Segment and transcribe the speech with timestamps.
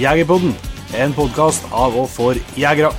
[0.00, 0.54] Jegerpodden,
[0.96, 2.92] en podkast av og for jegere.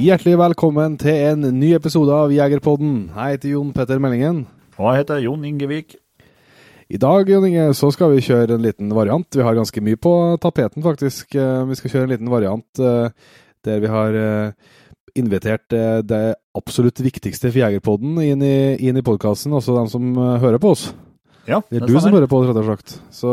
[0.00, 3.10] Hjertelig velkommen til en ny episode av Jegerpodden.
[3.12, 4.44] Jeg heter Jon Petter Meldingen.
[4.78, 5.96] Og jeg heter Jon Ingevik.
[6.90, 9.28] I dag Jon Inge, så skal vi kjøre en liten variant.
[9.36, 11.34] Vi har ganske mye på tapeten, faktisk.
[11.36, 13.10] Eh, Vi skal kjøre en liten variant eh,
[13.64, 14.52] der vi har eh,
[15.18, 16.24] invitert eh, det
[16.56, 18.56] absolutt viktigste for Jegerpodden inn i,
[18.88, 20.90] inn i podkasten, også dem som eh, hører på oss.
[21.48, 22.98] Ja, Det er du som hører på oss, rett og slett.
[23.14, 23.32] Så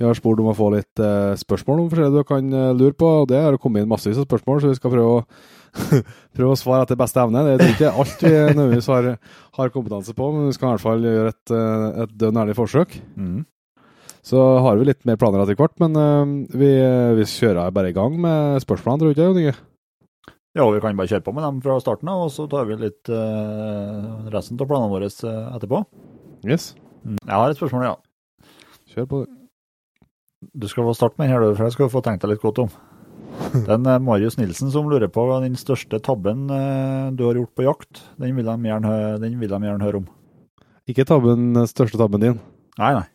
[0.00, 2.96] vi har spurt om å få litt eh, spørsmål om forskjellig du kan eh, lure
[2.96, 3.08] på.
[3.20, 5.22] og Det har kommet inn massevis av spørsmål, så vi skal prøve å,
[6.36, 7.44] prøve å svare etter beste evne.
[7.46, 9.10] Det er ikke alt vi nødvendigvis har,
[9.60, 11.56] har kompetanse på, men vi skal i hvert fall gjøre et,
[12.06, 12.96] et dønn ærlig forsøk.
[13.12, 13.42] Mm.
[14.24, 16.72] Så har vi litt mer planer etter hvert, men uh, vi,
[17.16, 19.56] vi kjører bare i gang med spørsmålene, tror du ikke?
[20.58, 22.78] Ja, vi kan bare kjøre på med dem fra starten av, og så tar vi
[22.80, 25.84] litt uh, resten av planene våre eh, etterpå.
[26.48, 27.16] Yes, Mm.
[27.16, 28.50] Jeg har et spørsmål, ja.
[28.92, 29.18] kjør på.
[30.52, 32.74] Du skal få starte med her, for jeg skal få tenkt deg litt godt om.
[33.70, 37.54] Den er Marius Nilsen som lurer på hva den største tabben eh, du har gjort
[37.56, 38.02] på jakt.
[38.20, 38.92] Den vil de gjerne,
[39.24, 40.10] gjerne høre om.
[40.90, 42.40] Ikke tabben, største tabben din.
[42.80, 43.06] Nei, nei.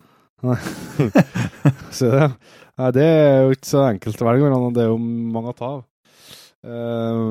[1.97, 2.31] Se det.
[2.75, 5.57] Nei, det er jo ikke så enkelt å velge mellom, det er jo mange å
[5.57, 5.83] ta av.
[6.65, 7.23] Eh,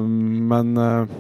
[0.51, 1.15] men eh,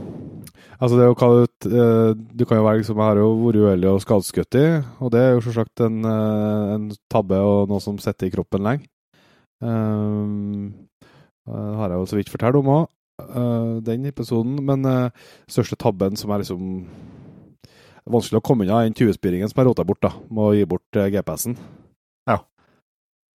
[0.79, 3.59] altså det å kalle ut eh, Du kan jo være liksom, jeg har jo vært
[3.59, 4.59] uheldig og skadeskutt
[5.03, 8.87] og det er jo selvsagt en, en tabbe og noe som sitter i kroppen lenge.
[9.65, 10.69] Uh,
[11.49, 12.87] har jeg jo så vidt fortalt om òg,
[13.85, 14.59] den episoden.
[14.65, 14.85] Men
[15.49, 16.85] største tabben som er liksom
[18.05, 20.67] vanskelig å komme unna, er den 20-spiringen som er rota bort, da, med å gi
[20.69, 21.57] bort GPS-en.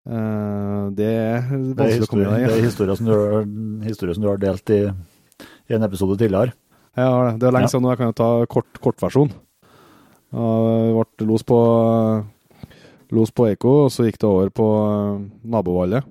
[0.07, 2.39] Eh, det er Det vanskelig å komme unna.
[2.39, 3.09] det er historier som,
[4.15, 6.55] som du har delt i, i en episode tidligere.
[6.97, 7.41] Ja, det.
[7.41, 7.93] Det er lenge siden nå.
[7.93, 9.35] Jeg kan jo ta kort, kortversjon.
[10.37, 11.59] Uh, ble los på,
[13.15, 14.69] los på Eiko, og så gikk det over på
[15.45, 16.07] nabovallet.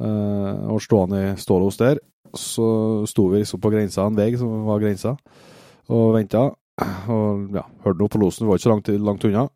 [0.00, 2.00] Uh, og stående i stålos der.
[2.36, 5.16] Så sto vi liksom på grensa, en vei som var grensa,
[5.90, 6.48] og venta.
[6.80, 9.48] Og ja, hørte noe på losen, vi var ikke så langt, langt unna.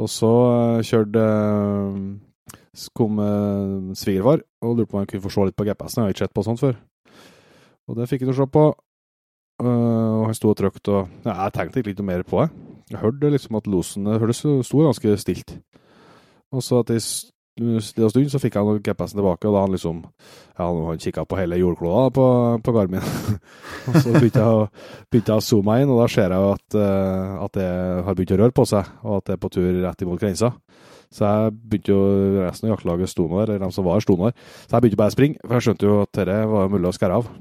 [0.00, 1.98] Og så uh, kjørte uh,
[2.96, 6.02] kom uh, svigerfar og lurte på om han kunne få se litt på GPS-en.
[6.02, 6.78] Jeg har ikke sett på sånt før.
[7.90, 8.64] Og det fikk han å se på.
[9.62, 12.48] Og han sto og trykte, og ja, jeg tenkte ikke noe mer på det.
[12.90, 15.52] Jeg hørte liksom at losen det sto ganske stilt.
[16.50, 17.04] Og så at en
[17.84, 19.98] stille stund så fikk han GPS-en tilbake, og da han liksom
[20.58, 22.26] Ja, han kikka på hele jordkloda på,
[22.64, 23.04] på Garmin.
[23.88, 24.66] og så begynte jeg, å,
[25.10, 27.68] begynte jeg å zoome inn, og da ser jeg jo at, uh, at det
[28.06, 30.52] har begynt å røre på seg, og at det er på tur rett imot grensa.
[31.12, 32.02] Så jeg begynte jo,
[32.40, 34.36] resten av jaktlaget sto nå der, eller de som var her, sto nå der.
[34.64, 36.94] Så jeg begynte bare å springe, for jeg skjønte jo at dette var mulig å
[36.96, 37.32] skære av.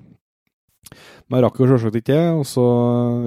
[1.31, 2.63] Men jeg rakk jo selvsagt ikke det, og så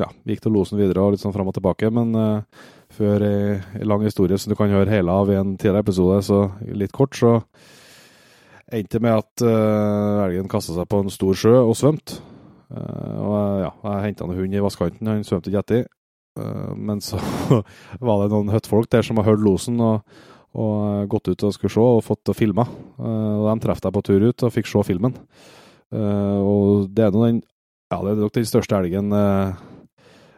[0.03, 1.89] ja, gikk det losen videre og litt sånn fram og tilbake.
[1.95, 5.85] Men eh, før ei lang historie som du kan høre hele av i en tidligere
[5.85, 6.39] episode, så
[6.75, 7.39] litt kort, så
[8.75, 12.21] endte det med at uh, elgen kasta seg på en stor sjø og svømte.
[12.73, 15.85] Uh, og jeg- ja, jeg henta en hund i vannkanten, han svømte ikke etter.
[16.39, 17.21] Uh, men så
[18.07, 20.01] var det noen høttfolk der som har hørt losen og,
[20.55, 22.65] og gått ut og skulle se og fått filma.
[22.99, 25.15] Uh, og de traff deg på tur ut og fikk se filmen.
[25.95, 27.37] Eh, og det er nå den
[27.93, 29.53] ja, nok den største elgen eh,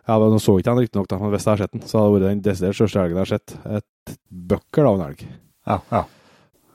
[0.06, 2.10] Ja, men Nå så ikke den riktignok, men hvis jeg har sett den, så hadde
[2.12, 3.56] det vært den desidert største elgen jeg har sett.
[3.78, 4.18] Et
[4.52, 5.24] bøkkel av en elg.
[5.66, 6.02] Ja, ja.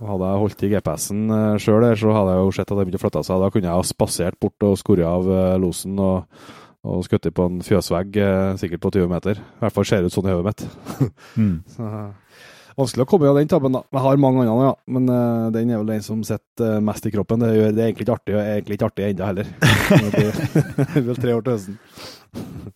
[0.02, 2.88] Hadde jeg holdt i GPS-en uh, sjøl der, så hadde jeg jo sett at den
[2.88, 3.44] begynte å flytte seg.
[3.44, 6.42] Da kunne jeg ha spasert bort og skåret av eh, losen og,
[6.82, 9.38] og skutt på en fjøsvegg, eh, sikkert på 20 meter.
[9.38, 10.66] I hvert fall ser det ut sånn i hodet mitt.
[11.38, 11.54] Mm.
[11.70, 12.42] Så, eh,
[12.82, 13.84] vanskelig å komme av den tabben, da.
[13.94, 14.76] Jeg har mange andre, ja.
[14.92, 17.46] Men uh, den er vel den som sitter eh, mest i kroppen.
[17.46, 19.52] Det, gjør, det er egentlig ikke artig, og er egentlig ikke artig ennå heller.
[19.92, 22.72] Det blir vel tre år til høsten.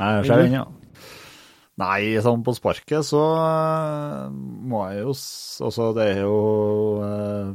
[0.00, 0.66] Nei, jeg ser den, ja.
[1.76, 5.10] Nei, sånn på sparket så eh, må jeg jo
[5.66, 6.36] Altså, det er jo
[7.04, 7.50] eh,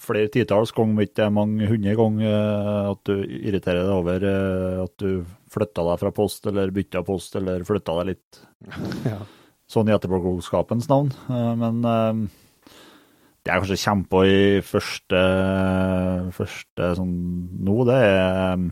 [0.00, 4.78] flere titalls ganger, om ikke mange hundre ganger, eh, at du irriterer deg over eh,
[4.86, 8.40] at du flytta deg fra post, eller bytta post, eller flytta deg litt
[9.12, 9.18] Ja.
[9.70, 11.12] sånn i etterpåklokskapens navn.
[11.28, 12.22] Eh, men eh,
[13.44, 15.20] det jeg kanskje kommer på i første,
[16.36, 17.14] første sånn
[17.64, 18.64] nå, det er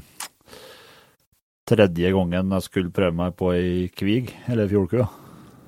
[1.69, 5.05] tredje gangen jeg skulle prøve meg på ei kvig, eller fjordku.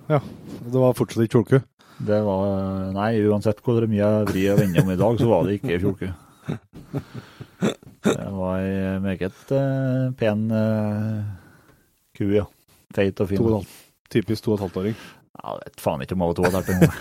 [0.08, 1.60] Det var fortsatt ikke kjolku.
[2.00, 5.46] Det var Nei, uansett hvor mye jeg vrir og vender om i dag, så var
[5.46, 6.10] det ikke ei fjordku.
[8.08, 11.20] Det var ei meget uh, pen uh,
[12.16, 12.46] ku, ja.
[12.96, 13.38] Feit og fin.
[13.38, 13.78] To og
[14.10, 14.94] Typisk to og et halvt åring.
[15.40, 16.94] Ja, jeg vet faen ikke om jeg var to og et halvt engang.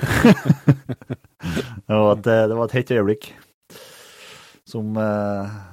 [1.87, 3.31] det, var et, det var et hett øyeblikk
[4.69, 5.68] som eh, Ja,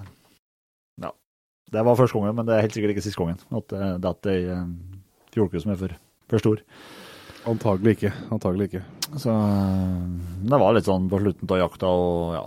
[1.73, 3.41] Det var første gangen, men det er helt sikkert ikke siste gangen.
[3.59, 4.69] At det er ei eh,
[5.35, 5.97] fjordku som er for,
[6.31, 6.63] for stor.
[7.51, 8.13] Antagelig ikke.
[8.35, 8.85] Antagelig ikke.
[9.19, 10.05] Så eh,
[10.47, 12.45] det var litt sånn på slutten av jakta og ja,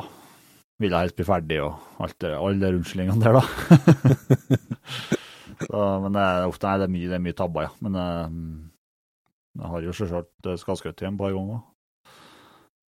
[0.80, 3.44] ville helst bli ferdig og alt det, alle de unnskyldningene der, da.
[5.68, 7.76] så, men det er ofte nei, det er mye, det er mye tabber, ja.
[7.84, 8.40] Men eh,
[9.60, 11.62] jeg har jo selvsagt skadeskutt igjen et par ganger.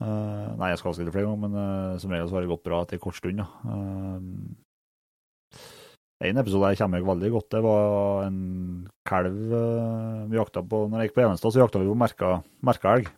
[0.02, 2.64] Uh, nei, jeg skal skadskutt flere ganger, men uh, som regel så har det gått
[2.66, 3.44] bra etter en kort stund.
[3.68, 4.18] Uh,
[6.22, 8.40] en episode jeg kommer veldig godt det var en
[9.08, 9.40] kalv
[10.30, 12.32] vi jakta på Når jeg gikk på Evenstad, så jakta vi på merka,
[12.66, 13.10] merka elg.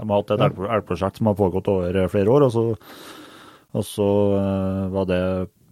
[0.00, 0.68] De har hatt et ja.
[0.76, 2.64] elgprosjekt som har pågått over flere år, og så,
[3.76, 4.08] og så
[4.94, 5.20] var det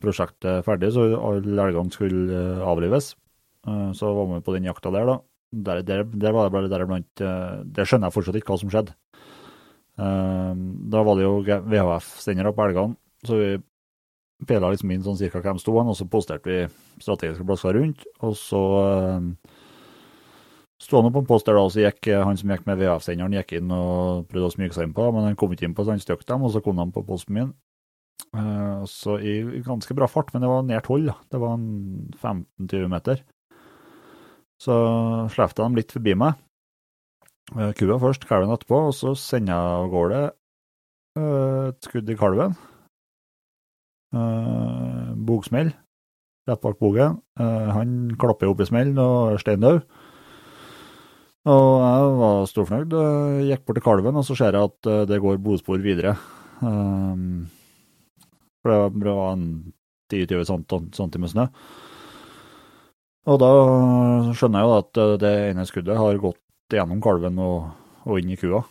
[0.03, 3.15] prosjektet ferdig, så alle elgene skulle avlives.
[3.99, 5.19] så var vi på den jakta der, da.
[5.49, 8.93] Der, der, der var det bare deriblant Der skjønner jeg fortsatt ikke hva som skjedde.
[9.97, 13.51] Da var det jo VHF-sendere på elgene, så vi
[14.47, 16.59] pela liksom inn sånn cirka hvem sto han, og så posterte vi
[17.03, 18.05] strategiske plasser rundt.
[18.27, 19.55] Og så uh,
[20.83, 23.39] sto han på en post der, da, og så gikk han som gikk med VF-senderen,
[23.41, 25.87] gikk inn og prøvde å smyge seg inn på, men han kom ikke inn på,
[25.87, 27.51] så han støkk dem, og så kom han på posten min.
[28.35, 31.11] Uh, så i, ganske bra fart, men det var nært hold.
[31.33, 33.25] Det var 15-20 meter.
[34.59, 34.75] Så
[35.35, 36.39] slapp de litt forbi meg.
[37.79, 40.19] Kua først, kalven etterpå, og så sender jeg av gårde
[41.19, 42.57] et skudd i kalven.
[44.15, 45.75] Uh, bogsmell
[46.49, 47.19] rett bak bogen.
[47.41, 47.89] Uh, han
[48.21, 49.81] klapper opp i smellen og er steindau.
[51.49, 52.95] Og jeg var storfornøyd.
[52.95, 56.17] Uh, gikk bort til kalven, og så ser jeg at uh, det går bospor videre.
[56.59, 59.45] For det var en
[60.11, 61.45] 10-20 cm snø.
[63.29, 63.51] Og da
[64.35, 67.69] skjønner jeg jo at det ene skuddet har gått gjennom kalven og,
[68.09, 68.63] og inn i kua.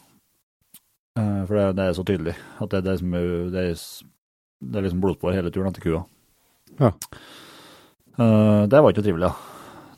[1.15, 3.77] For det, det, er så tydelig at det, det, er, det er
[4.61, 6.01] det er liksom blodspor hele turen etter kua.
[6.79, 6.91] Ja.
[8.17, 9.33] Uh, det var ikke trivelig, da.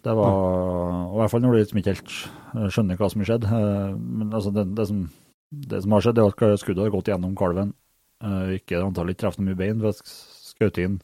[0.03, 2.13] Det var, og I hvert fall når du liksom ikke helt
[2.71, 3.47] skjønner hva som har skjedd.
[3.47, 5.03] Uh, men altså, det, det, som,
[5.51, 7.73] det, som, har skjedd, er at skuddet har gått gjennom kalven.
[8.23, 9.79] Uh, ikke antallet ikke noe mye bein.
[9.79, 10.15] for jeg
[10.59, 11.00] skjøt inn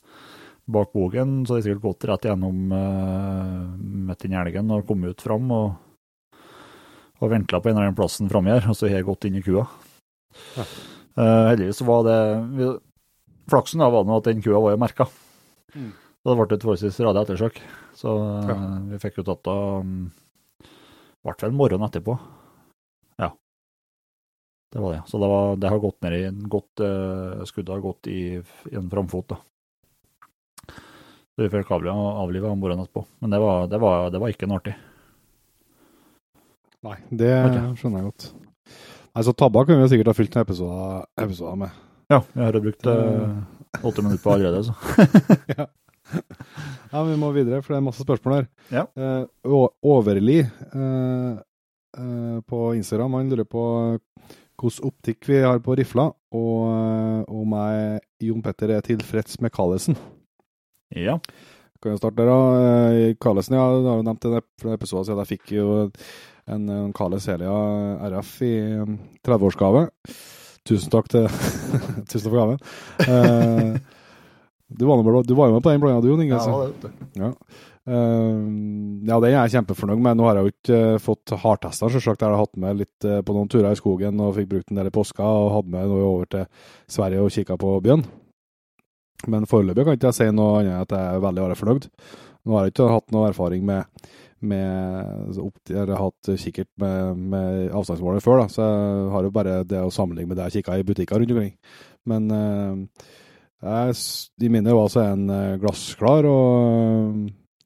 [0.65, 5.13] bak bogen, så har de sikkert gått rett gjennom uh, midt inni elgen og kommet
[5.13, 5.75] ut fram og,
[7.21, 9.37] og ventla på en eller annen plassen framme her, og så har jeg gått inn
[9.39, 9.67] i kua.
[10.57, 10.65] Ja.
[11.15, 12.19] Uh, heldigvis var det
[13.49, 15.07] Flaksen da var nå at den kua var jo merka.
[15.75, 15.91] Mm.
[16.25, 17.59] Så det ble et forholdsvis radig ettersøk.
[17.93, 18.13] Så
[18.49, 18.55] ja.
[18.57, 20.07] uh, vi fikk jo tatt av um,
[21.25, 22.15] Ble vel morgenen etterpå.
[23.21, 23.31] Ja.
[24.73, 25.03] Det var det.
[25.09, 28.21] Så det, var, det har gått ned i en godt uh, Skuddet har gått i,
[28.41, 29.39] i en framfot, da.
[31.35, 33.05] Så vi fikk avlive om morgenen etterpå.
[33.21, 34.75] Men det var, det, var, det var, ikke noe artig.
[36.85, 37.33] Nei, det
[37.81, 38.29] skjønner jeg godt.
[39.13, 41.84] Nei, Så tabba kunne vi sikkert ha fylt en episode, episode med.
[42.11, 44.73] Ja, jeg har brukt eh, åtte minutter på allerede, så.
[45.57, 45.65] ja.
[46.91, 48.47] ja, vi må videre, for det er masse spørsmål her.
[48.69, 48.85] Ja.
[48.93, 49.55] Eh,
[49.85, 51.31] Overli eh,
[51.97, 53.65] eh, på Instagram, han lurer på
[54.55, 59.53] hvilken optikk vi har på rifla, og eh, om jeg, Jon Petter, er tilfreds med
[59.55, 59.97] Kalesen.
[60.95, 61.17] Ja.
[61.81, 63.11] Kan jo starte der, da.
[63.21, 65.25] Kalesen, ja, du har jo nevnt det for episoden siden.
[65.25, 65.67] Jeg fikk jo
[66.45, 67.59] en, en Helia
[68.13, 68.55] RF i
[69.25, 69.87] 30-årsgave.
[70.65, 71.27] Tusen takk til
[72.09, 72.59] Tusen takk for gaven.
[73.05, 73.77] Uh,
[74.67, 76.41] du, var med, du var jo med på den blanda, du, Jon Inge.
[76.41, 76.91] Ja, det.
[77.21, 77.31] Ja.
[77.85, 78.41] Uh,
[79.05, 80.17] ja, den er jeg kjempefornøyd med.
[80.17, 82.25] Nå har jeg jo ikke uh, fått hardtesta, selvsagt.
[82.25, 84.81] Jeg har hatt med litt uh, på noen turer i skogen og fikk brukt den
[84.81, 86.47] der i påska, og hadde med noe over til
[86.89, 88.05] Sverige og kikka på bjørn.
[89.31, 91.89] Men foreløpig kan ikke jeg si noe annet enn at jeg er veldig, veldig fornøyd.
[92.45, 94.09] Nå har jeg ikke hatt noe erfaring med
[94.47, 95.35] med
[95.69, 99.83] Jeg har hatt kikkert med, med avstandsmåler før, da, så jeg har jo bare det
[99.83, 101.53] å sammenligne med det jeg kikka i butikker rundt omkring.
[102.05, 102.87] Men de
[103.65, 103.95] jeg,
[104.45, 107.21] i mine øyne så er uh, glassklar, og,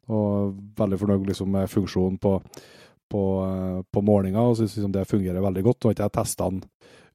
[0.08, 2.38] og, veldig fornøyd liksom, med funksjonen på,
[3.12, 5.86] på, uh, på målinga, og syns liksom, det fungerer veldig godt.
[5.86, 6.62] Og ikke jeg testa den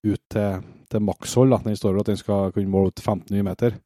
[0.04, 1.56] ut til, til makshold.
[1.64, 3.78] Den står jo at den skal kunne måle ut 15 nye meter.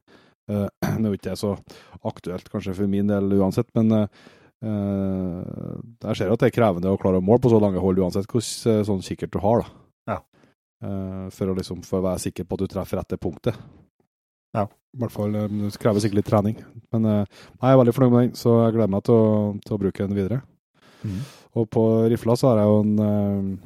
[0.51, 0.67] Uh,
[0.99, 1.55] det er ikke så
[2.09, 6.99] aktuelt kanskje for min del uansett, men Uh, jeg ser at det er krevende å
[6.99, 9.63] klare å måle på så lange hold, uansett hvordan uh, sånn kikkert du har.
[9.63, 10.15] da.
[10.15, 10.19] Ja.
[10.83, 13.59] Uh, for, å liksom, for å være sikker på at du treffer rette punktet.
[14.57, 14.67] Ja.
[14.67, 16.59] I hvert fall, Det krever sikkert litt trening.
[16.95, 19.27] Men jeg er veldig fornøyd med den, så jeg gleder meg til å,
[19.63, 20.41] til å bruke den videre.
[21.05, 21.19] Mm.
[21.61, 23.59] Og på rifla så har jeg jo en,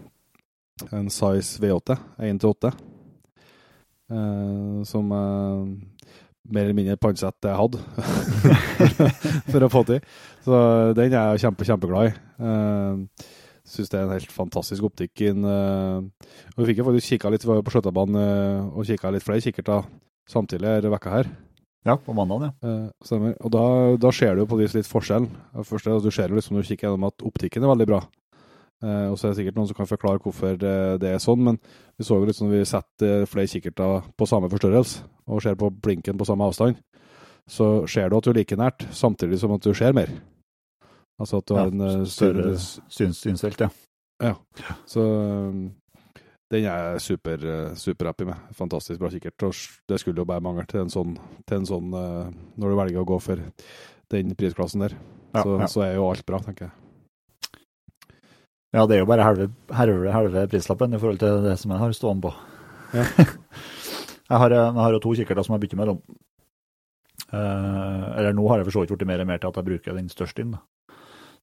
[0.98, 1.96] en size V8,
[2.26, 2.72] 1-8,
[4.90, 5.14] som
[6.54, 7.80] mer eller mindre pantsett jeg hadde
[9.52, 10.02] for å få til.
[10.44, 10.58] Så
[10.98, 12.12] den er jeg kjempe, kjempeglad i.
[12.42, 13.30] Uh,
[13.72, 15.22] Syns det er en helt fantastisk optikk.
[15.30, 16.02] In, uh,
[16.56, 19.86] og vi fikk jo faktisk kikka litt på Skjøtabanen uh, og kikka litt flere kikkerter
[20.28, 21.30] samtidig denne vekka her.
[21.86, 22.54] Ja, på mandagen, ja.
[22.62, 23.36] Uh, stemmer.
[23.42, 23.64] Og da,
[24.02, 25.30] da ser du jo på vis litt forskjellen.
[25.66, 28.02] Først, du ser jo liksom når du kikker gjennom at optikken er veldig bra.
[28.82, 30.74] Eh, og så er det sikkert noen som kan forklare hvorfor det,
[31.04, 31.58] det er sånn, men
[31.98, 35.68] vi så jo litt sånn vi setter flere kikkerter på samme forstørrelse og ser på
[35.70, 36.80] blinken på samme avstand,
[37.46, 40.10] så ser du at du er like nært, samtidig som at du ser mer.
[41.22, 43.70] Altså at du har en eh, større syns, synsfelt, ja.
[44.22, 44.34] Ja.
[44.86, 45.04] Så
[46.52, 48.50] den er jeg super, eh, superhappy med.
[48.58, 49.46] Fantastisk bra kikkert.
[49.46, 49.54] Og
[49.90, 51.14] det skulle jo bare mangle til en sånn,
[51.46, 53.42] til en sånn Når du velger å gå for
[54.12, 54.98] den prisklassen der,
[55.32, 55.70] Ja, så, ja.
[55.70, 56.81] så er jo alt bra, tenker jeg.
[58.72, 61.82] Ja, det er jo bare halve, halve, halve prislappen i forhold til det som jeg
[61.82, 62.32] har stående på.
[62.96, 63.04] Ja.
[64.30, 66.00] jeg, har, jeg har to kikkerter som jeg bytter mellom.
[67.32, 69.68] Eh, eller nå har jeg for så vidt det mer og mer til at jeg
[69.68, 70.56] bruker den største inn.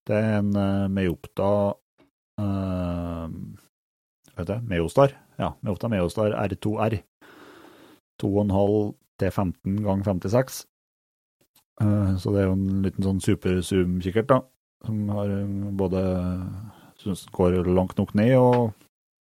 [0.10, 1.52] Det er en uh, Meopta
[2.42, 3.28] uh,
[4.40, 4.62] heter det?
[4.72, 5.14] Meostar.
[5.38, 6.98] Ja, Meopta Meostar R2R.
[8.20, 10.64] 2,5 til 15 ganger 56.
[11.82, 14.42] Eh, så det er jo en liten sånn superzoom-kikkert, da.
[14.86, 15.46] Som har eh,
[17.00, 18.76] synes går langt nok ned og,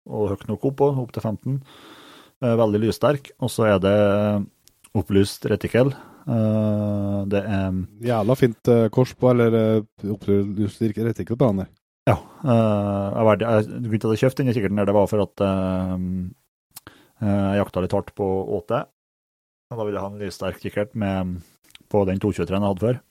[0.09, 1.57] og høyt nok opp, opp til 15.
[2.43, 3.33] Eh, veldig lyssterk.
[3.39, 3.97] Og så er det
[4.97, 5.93] opplyst retikkel.
[6.29, 11.73] Eh, det er Jævla fint uh, kors på, eller opplyst retikkel på den der.
[12.09, 12.15] Ja.
[13.43, 15.95] eh, grunnen til at jeg kjøpte denne kikkerten, der det var for at eh,
[17.21, 18.85] eh, jeg jakta litt hardt på åte.
[19.69, 21.37] Og da ville jeg ha en lyssterk kikkert med,
[21.91, 23.01] på den 223-en jeg hadde før.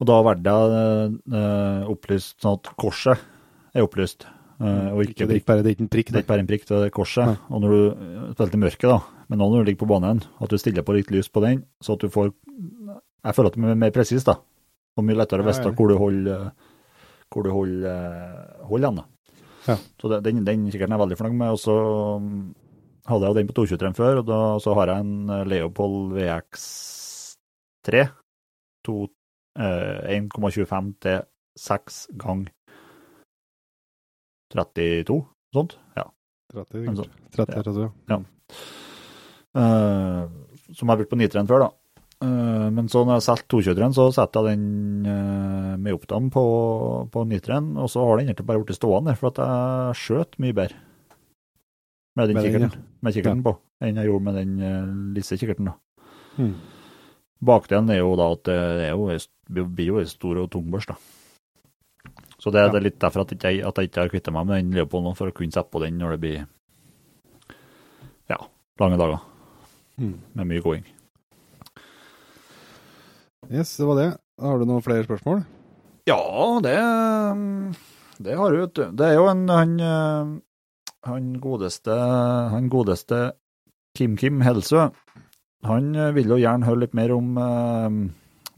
[0.00, 3.24] Og da valgte jeg eh, opplyst sånn at korset
[3.76, 4.24] er opplyst,
[4.58, 6.10] eh, og ikke ikke bare det er ikke en prikk.
[6.10, 7.28] Det er ikke bare en prikk, det er korset.
[7.28, 7.36] Nei.
[7.50, 10.50] Og når du spiller i mørket, da, men nå når du ligger på banen, at
[10.50, 12.32] du stiller på litt lys på den, så at du får
[13.20, 14.38] Jeg føler at det er mer presis, da.
[14.96, 16.50] Og mye lettere å vite hvor du holder
[17.30, 18.96] hvor du holder, eh, holder den.
[18.96, 19.04] da.
[19.68, 19.76] Ja.
[20.00, 21.54] Så det, den, den kikkerten er jeg veldig fornøyd med.
[21.54, 21.76] Og så
[22.18, 22.40] mm,
[23.10, 26.16] hadde jeg jo den på 223 før, og da, så har jeg en eh, Leopold
[26.18, 28.04] VX3.
[28.88, 29.19] To, eh,
[29.58, 31.22] 1,25 til
[31.58, 32.46] 6 gang
[34.54, 35.76] 32, sånt.
[35.96, 36.06] Ja.
[36.52, 38.20] 30, Men så- 30, 30, ja.
[39.54, 40.28] Eh,
[40.74, 41.70] som jeg har brukt på 9-3 før, da.
[42.20, 46.42] Uh, men så når jeg solgte 223-en, så setter jeg den uh, med oppdam på,
[47.08, 50.56] på 9-3-en, og så har den egentlig bare blitt stående, for at jeg skjøt mye
[50.58, 50.76] bedre
[52.18, 55.70] med den kikkerten, med kikkerten på, enn jeg gjorde med den uh, lisse kikkerten.
[55.70, 56.04] da.
[56.36, 56.52] Hmm.
[57.40, 59.08] Bakdelen er jo da at det er jo,
[59.50, 60.96] blir jo en stor og tung børs, da.
[62.40, 62.68] Så det Ja.
[62.72, 65.04] det er litt derfor at, jeg, at jeg ikke har kvittet meg med den Leopold
[65.04, 66.46] nå, for å kunne sette på den når det blir
[68.30, 68.38] ja,
[68.80, 69.20] lange dager
[69.98, 70.14] mm.
[70.34, 70.84] med mye gåing.
[73.50, 74.10] Yes, det var det.
[74.40, 75.42] Har du noen flere spørsmål?
[76.08, 76.20] Ja,
[76.64, 76.76] det,
[78.24, 78.84] det har du, vet du.
[78.96, 79.74] Det er jo en han,
[81.04, 81.92] han godeste
[82.54, 83.20] han godeste
[83.98, 84.88] Kim Kim Helsø.
[85.66, 87.98] Han vil jo gjerne høre litt mer om eh,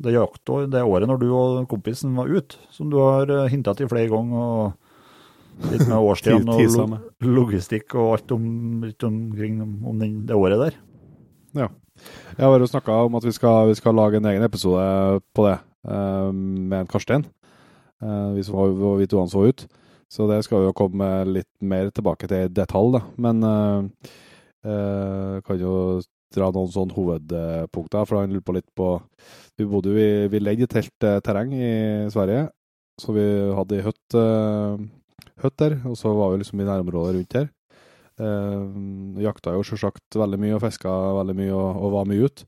[0.02, 3.90] det jaktår, det året når du og kompisen var ute, som du har hinta til
[3.90, 4.38] flere ganger.
[4.38, 4.82] og
[5.70, 8.46] Litt med årstidene og lo logistikk og alt om,
[8.86, 10.78] litt omkring om den, det året der.
[11.58, 11.68] Ja.
[12.38, 15.46] Jeg har jo snakka om at vi skal, vi skal lage en egen episode på
[15.46, 17.26] det, uh, med en Karstein.
[18.02, 18.66] Uh, vi, så,
[18.98, 19.66] vi to han så ut.
[20.12, 23.04] Så det skal vi jo komme litt mer tilbake til i detalj, da.
[23.22, 24.08] Men uh,
[25.46, 25.76] kan jo
[26.34, 28.88] dra noen sånne hovedpunkter, for han lurte på litt på
[29.58, 31.72] Vi bodde jo i Vi leide et helt eh, terreng i
[32.12, 32.48] Sverige,
[33.00, 33.24] så vi
[33.56, 34.76] hadde ei hytt, uh,
[35.58, 37.48] der, og så var vi liksom i nærområdet rundt her.
[38.20, 42.46] Uh, jakta jo selvsagt veldig mye og fiska veldig mye og, og var mye ute.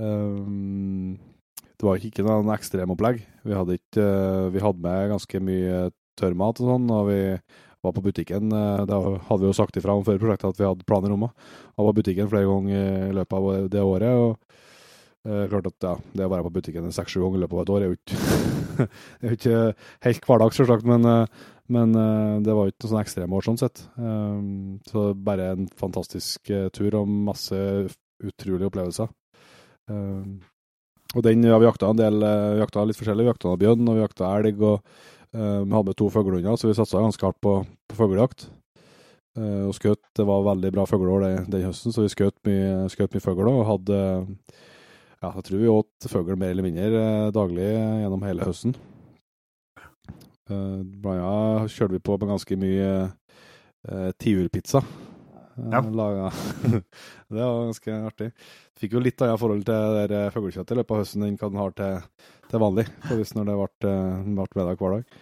[0.00, 1.14] Uh,
[1.76, 3.20] det var ikke noen ekstremopplegg.
[3.44, 7.20] Vi hadde ikke uh, Vi hadde med ganske mye tørrmat og sånn, og vi
[7.86, 8.50] var på butikken.
[8.52, 11.26] Det Da hadde vi jo sagt ifra om før prosjektet at vi hadde planer om
[11.26, 11.32] det.
[11.76, 14.12] Og var på butikken flere ganger i løpet av det året.
[14.22, 14.38] og
[15.26, 17.74] eh, klart at ja, det å være på butikken seks-sju ganger i løpet av et
[17.74, 18.88] år er jo ikke,
[19.36, 19.60] ikke
[20.06, 23.46] helt hverdags, selvsagt, men, eh, men eh, det var jo ikke noe sånn ekstreme år
[23.46, 23.86] sånn sett.
[23.98, 27.62] Um, så bare en fantastisk eh, tur og masse
[28.22, 29.10] utrolige opplevelser.
[29.90, 30.38] Um,
[31.14, 33.24] og den, ja, vi jakta en del, eh, vi jakta litt forskjellig.
[33.24, 36.70] Vi jakta bjørn, og vi jakta elg, og eh, vi hadde med to fuglehunder, så
[36.70, 37.58] vi satsa ganske hardt på,
[37.90, 38.48] på fuglejakt.
[39.36, 43.16] Eh, og skjøt, det var veldig bra fugleår den, høsten, så vi skjøt mye, skjøt
[43.16, 43.98] mye fugl og hadde
[45.22, 48.76] Ja, jeg tror vi åt fugl mer eller mindre eh, daglig gjennom hele høsten.
[50.46, 54.84] Blant annet kjørte vi på med ganske mye eh, tiurpizza.
[54.84, 55.80] Eh, Ja.
[55.80, 56.30] laga.
[57.32, 58.26] det var ganske artig.
[58.76, 61.72] Fikk jo litt annet forhold til fuglekjøttet i løpet av høsten enn hva den har
[61.78, 62.02] til,
[62.50, 65.18] til vanlig, på hvis når det ble, eh, ble middag hver dag.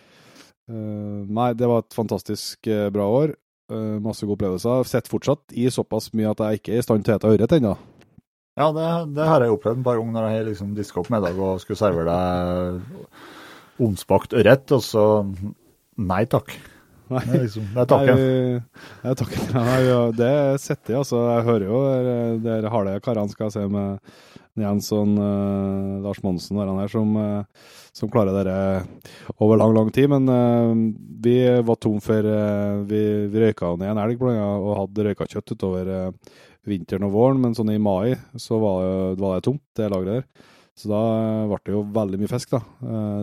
[0.65, 3.35] Uh, nei, det var et fantastisk eh, bra år.
[3.73, 4.87] Uh, masse gode opplevelser.
[4.89, 7.57] Sett fortsatt i såpass mye at jeg ikke er i stand til å ete ørret
[7.59, 7.75] ennå.
[8.55, 11.41] Ja, det, det har jeg opplevd et par ganger når jeg liksom diska opp middag
[11.43, 15.05] og skulle servere deg omspakt ørret, og så
[15.95, 16.49] Nei takk.
[17.13, 17.21] Nei.
[17.23, 18.23] Det er liksom, det er takken.
[19.05, 19.43] Nei, takken.
[19.69, 19.83] Nei,
[20.19, 21.21] det setter jeg, altså.
[21.29, 21.83] Jeg hører jo
[22.43, 24.17] de harde karene, skal se med
[24.61, 29.91] Jens og uh, Lars Monsen og her, som, uh, som klarer dette over lang, lang
[29.95, 30.07] tid.
[30.13, 30.71] Men uh,
[31.25, 32.31] vi var tom for
[32.87, 35.91] vi, vi røyka ned en elg blant og hadde røykakjøtt utover
[36.65, 40.23] vinteren og våren, men sånn i mai så var det, var det tomt, det lageret
[40.23, 40.51] der.
[40.75, 41.03] Så da
[41.47, 42.61] ble det jo veldig mye fisk, da.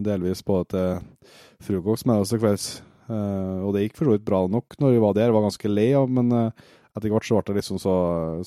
[0.06, 1.26] delvis både til
[1.68, 2.68] frokost, men også kvelds.
[3.12, 5.28] Uh, og det gikk for så vidt bra nok når vi var der.
[5.28, 6.32] Jeg var ganske lei av, men
[6.92, 7.94] etter hvert så ble det liksom så,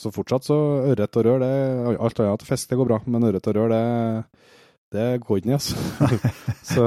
[0.01, 0.59] så fortsatt så
[0.91, 3.73] ørret og rør, det Alt annet til fisk, det går bra, men ørret og rør,
[3.73, 3.81] det,
[4.93, 6.21] det går ikke ned, altså.
[6.75, 6.85] så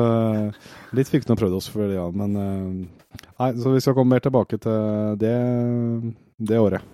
[0.98, 2.06] litt fikk vi prøvd oss for det, ja.
[2.14, 5.36] Men uh, nei, så vi skal komme mer tilbake til det,
[6.38, 6.94] det året.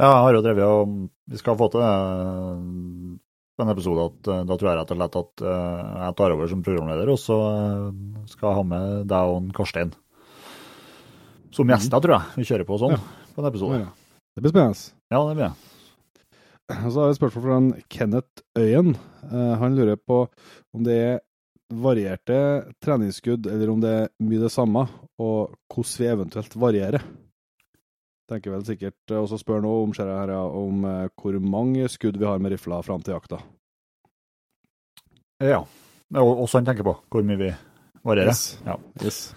[0.00, 0.92] Ja, jeg har jo drevet og
[1.28, 6.14] Vi skal få til en episode at da tror jeg rett og slett at jeg
[6.16, 7.36] tar over som programleder, og så
[8.32, 9.92] skal jeg ha med deg og Karstein
[11.54, 12.38] som gjester, tror jeg.
[12.40, 13.00] Vi kjører på sånn ja.
[13.34, 13.80] På en episode.
[13.82, 13.90] Ja.
[14.34, 14.86] Det blir spennende.
[15.10, 15.54] Ja, det blir det.
[16.70, 18.94] Så har jeg et spørsmål fra Kenneth Øyen.
[19.26, 20.22] Uh, han lurer på
[20.74, 21.18] om det er
[21.70, 22.36] varierte
[22.82, 24.84] treningsskudd, eller om det er mye det samme,
[25.22, 27.06] og hvordan vi eventuelt varierer.
[28.30, 32.28] Tenker vel sikkert Og så spør nå om, her, om uh, hvor mange skudd vi
[32.28, 33.40] har med rifla fram til jakta.
[35.42, 35.64] Ja.
[36.14, 37.50] Og også han tenker på hvor mye vi
[38.06, 38.30] varierer.
[38.30, 38.60] Yes.
[38.66, 38.78] Ja.
[39.02, 39.34] yes.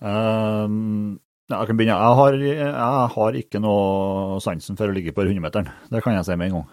[0.00, 1.20] Um,
[1.52, 1.96] jeg kan begynne.
[2.00, 5.68] Jeg har, jeg har, ikke noe sansen for å ligge på 100-meteren.
[5.92, 6.68] Det kan jeg si med en gang.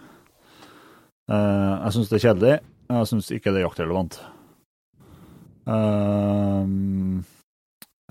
[1.30, 2.54] Uh, jeg syns det er kjedelig.
[2.92, 4.16] Jeg syns ikke det er jaktrelevant.
[5.68, 6.64] Uh,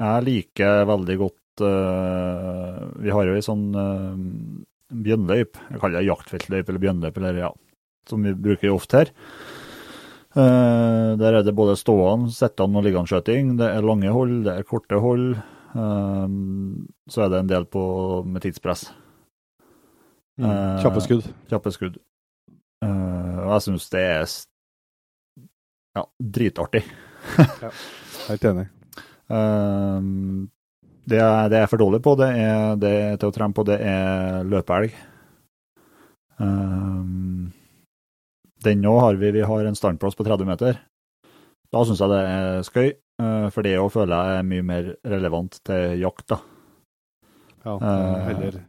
[0.01, 3.65] jeg liker veldig godt uh, Vi har jo ei sånn
[4.91, 5.65] bjørnløype.
[5.73, 7.49] Jeg kaller det jaktfeltløype eller bjønnløyp, eller ja,
[8.09, 9.11] som vi bruker ofte her.
[10.31, 13.55] Der er det både stående, sittende og liggende skjøting.
[13.59, 15.33] Det er lange hold, det er korte hold.
[15.71, 16.27] Uh,
[17.09, 17.83] så er det en del på,
[18.27, 18.89] med tidspress.
[20.39, 20.47] Mm.
[20.47, 21.27] Uh, kjappe skudd.
[21.51, 21.99] Kjappe skudd.
[22.81, 24.25] og jeg syns det er
[25.97, 26.05] ja,
[26.37, 26.81] dritartig.
[27.61, 27.71] ja,
[28.29, 28.67] helt enig.
[31.05, 33.77] det, jeg, det er for dårlig på, det er, det til å trene på, det
[33.85, 34.95] er løpeelg.
[36.41, 37.51] Um,
[38.65, 40.79] den nå har vi, vi har en standplass på 30 meter.
[41.71, 44.91] Da syns jeg det er skøy, eh, for det òg føler jeg er mye mer
[45.05, 46.39] relevant til jakt, da.
[47.65, 47.75] Ja,
[48.25, 48.61] heller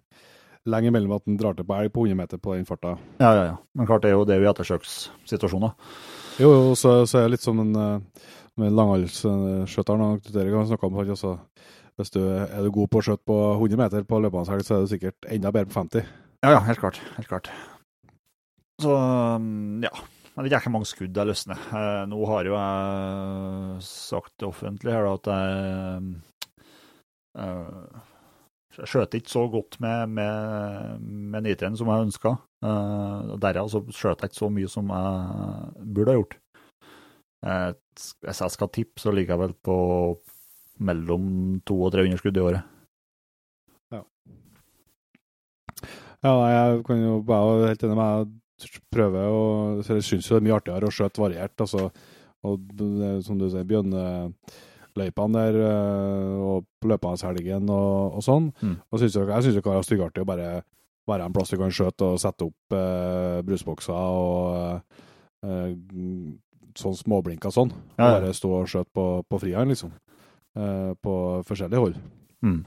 [0.69, 2.95] lenge mellom at en drar til på elg på 100 meter på den farta.
[3.21, 3.57] Ja, ja, ja.
[3.75, 5.75] Men klart det er jo det vi ettersøkssituasjoner.
[6.41, 8.29] Jo, jo, så, så er det litt som en eh,
[8.61, 11.01] med langhalsskjøteren og Derek har snakka om.
[11.03, 11.35] Altså,
[11.99, 14.85] hvis du er du god på å skjøte på 100 meter på løpebanehelg, så er
[14.85, 16.09] du sikkert enda bedre på 50.
[16.45, 17.01] Ja, ja, helt klart.
[17.17, 17.53] Helt klart.
[18.83, 19.93] Så um, ja.
[20.33, 21.59] Jeg vet ikke mange skudd jeg løsner.
[21.77, 26.07] Eh, nå har jo jeg sagt offentlig her at jeg
[27.37, 28.01] uh,
[28.73, 32.33] jeg skjøt ikke så godt med, med, med niteren som jeg ønska.
[32.65, 36.37] Uh, Derav så skjøt jeg ikke så mye som jeg burde ha gjort.
[37.45, 37.71] Uh,
[38.25, 39.77] hvis jeg skal tippe, så ligger jeg vel på
[40.81, 41.27] mellom
[41.69, 42.71] 200 og 300 skudd i året.
[43.93, 44.01] Ja.
[46.25, 48.39] Jeg kan jo bare helt enig med
[48.93, 49.45] prøver å
[49.85, 51.61] så Jeg syns jo det er mye artigere å skjøte variert.
[51.61, 51.91] altså,
[52.43, 52.61] og
[53.23, 55.59] Som du sier, bjørneløypene der,
[56.43, 58.51] og og løpehelgen og, og sånn.
[58.61, 58.77] Mm.
[58.91, 60.49] Og synes jeg, jeg syns det kan være styggartig å bare
[61.09, 64.83] være en plass du kan skjøte og sette opp eh, brusbokser og
[65.47, 65.73] eh,
[66.79, 67.73] sånn småblinker sånn.
[67.99, 68.19] Ja, ja.
[68.19, 69.95] Bare stå og skjøte på, på frihånd, liksom.
[70.59, 71.15] Eh, på
[71.49, 71.99] forskjellige hold.
[72.47, 72.61] Mm.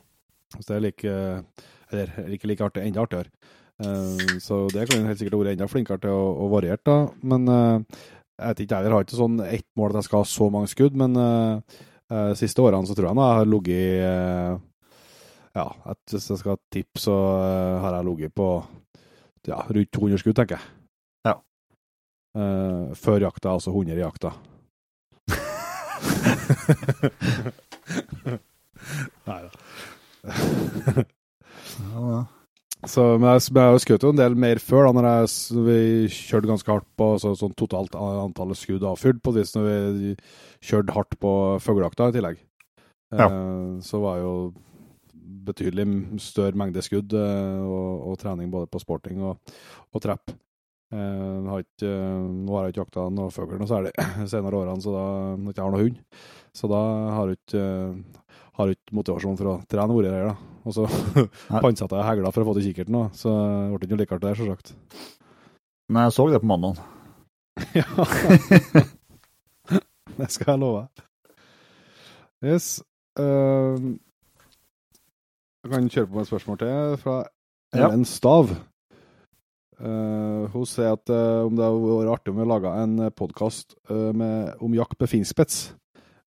[0.56, 1.16] Så det er like
[1.92, 3.30] Eller ikke like artig, enda artigere.
[3.84, 6.98] Uh, så det kan helt sikkert vært enda flinkere til å, å variere, da.
[7.28, 7.78] Men uh,
[8.40, 10.70] jeg vet ikke, jeg har ikke sånn ett mål at jeg skal ha så mange
[10.72, 11.60] skudd, men uh,
[12.40, 13.84] siste årene så tror jeg jeg har ligget
[15.56, 15.68] Ja,
[16.12, 17.16] hvis jeg skal tippe, så
[17.82, 18.48] har jeg ligget på
[19.48, 20.66] ja, rundt 200 skudd, tenker jeg.
[21.26, 21.36] Ja.
[23.00, 24.32] før jakta, altså 100 i jakta.
[29.26, 29.50] Nei da.
[31.90, 32.26] ja, ja.
[32.90, 35.80] Så, men jeg, jeg skjøt jo en del mer før, da når jeg, vi
[36.14, 39.68] kjørte ganske hardt på så, sånn totalt antallet skudd avfyrt, på det når
[39.98, 40.14] vi
[40.66, 41.32] kjørte hardt på
[41.64, 42.40] fuglejakta i tillegg.
[43.16, 43.28] Ja.
[43.30, 44.32] Eh, så var jo
[45.46, 45.86] betydelig
[46.24, 49.54] større mengde skudd eh, og, og, trening både på sporting og,
[49.94, 50.34] og trepp.
[50.94, 51.94] Eh, har ikke,
[52.46, 53.94] nå har jeg ikke jakta noe fugl noe særlig
[54.32, 56.02] senere årene, så da når jeg ikke har noe hund.
[56.56, 56.82] Så da
[57.18, 57.70] har jeg ikke,
[58.60, 60.55] har ikke motivasjon for å trene hvor jeg er, da.
[60.66, 60.88] Og så
[61.64, 63.06] pantsatte jeg hegla for å få til kikkerten, da.
[63.14, 64.76] så det ble ikke noe likere der, selvsagt.
[65.94, 66.82] Men jeg så det på mandag.
[67.76, 67.88] Ja.
[70.18, 70.82] det skal jeg love.
[72.44, 72.82] Yes.
[73.16, 73.96] Uh,
[75.64, 77.16] jeg kan kjøre på med et spørsmål til fra.
[77.76, 78.52] Ellen Stav.
[79.80, 83.78] Uh, hun sier at uh, om det hadde vært artig om vi laga en podkast
[83.88, 85.64] om jakt med finspets.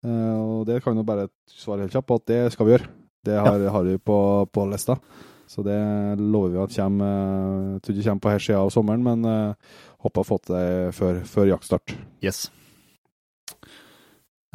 [0.06, 2.88] Eh, og det kan jo bare svare helt kjapt på at det skal vi gjøre.
[3.26, 4.18] Det har, har vi på,
[4.52, 4.98] på lista.
[5.46, 5.78] Så det
[6.18, 9.04] lover vi at kommer eh, Jeg tror ikke det kommer på her sida av sommeren,
[9.06, 11.94] men uh, håper å få til det før, før jaktstart.
[12.24, 12.48] Yes.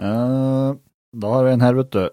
[0.01, 0.75] Uh,
[1.15, 2.03] da har vi en her, vet du.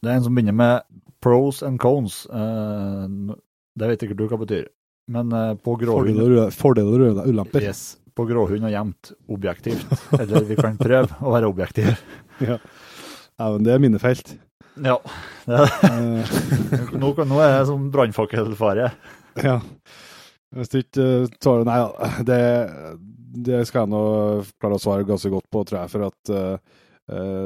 [0.00, 2.22] Det er en som begynner med pros and cones.
[2.32, 3.36] Uh,
[3.76, 4.68] det vet ikke du hva det betyr.
[5.12, 7.64] Men uh, på gråhund fordeler og ulemper.
[7.68, 9.92] yes, På gråhund og jevnt objektivt.
[10.16, 11.98] Eller vi kan prøve å være objektive.
[12.40, 12.54] Ja.
[13.40, 14.34] Ja, men det er minnefelt.
[14.80, 14.98] Ja.
[17.00, 18.92] Nå, nå er det som brannfakkelfare.
[19.40, 19.58] ja.
[20.50, 21.78] Hvis du ikke eh, Nei
[22.26, 22.38] det,
[23.46, 24.02] det skal jeg nå
[24.58, 25.92] klare å svare ganske godt på, tror jeg.
[25.92, 26.78] For at eh,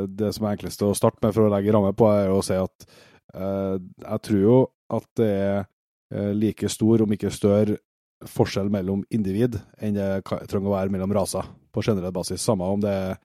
[0.09, 2.44] det som er enklest å starte med for å legge ramme på, er jo å
[2.44, 2.87] si at
[3.33, 4.57] uh, jeg tror jo
[4.92, 7.78] at det er like stor, om ikke større,
[8.28, 12.42] forskjell mellom individ enn det trenger å være mellom raser på generell basis.
[12.42, 13.16] Samme om det er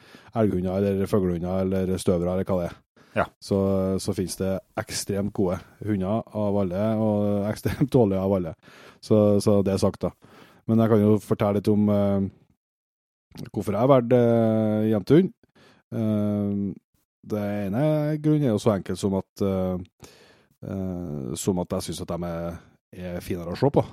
[0.41, 2.77] elghunder eller fuglehunder eller støvere eller hva det er.
[3.17, 3.25] Ja.
[3.41, 3.57] Så,
[4.01, 8.53] så finnes det ekstremt gode hunder av alle, og ekstremt dårlige av alle.
[9.01, 10.13] Så, så det er sagt, da.
[10.69, 12.21] Men jeg kan jo fortelle litt om uh,
[13.49, 15.33] hvorfor jeg har valgt uh, jentehund.
[15.89, 16.69] Uh,
[17.29, 17.83] det ene
[18.21, 19.77] grunnen er jo så enkel som at uh,
[21.39, 22.57] som at jeg syns at de er,
[22.91, 23.83] er finere å se på,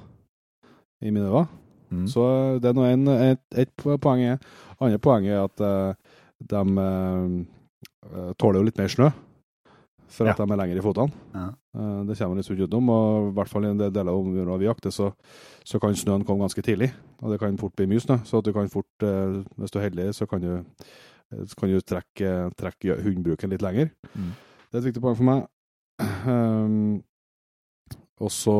[1.07, 1.66] i mine øyne.
[1.90, 2.07] Mm.
[2.11, 2.22] Så
[2.62, 4.22] det er nå en, et, et poeng.
[4.22, 4.38] er.
[4.81, 5.94] Andre poeng er at uh,
[6.40, 9.11] de uh, tåler jo litt mer snø,
[10.09, 10.44] for at Ja.
[10.44, 11.12] de er lenger i fotene.
[11.35, 11.46] Ja.
[11.77, 14.61] Uh, det kommer litt utenom, og i hvert fall i en del deler av området
[14.62, 15.11] vi jakter, så,
[15.64, 16.90] så kan snøen komme ganske tidlig.
[17.22, 19.79] Og det kan fort bli mye snø, så at du kan fort, eh, hvis du
[19.79, 20.51] er heldig, så kan du,
[21.33, 23.90] eh, så kan du trekke, trekke hundebruken litt lenger.
[24.14, 24.33] Mm.
[24.70, 25.46] Det er et viktig poeng for meg.
[26.29, 27.03] Um,
[28.20, 28.57] og så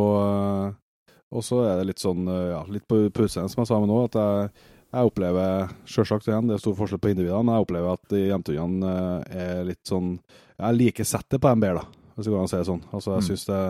[1.35, 3.91] og så er det litt sånn, eh, ja, litt på utseendet, som jeg sa med
[3.91, 4.51] nå, at jeg,
[4.95, 8.93] jeg opplever, selvsagt igjen, det er stor forskjell på individene, jeg opplever at de jentehundene
[9.27, 10.15] eh, er litt sånn,
[10.57, 12.85] jeg liker settet på dem bedre, da, hvis det går an å si det sånn.
[12.93, 13.29] Altså, jeg Mm.
[13.31, 13.63] synes det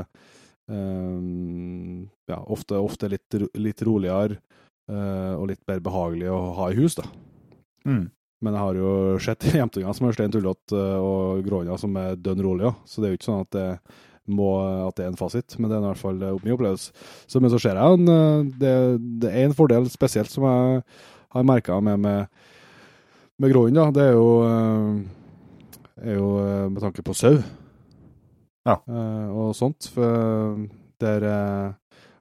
[0.69, 4.39] um, ja, ofte, ofte litt, litt roligere
[4.91, 7.07] uh, og litt mer behagelig å ha i hus, da.
[7.87, 8.07] Mm.
[8.45, 8.91] Men jeg har jo
[9.23, 13.15] sett jevntunger som er stein tullete og gråhunder som er dønn rolige, så det er
[13.15, 13.69] jo ikke sånn at det,
[14.29, 14.49] må,
[14.89, 16.93] at det er en fasit, men det er i hvert fall eh, min opplevelse.
[17.27, 18.73] Så, men så ser jeg en, eh, det,
[19.23, 20.83] det er en fordel spesielt som jeg
[21.37, 22.27] har merka med, med,
[23.39, 23.91] med gråhund, da.
[23.95, 27.37] Det er jo, eh, er jo eh, med tanke på sau
[28.67, 28.81] Ja.
[28.89, 29.91] eh, og sånt.
[29.95, 30.57] For
[31.01, 31.75] der eh,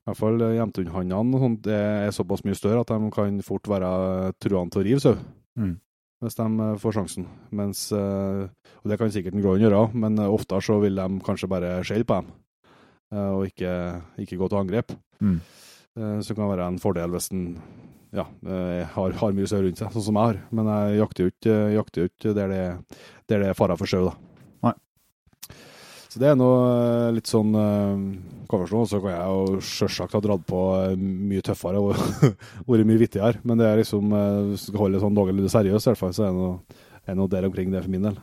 [0.05, 4.81] i hvert fall det er såpass mye større at de kan fort være truende til
[4.83, 5.15] å rive sau
[5.55, 5.77] Mm.
[6.23, 7.27] Hvis de eh, får sjansen.
[7.55, 8.45] Mens, eh,
[8.81, 11.77] og det kan sikkert en gråhund gjøre, men eh, oftere så vil de kanskje bare
[11.85, 12.33] skjelle på dem,
[13.15, 13.71] og ikke,
[14.19, 14.93] ikke gå til angrep.
[15.23, 15.37] Mm.
[16.25, 17.43] Så kan være en fordel hvis en
[18.17, 18.25] ja,
[18.91, 20.39] har, har mye sau rundt seg, sånn som jeg har.
[20.57, 22.97] Men jeg jakter jo ikke, jakter jo ikke der, det,
[23.31, 24.34] der det er fare for sau, da.
[26.15, 30.61] Så det er noe litt sånn Hva så kan jeg jo sjølsagt ha dratt på
[30.77, 31.97] eh, mye tøffere og
[32.69, 35.51] vært mye vittigere, men det er liksom eh, Hvis du skal holde det sånn noenlunde
[35.51, 38.15] seriøst, i hvert fall, så er det noe, er der omkring det for min del.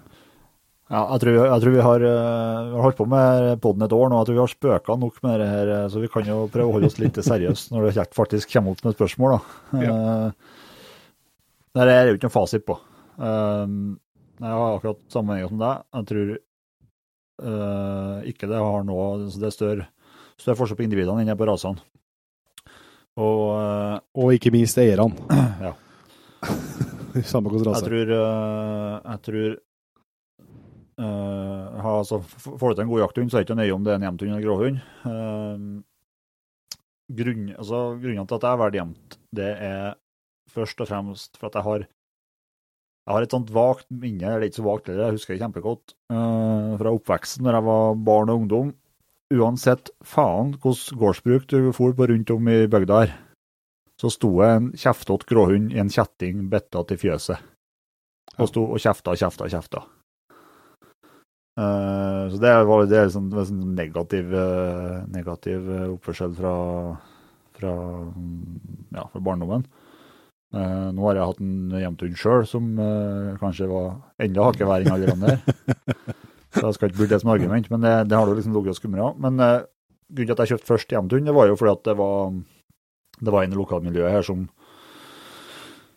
[0.93, 4.19] Ja, jeg tror, jeg tror vi har, uh, holdt på med poden et år nå.
[4.19, 6.69] Jeg tror vi har spøka nok med det her, eh, så vi kan jo prøve
[6.69, 9.37] å holde oss litt seriøst når det faktisk kommer opp med et spørsmål.
[9.39, 9.81] Da.
[9.81, 10.59] Eh,
[11.73, 12.77] Det er jo ikke noen fasit på.
[13.17, 13.97] Uh,
[14.43, 15.87] Jeg har akkurat samme mening som deg.
[15.97, 16.43] Jeg tror eh,
[18.29, 19.87] ikke det har noe så Det er større,
[20.41, 21.83] større forskjell på individene enn det er på rasene.
[23.21, 25.13] Og eh, Og ikke minst eierne.
[25.67, 25.75] Ja.
[27.29, 29.61] Samme hvordan Jeg tror, øh, jeg tror
[31.03, 33.85] Uh, ha, altså, Får du til en god jakthund, så er det ikke nøye om
[33.85, 34.77] det er en jevnthund eller gråhund.
[35.09, 35.81] Uh,
[37.17, 39.95] grunn, altså, grunnen til at jeg velger jevnt, det er
[40.53, 41.87] først og fremst for at jeg har
[43.03, 45.95] jeg har et sånt vagt minne, eller ikke så vagt heller, jeg husker det kjempegodt,
[46.15, 48.69] uh, fra oppveksten når jeg var barn og ungdom.
[49.33, 53.17] Uansett faen hvordan gårdsbruk du for på rundt om i bygda her,
[53.99, 57.43] så sto det en kjeftete gråhund i en kjetting betta til fjøset.
[58.39, 59.83] Og sto og kjefta kjefta kjefta.
[61.59, 66.53] Uh, så det var det liksom, det var sånn negativ, uh, negativ eh, oppførsel fra,
[67.59, 67.73] fra,
[68.15, 69.67] mm, ja, fra barndommen.
[70.53, 74.85] Eh, nå har jeg hatt en jevnthund sjøl som uh, kanskje var enda hakket verre
[74.85, 75.37] enn alle de andre.
[76.53, 78.75] Så jeg skal ikke bruke det som argument, men det, det har du liksom ligget
[78.75, 79.07] og skumra.
[79.25, 79.63] Men uh,
[80.13, 82.35] grunnen til at jeg kjøpte først jevnthund, det var jo fordi at det var
[83.23, 84.51] det var en i lokalmiljøet her som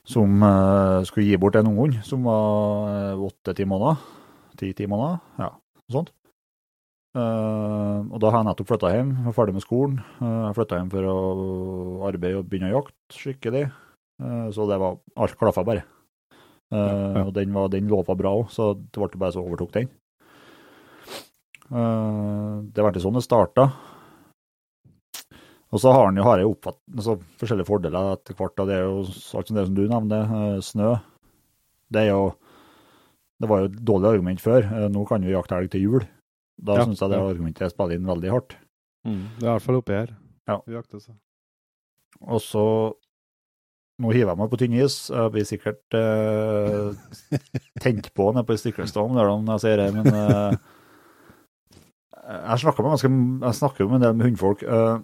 [0.05, 0.43] som
[1.09, 4.03] skulle gi bort en unghund som var åtte-ti måneder.
[4.59, 6.11] Ti-ti måneder, ja, noe sånt.
[7.15, 9.97] Uh, og da har jeg nettopp flytta hjem, var ferdig med skolen.
[10.19, 11.17] Uh, jeg flytta hjem for å
[12.09, 13.63] arbeide og begynne å jakte skikkelig.
[14.21, 15.83] Eh, så det var Alt klaffa bare.
[16.73, 17.25] Eh, ja.
[17.25, 19.91] Og den, var, den lova bra òg, så det ble bare så overtok den.
[21.71, 23.69] Eh, det ble sånn det starta.
[25.73, 28.55] Og så har han jo har jeg oppfatt, altså, forskjellige fordeler etter hvert.
[28.69, 30.93] Det er jo alt som det som du nevner, snø.
[31.91, 32.35] Det er jo
[33.35, 34.63] Det var jo et dårlig argument før.
[34.87, 36.03] Nå kan vi jakte elg til jul.
[36.55, 38.55] Da Ja, syns jeg det argumentet spiller inn veldig hardt.
[39.03, 39.25] Mm.
[39.35, 40.13] Det er i hvert fall oppi her.
[40.47, 40.61] Ja.
[40.63, 41.17] Vi jakter så.
[42.23, 42.63] Og så
[44.03, 44.95] Nå hiver jeg meg på tynn is.
[45.07, 46.89] Jeg blir sikkert eh,
[47.83, 50.57] tent på nede på Stiklestad når jeg sier det, men eh,
[52.11, 53.11] jeg, snakker med ganske,
[53.45, 54.65] jeg snakker med en del med hundfolk.
[54.67, 54.97] eh,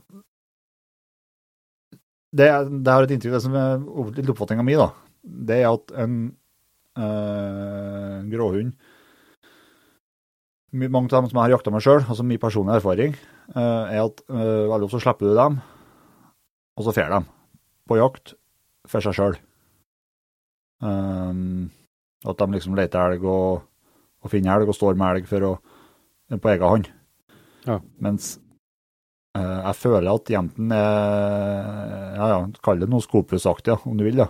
[2.32, 2.48] det,
[2.84, 3.82] det har et inntrykk, det som er
[4.32, 4.90] oppfatninga mi, da,
[5.24, 6.18] det er at en
[7.00, 8.76] eh, gråhund
[10.72, 13.16] Mange av dem som jeg har jakta med sjøl, altså min personlige erfaring,
[13.52, 15.58] eh, er at eh, veldig ofte slipper du dem,
[16.80, 17.20] og så fer de
[17.92, 18.32] på jakt
[18.90, 19.36] for seg sjøl.
[20.82, 23.62] at de liksom leter elg og,
[24.22, 25.52] og finner elg og står med elg for å,
[26.38, 26.90] på egen hånd.
[27.68, 27.78] Ja.
[28.02, 28.36] Mens
[29.38, 34.06] uh, jeg føler at jenten er ja, ja, Kall det noe skopusaktig, ja, om du
[34.08, 34.18] vil.
[34.24, 34.30] da.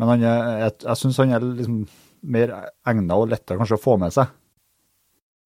[0.00, 1.82] Men han er, jeg, jeg syns han er liksom
[2.32, 2.54] mer
[2.88, 4.30] egna og lettere kanskje å få med seg.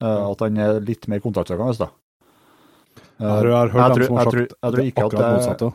[0.03, 1.79] Uh, at han er litt mer kontaktsøkende.
[1.81, 1.91] da.
[3.17, 5.73] Eh, Jeg har, jeg jeg tror- jeg tror- jeg tror ikke at det-.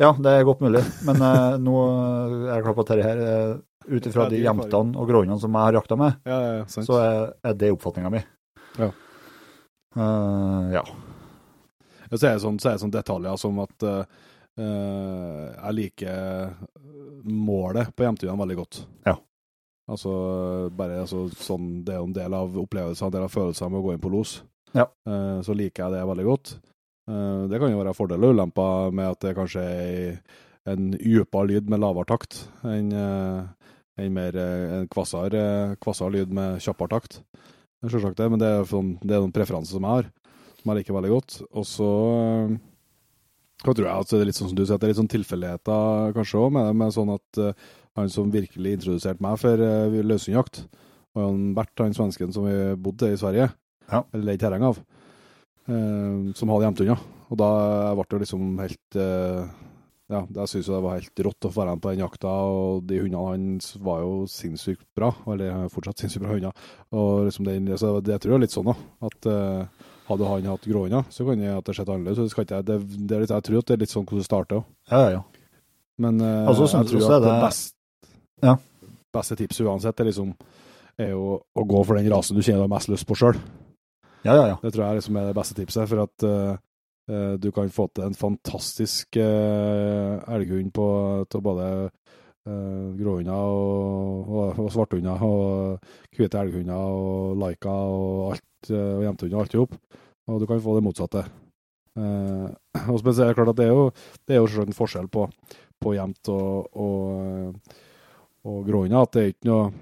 [0.00, 0.82] Ja, det er godt mulig.
[1.06, 4.98] Men eh, nå er jeg klar på at dette her, uh, ut ifra de jentene
[4.98, 6.86] og gråhundene som jeg har jakta med, Ja, ja, ja, sant.
[6.86, 8.20] så er, er det oppfatninga mi.
[8.78, 8.90] Ja.
[9.96, 10.84] Eh, ja.
[12.10, 14.22] Ja, Så er det sånn, så er det sånn detaljer som at eh,
[14.60, 16.54] eh, jeg liker
[17.24, 18.82] målet på hjemtidene veldig godt.
[19.08, 19.16] Ja.
[19.90, 20.12] Altså,
[20.76, 23.80] bare altså, sånn, Det er jo en del av opplevelsen, en del av følelsene med
[23.82, 24.36] å gå inn på los.
[24.76, 24.86] Ja.
[25.08, 26.54] Eh, så liker jeg det veldig godt.
[27.10, 30.18] Eh, det kan jo være fordeler og ulemper med at det kanskje er
[30.72, 36.60] en dypere lyd med lavere takt enn en mer eh, en kvassere, kvassere lyd med
[36.62, 37.22] kjappere takt.
[37.82, 40.10] Selvsagt det, men det er, sånn, det er noen preferanser som jeg har
[40.62, 41.36] som jeg liker veldig godt.
[41.58, 41.88] Og så
[43.62, 45.10] tror jeg at det er litt sånn som du sier, at det er litt sånn
[45.10, 46.76] tilfeldigheter kanskje òg med det.
[46.78, 47.40] Men sånn at
[47.98, 49.58] han som virkelig introduserte meg for
[50.06, 50.62] løshundjakt,
[51.18, 53.50] var han Bert, han svensken som vi bodde i Sverige,
[53.90, 54.04] Ja.
[54.14, 54.78] eller leide terreng av,
[55.66, 56.96] som hadde gjemt unna.
[57.32, 57.50] Og da
[57.96, 59.44] ble det liksom helt øh,
[60.12, 62.82] Ja, jeg syns det var helt rått å få være med på den jakta, og
[62.84, 65.08] de hundene hans var jo sinnssykt bra.
[65.32, 66.52] Eller er fortsatt sinnssykt bra hunder.
[66.92, 68.74] Og liksom den, så det tror jeg er litt sånn, da.
[69.08, 72.18] At uh, hadde han hatt gråhunder, så kan det ha sett annerledes.
[72.20, 72.76] Så det skal ikke jeg, det,
[73.08, 74.68] det er litt, jeg tror at det er litt sånn hvordan det starter òg.
[74.92, 75.22] Ja, ja.
[76.02, 77.74] Men uh, Altså, jeg tror at det det- best,
[78.42, 78.56] Ja.
[79.16, 80.34] beste tipset uansett er liksom
[81.00, 83.38] er jo å gå for den rasen du kjenner du har mest lyst på sjøl.
[84.22, 84.58] Ja, ja, ja.
[84.62, 85.88] Det tror jeg liksom er det beste tipset.
[85.90, 90.86] For at eh, du kan få til en fantastisk uh, elghund på
[91.30, 91.66] til både
[92.46, 99.04] uh, gråhunder og, og, og svarthunder og hvite elghunder og laika og alt, uh, og
[99.08, 99.76] jevntehunder og alt i hop.
[100.30, 101.24] Og du kan få det motsatte.
[101.98, 102.48] Uh,
[102.88, 103.90] og så er det klart at det er jo,
[104.26, 105.26] det er jo en forskjell på,
[105.82, 107.74] på jevnt og, og,
[108.46, 109.02] og gråhunder.
[109.02, 109.72] At det er ikke noe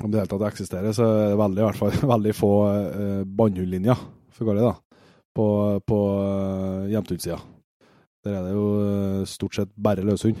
[0.00, 3.22] Om det hele tatt eksisterer, så er det veldig, i hvert fall, veldig få eh,
[3.28, 5.02] bannhundlinjer, for å kalle det det,
[5.36, 5.46] på,
[5.88, 7.38] på uh, jevnthundsida.
[8.24, 10.38] Der er det jo eh, stort sett bare løshund.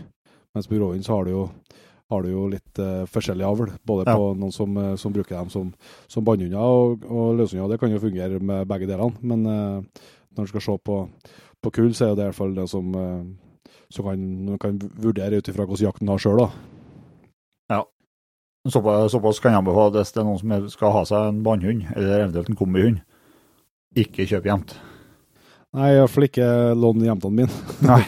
[0.52, 1.44] Mens på gråhund så har du jo
[2.12, 4.16] har du jo litt eh, forskjellig avl, både Ja.
[4.16, 5.70] på noen som, eh, som bruker dem som,
[6.12, 7.70] som bannhunder og, og løshunder.
[7.72, 10.02] Det kan jo fungere med begge delene, men eh,
[10.36, 10.98] når du skal se på,
[11.62, 15.40] på kull, så er det i hvert fall det som, eh, som kan, kan vurdere
[15.40, 16.50] ut ifra hvordan jakten har sjøl, da.
[18.70, 21.82] Såpass, såpass kan jeg anbefale hvis det er noen som skal ha seg en bannhund,
[21.96, 23.00] eller eventuelt en kombihund.
[23.98, 24.76] Ikke kjøp gjemt.
[25.74, 26.46] Nei, iallfall ikke
[26.78, 27.62] lån jentene mine.
[27.90, 28.02] Nei.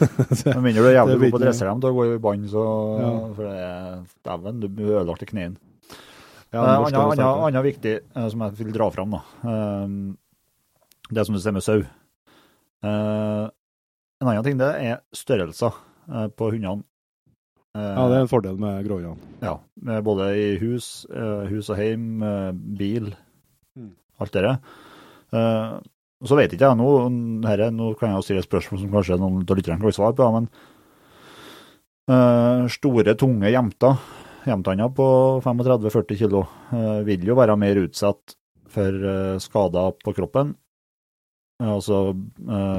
[0.00, 2.48] Med mindre du er jævlig god på å dresse dem til å gå i bånd,
[2.50, 2.64] så
[2.98, 3.12] Ja.
[3.36, 5.60] For det er Dæven, du ødelagte knærne.
[6.54, 9.22] Ja, Annet annet- annet viktig eh, som jeg vil dra fram, da.
[9.44, 9.86] eh,
[11.14, 11.78] Det som du ser med sau.
[12.82, 13.44] Eh,
[14.22, 15.74] En annen ting det er størrelser
[16.38, 16.82] på hundene.
[17.74, 19.16] Eh, Ja, det er en fordel med gråhundene.
[19.42, 23.14] ja, med både i hus, eh, hus og heim, eh, bil,
[23.76, 23.90] Mm.
[24.20, 24.58] alt det der.
[26.24, 29.18] Så vet ikke jeg nå, herre, nå kan jeg jo stille et spørsmål som kanskje
[29.18, 30.48] noen av lytterne kan svare på, men
[32.68, 33.98] store, tunge jemter,
[34.46, 36.46] jemtanner på 35-40 kilo,
[37.04, 38.36] vil jo være mer utsatt
[38.68, 38.92] for
[39.40, 40.54] skader på kroppen.
[41.60, 42.14] Altså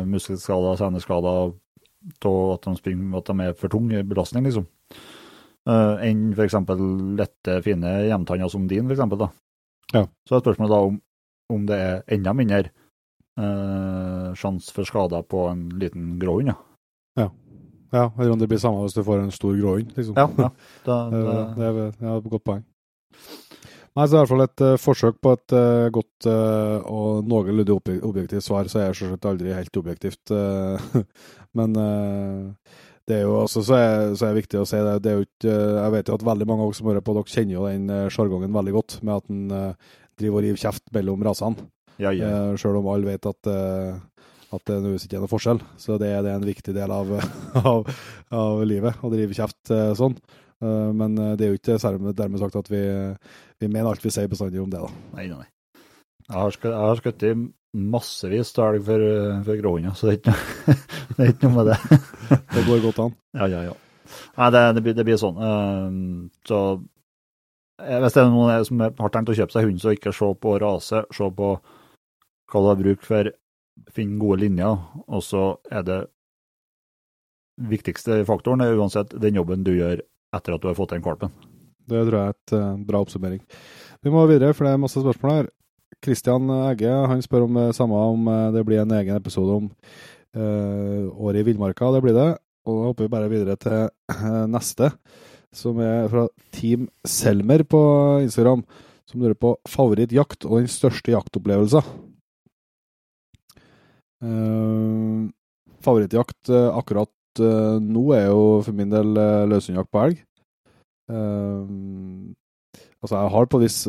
[0.08, 1.54] muskelskader, seneskader,
[2.24, 4.66] at de springer at de er for tung belastning, liksom.
[5.66, 6.60] Uh, enn f.eks.
[7.18, 9.02] lette, fine hjemtanner som din, f.eks.
[9.96, 10.04] Ja.
[10.28, 11.00] Så er spørsmålet da om,
[11.54, 12.70] om det er enda mindre
[13.40, 16.54] uh, sjanse for skader på en liten grå hund.
[17.18, 17.30] Ja.
[17.96, 20.18] ja, eller om det blir samme hvis du får en stor grå hund, liksom.
[20.20, 20.54] Ja, ja.
[20.88, 22.64] Da, det, da, det er ja, et godt poeng.
[23.96, 26.78] Nei, så det er i hvert fall et uh, forsøk på et uh, godt uh,
[26.92, 30.34] og noenlunde ob objektivt svar, så er jeg selvsagt aldri helt objektivt.
[31.58, 31.78] men
[33.06, 34.96] det er jo også så er, så er viktig å si det.
[35.06, 37.16] det er jo ikke, jeg vet jo at veldig mange av dere som hører på,
[37.18, 39.46] dere kjenner jo den sjargongen veldig godt, med at en
[40.18, 41.70] driver og river kjeft mellom rasene.
[42.02, 42.32] Ja, ja.
[42.60, 43.54] Selv om alle vet at
[44.56, 45.60] at det nødvendigvis ikke er noen forskjell.
[45.82, 47.10] Så det, det er en viktig del av,
[47.74, 47.90] av,
[48.32, 50.16] av livet, å drive kjeft sånn.
[50.64, 51.78] Eh, men eh, det er jo ikke
[52.16, 52.84] dermed sagt at vi,
[53.62, 54.92] vi mener alt vi sier bestandig om det, da.
[55.18, 55.46] Nei, nei.
[56.26, 57.36] Jeg har skutt i
[57.76, 59.06] massevis av elg for,
[59.46, 60.76] for gråhunder, så det er, ikke,
[61.16, 62.02] det er, ikke, noe med det.
[62.56, 63.16] det går godt an.
[63.36, 63.78] Ja, ja, ja.
[64.36, 65.40] Nei, det, det, blir, det blir, sånn.
[65.40, 66.60] Uh, så
[67.76, 70.58] hvis det er noen som har tenkt å kjøpe seg hund, så ikke se på
[70.64, 71.50] rase, se på
[72.52, 73.32] hva du har bruk for,
[73.92, 76.02] finne gode linjer, og så er det
[77.72, 80.02] viktigste faktoren er uansett den jobben du gjør
[80.36, 81.32] etter at du har fått den valpen.
[81.86, 83.44] Det tror jeg er et uh, bra oppsummering.
[84.06, 85.52] Vi må videre, for det er masse spørsmål her.
[86.04, 89.70] Kristian Egge han spør om det samme om eh, det blir en egen episode om
[90.36, 91.92] uh, året i villmarka.
[91.96, 92.32] Det blir det.
[92.66, 94.92] Og da hopper vi bare videre til uh, neste,
[95.56, 97.82] som er fra Team Selmer på
[98.26, 98.66] Instagram,
[99.08, 101.86] som lurer på favorittjakt og den største jaktopplevelsen.
[104.26, 105.30] Uh,
[105.86, 109.10] favorittjakt akkurat nå er jo for min del
[109.52, 110.22] løshundjakt på elg.
[113.04, 113.80] Altså, jeg har på viss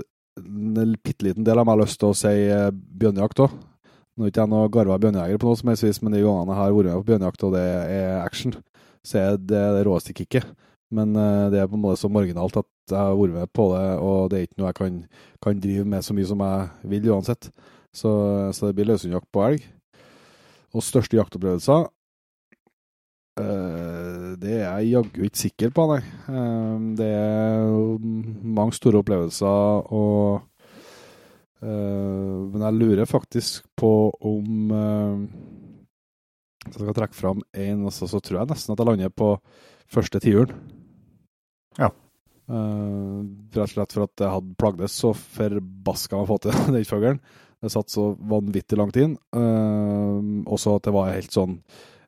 [0.40, 3.56] en bitte liten del av meg lyst til å si uh, bjørnejakt òg.
[4.16, 6.54] Nå er ikke jeg noen garva bjørnejeger på noe som helst vis, men de gangene
[6.54, 7.64] jeg har vært med på bjørnejakt, og det
[7.96, 8.56] er action,
[9.04, 10.48] så er det det råeste kicket.
[10.96, 13.70] Men uh, det er på en måte så marginalt at jeg har vært med på
[13.74, 15.00] det, og det er ikke noe jeg kan,
[15.42, 17.50] kan drive med så mye som jeg vil uansett.
[17.96, 18.10] Så,
[18.52, 19.64] så det blir løshundjakt på elg.
[20.76, 21.86] Og største jaktopplevelser
[23.36, 23.95] Uh,
[24.40, 26.02] det er jeg jaggu ikke sikker på, nei.
[26.28, 27.64] Uh, det er
[28.56, 30.42] mange store opplevelser, og
[31.62, 33.92] uh, Men jeg lurer faktisk på
[34.28, 34.72] om
[36.66, 39.36] Hvis jeg skal trekke fram én, altså, så tror jeg nesten at jeg lander på
[39.92, 40.54] første tiuren.
[41.78, 41.92] Ja.
[42.48, 46.88] rett og slett for at jeg hadde plagdes så forbaska med å få til den
[46.88, 47.20] fuglen.
[47.62, 49.14] Det satt så vanvittig langt inn.
[50.50, 51.60] Også at det var helt sånn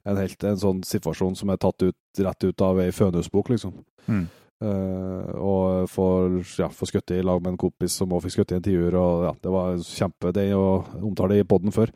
[0.04, 3.74] en, helt, en sånn situasjon som er tatt ut, rett ut av ei Fønhusbok, liksom.
[4.08, 4.26] Mm.
[4.58, 8.54] Uh, og får, ja, får skutt i lag med en kompis som òg fikk skutt
[8.54, 8.96] i en tiur.
[8.98, 11.92] og ja, Det var kjempe det å omtale det i poden før.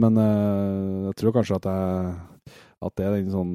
[0.00, 2.54] Men uh, jeg tror kanskje at, jeg,
[2.88, 3.54] at det er den sånn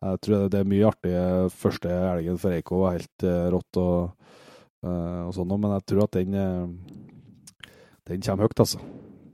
[0.00, 1.14] Jeg tror det er mye artig.
[1.56, 4.28] Første elgen for Eiko var helt uh, rått og,
[4.80, 6.36] og sånn, men jeg tror at den,
[8.08, 8.80] den kommer høyt, altså.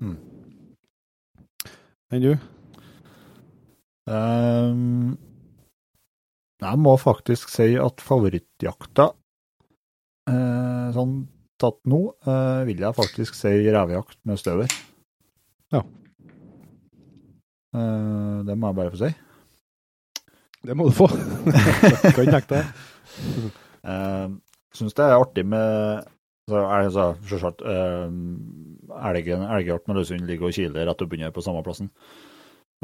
[0.02, 0.16] Mm.
[2.10, 2.32] Enn du?
[4.06, 5.16] Um,
[6.62, 9.08] jeg må faktisk si at favorittjakta,
[10.30, 11.16] uh, sånn
[11.60, 14.70] tatt nå, uh, vil jeg faktisk si revejakt med støver.
[15.74, 15.82] Ja.
[17.74, 19.10] Uh, det må jeg bare få si.
[20.66, 21.06] Det må du få.
[22.14, 22.66] kan ikke nekte det.
[23.90, 24.28] uh,
[24.76, 26.04] Syns det er artig med
[26.46, 26.92] så er det
[27.26, 31.88] Selvsagt, elgjakt med løshund ligger og kiler rett oppunder på samme plassen.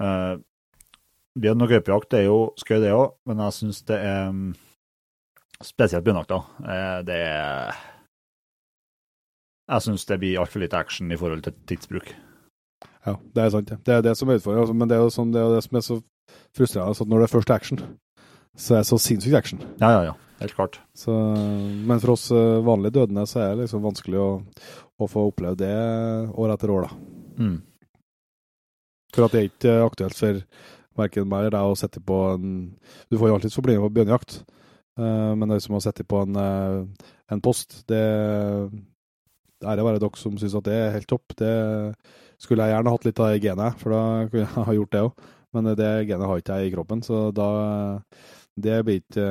[0.01, 0.41] Uh,
[1.39, 4.53] Bjørn- og gaupejakt er jo skøy, det òg, men jeg syns det er mm,
[5.63, 6.41] Spesielt bjørnejakta.
[6.67, 7.77] Eh, det er
[9.71, 12.11] Jeg syns det blir altfor lite action i forhold til tidsbruk.
[13.07, 13.71] Ja, det er sant.
[13.87, 14.65] Det er det som er utfordringen.
[14.67, 16.01] Altså, men det er jo sånn, det, er det som er så
[16.57, 16.99] frustrerende.
[17.01, 17.81] at når det er først action,
[18.59, 19.63] så er det så sinnssykt action.
[19.81, 20.15] Ja, ja, ja.
[20.43, 20.81] Helt klart.
[20.99, 21.15] Så,
[21.87, 24.31] men for oss eh, vanlige dødende så er det liksom vanskelig å,
[24.99, 25.75] å få oppleve det
[26.35, 27.43] år etter år, da.
[27.43, 27.59] Mm.
[29.15, 30.43] For at det er ikke aktuelt for
[30.99, 32.55] eller deg å sette på en
[33.11, 34.43] Du får jo alltid forbli på bjørnejakt,
[35.01, 37.83] uh, men det er som å sette på en, uh, en post.
[37.89, 38.03] Det
[39.63, 41.37] ære være dere som syns at det er helt topp.
[41.39, 41.53] Det
[42.43, 45.05] skulle jeg gjerne hatt litt av i genet, for da kunne jeg ha gjort det
[45.07, 45.29] òg.
[45.53, 47.49] Men det genet har ikke jeg i kroppen, så da
[48.57, 49.29] Det blir ikke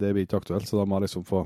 [0.00, 1.44] det blir ikke aktuelt, så da må jeg liksom få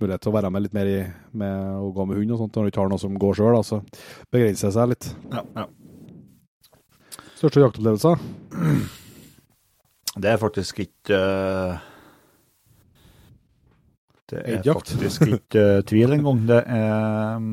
[0.00, 0.98] mulighet til å være med litt mer i,
[1.38, 3.58] med å gå med hund og sånt, når du ikke har noe som går sjøl.
[3.58, 3.82] Altså
[4.32, 5.08] begrenser det seg litt.
[5.32, 5.66] Ja, ja.
[7.42, 8.20] Største jaktopplevelser?
[10.22, 11.80] Det er faktisk ikke uh,
[14.30, 14.92] Det er jakt.
[14.92, 16.44] faktisk ikke uh, tvil engang.
[16.46, 17.48] Det er um,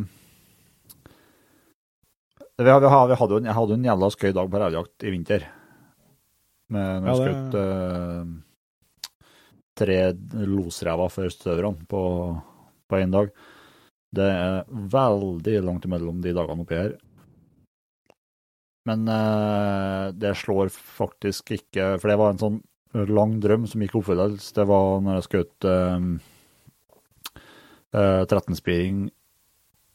[2.60, 5.48] vi hadde, vi hadde, Jeg hadde en jævla skøy dag på revjakt i vinter.
[6.70, 8.32] Med Ja, skutt eh,
[9.80, 10.00] tre
[10.44, 12.02] losrever for støverne på
[12.90, 13.32] på én dag.
[14.14, 16.98] Det er veldig langt imellom de dagene oppi her.
[18.88, 22.60] Men uh, det slår faktisk ikke For det var en sånn
[23.12, 24.54] lang drøm som gikk oppfyllelse.
[24.56, 26.02] Det var når jeg skjøt uh,
[27.94, 29.04] 13-spiring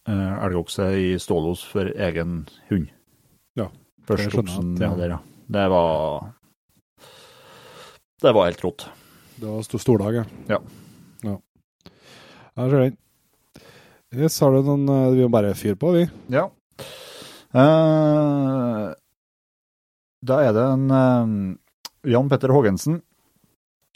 [0.08, 2.90] uh, elgokse i stålos for egen hund.
[3.58, 3.70] Ja,
[4.06, 4.92] Første oksen ja.
[4.98, 5.20] der, ja.
[5.54, 6.32] Det var
[8.22, 8.86] Det var helt rått.
[9.36, 10.24] Det var stor stordag, ja.
[10.48, 10.60] Ja.
[11.22, 11.38] ja.
[12.54, 12.98] Jeg ser den.
[14.14, 16.04] Yes, har du noen eh, Vi må bare fyre på, vi.
[16.30, 16.46] Ja.
[17.54, 18.86] Eh,
[20.26, 21.34] da er det en eh,
[22.14, 22.98] Jan Petter Hågensen.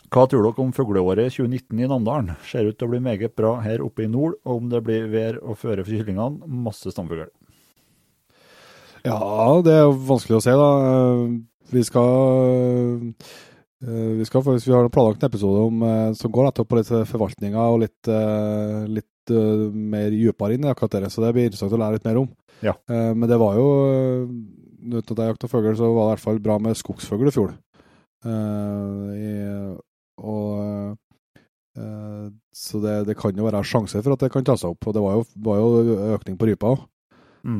[0.08, 2.36] Hva tror dere om fugleåret 2019 i Namdalen?
[2.48, 5.10] Ser ut til å bli meget bra her oppe i nord, og om det blir
[5.12, 7.26] vær og føre for kyllingene, masse stamfugl.
[9.04, 9.18] Ja,
[9.64, 10.70] det er vanskelig å se, da.
[10.88, 11.38] Eh,
[11.68, 13.12] Vi skal
[13.78, 15.82] Vi skal vi har planlagt en episode om,
[16.18, 18.88] som går nettopp på litt forvaltninga og litt, eh,
[19.28, 22.06] litt eh, mer dypere inn i akkurat det, så det blir interessant å lære litt
[22.08, 22.28] mer om.
[22.62, 22.74] Ja.
[22.90, 24.30] Uh, Men det var jo eh,
[24.88, 27.32] Uten at jeg jakta fugl, så var det i hvert fall bra med skogsfugl i
[27.34, 27.50] fjor.
[30.22, 30.94] Og
[32.54, 34.86] Så det, det kan jo være sjanse for at det kan ta seg opp.
[34.86, 36.86] Og det var jo, var jo økning på rypa òg.
[37.42, 37.58] Mm.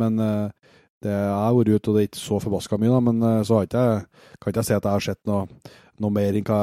[0.00, 3.44] Men det jeg har vært ute, og det er ikke så forbaska mye, da, men
[3.46, 3.84] så har ikke
[4.40, 5.44] kan ikke jeg si at jeg har sett noe,
[6.00, 6.60] noe mer enn hva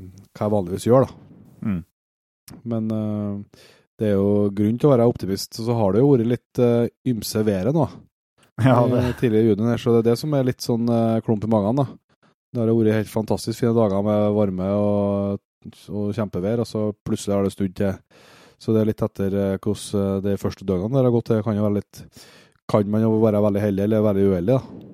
[0.00, 1.06] hva jeg vanligvis gjør.
[1.06, 1.30] da.
[1.68, 1.80] Mm.
[2.68, 3.64] Men uh,
[4.00, 5.58] det er jo grunn til å være optimist.
[5.58, 7.86] Så har det jo vært litt uh, ymse været nå,
[8.66, 11.20] Ja, det, I tidligere juni, her, så det er det som er litt sånn uh,
[11.24, 11.80] klump i magen.
[11.80, 11.86] da.
[12.50, 15.40] Det har vært helt fantastisk fine dager med varme og,
[15.88, 17.94] og kjempevær, og så plutselig har det snudd til
[18.60, 21.30] Så det er litt etter hvordan de første døgnene der har gått.
[21.30, 22.02] Det kan jo være litt
[22.68, 24.88] Kan man jo være veldig heldig eller veldig uheldig, da.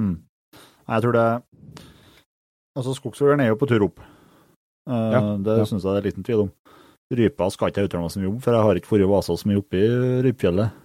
[0.00, 0.14] mm.
[0.90, 1.26] Jeg tror det
[2.78, 4.00] Altså, skogsfuglen er jo på tur opp.
[4.88, 5.66] Uh, Ja, det ja.
[5.68, 6.50] syns jeg det er liten tvil om.
[7.10, 9.34] Rypa skal ikke jeg uttale meg så mye om, for jeg har ikke vært vasa
[9.34, 9.86] så mye oppe i
[10.28, 10.76] rypfjellet,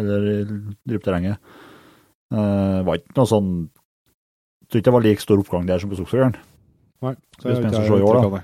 [0.00, 0.38] eller i
[0.90, 1.52] rypterrenget.
[2.34, 5.88] Uh, var ikke noe sånn Jeg tror ikke det var like stor oppgang der som
[5.88, 6.34] på Skogsfjorden.
[7.06, 8.42] Nei, Det jeg, se i år, da.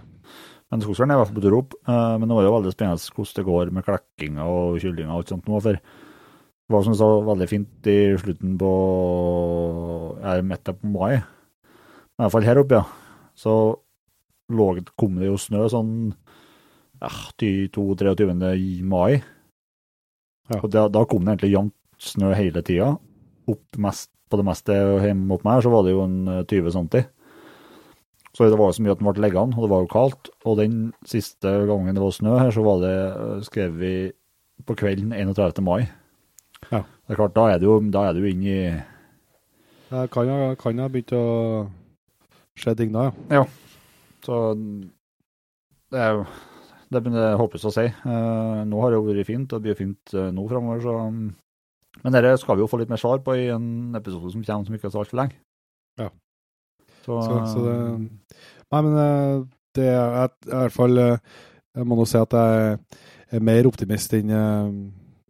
[0.72, 1.74] Men Skogsfjorden er i hvert fall på tur opp.
[1.85, 5.20] eh, men det var jo veldig spennende hvordan det går med klekkinga og kyllinga og
[5.20, 5.61] alt sånt nå.
[5.61, 8.72] For det var som jeg sa, veldig fint i slutten på
[10.24, 11.18] Jeg midt på mai.
[11.20, 12.85] I hvert fall her oppe, ja.
[13.37, 13.53] Så
[14.55, 15.93] lå, kom det jo snø sånn
[17.09, 18.82] 22-23.
[18.86, 19.22] mai.
[20.50, 20.61] Ja.
[20.61, 22.94] Og da, da kom det egentlig jevnt snø hele tida.
[23.48, 23.59] På
[24.40, 27.05] det meste hjemme mot meg så var det jo en eh, 20 cm.
[28.34, 30.30] Så det var jo så mye at den ble liggende, og det var jo kaldt.
[30.44, 32.96] Og den siste gangen det var snø her, så var det
[33.46, 33.94] skrevet vi
[34.66, 35.62] på kvelden 31.
[35.62, 35.86] mai.
[36.70, 36.82] Ja.
[36.82, 38.59] Det er klart, da er det jo, da er det jo inn i
[39.92, 41.24] Jeg kan ha, kan ha begynt å
[42.59, 43.42] skje ting da, ja.
[43.42, 43.44] ja.
[44.24, 44.40] Så
[45.92, 46.24] det er jo
[46.91, 47.87] det er det håpes å si.
[47.89, 50.97] Eh, nå har det jo vært fint, og det blir fint eh, nå framover, så
[52.03, 54.66] Men dette skal vi jo få litt mer svar på i en episode som kommer
[54.66, 55.39] som ikke er så altfor lenge.
[56.01, 56.11] Ja.
[57.05, 57.76] Så, Så, så det
[58.72, 62.76] Nei, men eh, det er i hvert fall Jeg må nå si at jeg
[63.35, 64.30] er mer optimist enn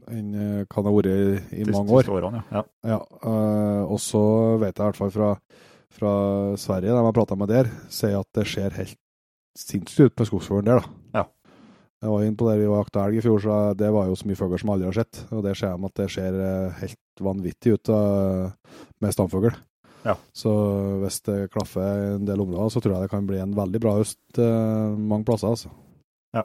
[0.04, 0.34] enn
[0.68, 2.10] hva det har vært i, i de mange år.
[2.12, 2.60] årene, ja.
[2.84, 2.98] ja.
[3.88, 4.20] Og så
[4.60, 5.30] vet jeg i hvert fall fra,
[5.96, 6.12] fra
[6.60, 8.98] Sverige, de har prata med der, sier at det ser helt
[9.56, 11.22] sinnssykt ut med skogsfuglen der, da.
[11.22, 11.24] Ja.
[12.04, 14.16] Jeg var inne på det vi var jakta elg i fjor, så det var jo
[14.20, 15.20] så mye fugl som jeg aldri har sett.
[15.32, 17.90] Og det ser de at det ser eh, helt vanvittig ut
[19.00, 19.54] med stamfugl.
[20.04, 20.18] Ja.
[20.36, 20.52] Så
[21.00, 23.96] hvis det klaffer en del områder, så tror jeg det kan bli en veldig bra
[23.96, 25.72] høst eh, mange plasser, altså.
[26.36, 26.44] Ja.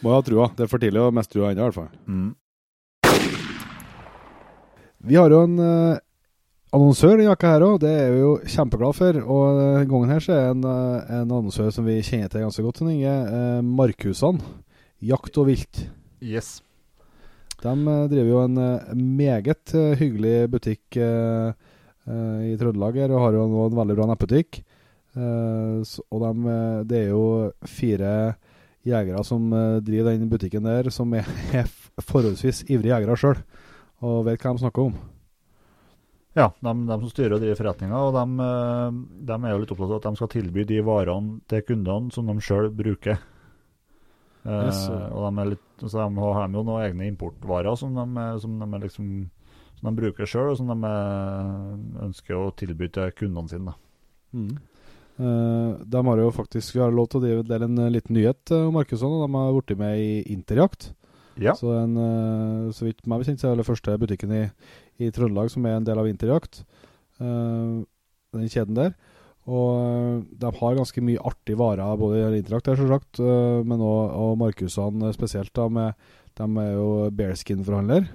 [0.00, 0.48] Må jo ha trua.
[0.56, 1.92] Det er for tidlig å miste trua ennå, i hvert fall.
[2.08, 2.32] Mm.
[5.12, 6.00] Vi har jo en eh,
[6.76, 9.18] annonsør denne veka her òg, det er vi jo kjempeglad for.
[9.24, 12.44] Og denne gangen her så er det en, eh, en annonsør som vi kjenner til
[12.44, 13.16] ganske godt, Inge.
[13.40, 14.44] Eh, Markusene.
[15.04, 15.86] Jakt og vilt.
[16.24, 16.60] Yes.
[17.62, 18.60] De eh, driver jo en
[19.16, 21.52] meget hyggelig butikk eh,
[22.06, 24.60] i Trøndelag her, og har jo nå en veldig bra nettbutikk.
[25.16, 26.58] Eh, og de,
[26.88, 27.26] det er jo
[27.64, 28.12] fire
[28.86, 29.48] jegere som
[29.82, 31.26] driver den butikken der, som er,
[31.64, 31.66] er
[31.98, 33.44] forholdsvis ivrige jegere sjøl,
[34.04, 35.15] og vet hva de snakker om.
[36.36, 38.98] Ja, de, de som styrer og driver forretninga, og de, eh,
[39.30, 42.28] de er jo litt opptatt av at de skal tilby de varene til kundene som
[42.28, 43.22] de sjøl bruker.
[44.44, 44.82] Eh,
[45.16, 49.08] og de, litt, så de har jo noen egne importvarer som de, som de, liksom,
[49.80, 53.76] som de bruker sjøl, og som de eh, ønsker å tilby til kundene sine.
[54.36, 54.52] Mm.
[55.16, 58.52] Eh, de har jo faktisk Vi har lov til å dele en eh, liten nyhet
[58.52, 59.14] om Markusson.
[59.16, 60.90] og De har blitt med i Interjakt.
[61.40, 61.54] Ja.
[61.56, 64.44] Så, en, eh, så vidt meg bekjent så er det første butikken i,
[64.98, 66.62] i Trøndelag som er en del av Vinterjakt.
[67.20, 67.82] Uh,
[68.36, 68.94] den kjeden der.
[69.46, 74.16] Og eh, de har ganske mye artige varer, både interakt der, selvsagt, uh, men også,
[74.18, 75.52] og Markusene spesielt.
[75.54, 75.94] da, med,
[76.34, 78.08] De er jo Bearskin-forhandler.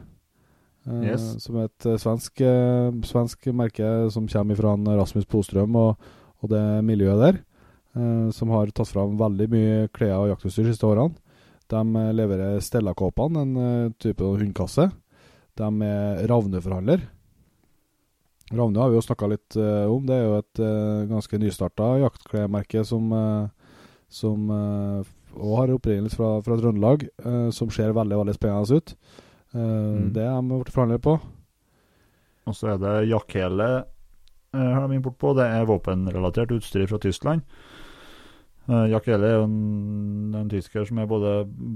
[0.89, 1.23] uh, Yes.
[1.39, 5.95] Som er et eh, svensk, eh, svensk merke som kommer fra en Rasmus Postrøm og,
[6.43, 7.39] og det miljøet der.
[7.95, 11.15] eh, Som har tatt fram veldig mye klær og jaktutstyr de siste årene.
[11.71, 14.91] De eh, leverer Stella-kåpene, en eh, type hundkasse.
[15.59, 17.03] De er Ravne-forhandler.
[18.51, 20.05] Ravne har vi jo snakka litt uh, om.
[20.07, 23.75] Det er jo et uh, ganske nystarta jaktklesmerke som, uh,
[24.11, 27.05] som og har opprinnelse fra, fra Trøndelag,
[27.55, 28.91] som ser veldig veldig spennende ut.
[29.55, 30.09] Mm.
[30.11, 31.13] Det er de blitt forhandlet på.
[32.49, 35.31] Og så er det jakkhele eh, har de import på.
[35.39, 37.47] Det er våpenrelatert utstyr fra Tyskland.
[38.67, 41.31] Jakele er jo en, en tysker som er både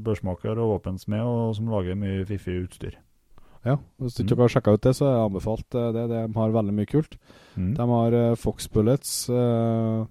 [0.05, 2.99] børsmaker og våpensmed, og som lager mye fiffig utstyr.
[3.65, 4.41] Ja, Hvis du ikke Mm.
[4.45, 6.03] har sjekka ut det, så er det anbefalt eh, det.
[6.09, 7.17] De har veldig mye kult.
[7.57, 7.71] Mm.
[7.75, 10.05] De har eh, Fox Bullets, eh,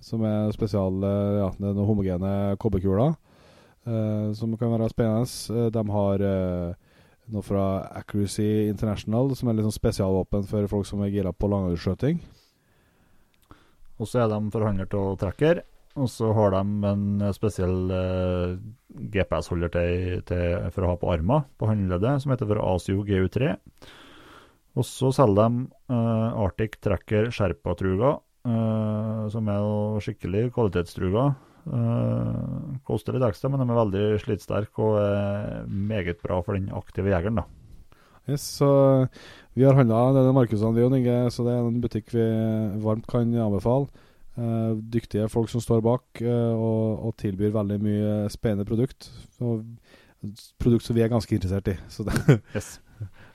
[0.00, 3.16] som er spesial eh, Ja, det er noen homogene kobberkuler,
[3.86, 5.70] eh, som kan være spennende.
[5.74, 6.74] De har eh,
[7.32, 7.66] noe fra
[7.96, 12.20] Accuracy International, som er litt sånn spesialvåpen for folk som er gira på langavskjøting.
[13.98, 15.62] Og så er de forhandler til trekker.
[15.94, 18.56] Og så har de en spesiell eh,
[19.14, 20.24] GPS-holder til,
[20.74, 23.54] for å ha på armen på håndleddet, som heter for ASIO GU3.
[24.74, 28.18] Og så selger de eh, Arctic Tracker Sherpa-truger,
[28.50, 31.34] eh, som er skikkelig kvalitetstruger.
[31.64, 36.66] Uh, koster litt ekstra, men de er veldig slitsterke og er meget bra for den
[36.76, 37.40] aktive jegeren.
[37.40, 37.46] da.
[38.28, 38.68] Yes, så
[39.56, 40.44] vi har handla denne
[40.98, 42.26] Inge, så det er en butikk vi
[42.84, 43.88] varmt kan anbefale.
[44.34, 49.06] Eh, dyktige folk som står bak uh, og, og tilbyr veldig mye spennende produkt.
[49.38, 49.62] Og
[50.58, 51.76] produkt som vi er ganske interessert i.
[51.88, 52.16] Så, det,
[52.56, 52.80] Yes.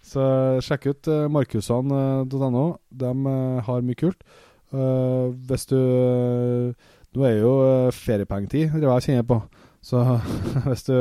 [0.03, 0.25] så
[0.65, 2.65] sjekk ut uh, markusene.no.
[2.89, 4.23] De eh, har mye kult.
[4.69, 6.87] Eh, hvis du eh,
[7.17, 9.39] Nå er jo uh, feriepengetid, det er hva jeg kjenner på.
[9.81, 10.03] Så
[10.67, 10.93] hvis du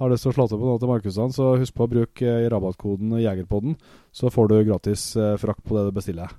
[0.00, 2.26] har lyst til å slå til på noe til Markusene, så husk på å bruke
[2.26, 3.76] eh, rabattkoden Jegerpodden,
[4.10, 6.32] så får du gratis eh, frakt på det du bestiller.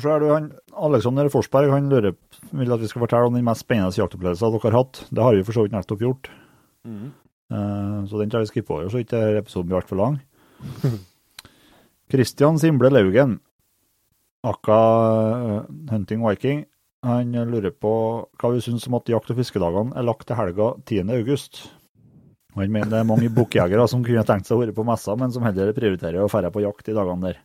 [0.00, 0.46] Så er det jo han,
[0.88, 2.14] Alexander Forsberg han lurer,
[2.56, 5.02] vil at vi skal fortelle om den mest spennende jaktopplevelsen dere har hatt.
[5.12, 6.30] Det har vi for så vidt nettopp gjort.
[7.52, 10.16] Eh, så den tar vi skipper over, så ikke episoden blir altfor lang.
[12.12, 13.36] Kristian Simble Laugen,
[14.48, 14.80] aka
[15.58, 16.64] eh, Hunting Viking,
[17.04, 17.92] han lurer på
[18.38, 21.08] hva vi syns om at jakt- og fiskedagene er lagt til helga 10.
[21.18, 21.64] august.
[22.54, 25.32] Han mener det er mange bukkjegere som kunne tenkt seg å være på messa, men
[25.34, 27.40] som heller prioriterer å dra på jakt i dagene der.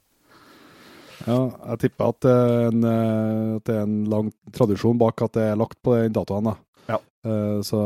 [1.28, 1.39] Ja,
[1.73, 5.49] jeg tipper at det, er en, eh, det er en lang tradisjon bak at det
[5.51, 6.51] er lagt på den datoen.
[6.51, 6.55] da.
[6.88, 7.01] Ja.
[7.28, 7.80] Uh, så,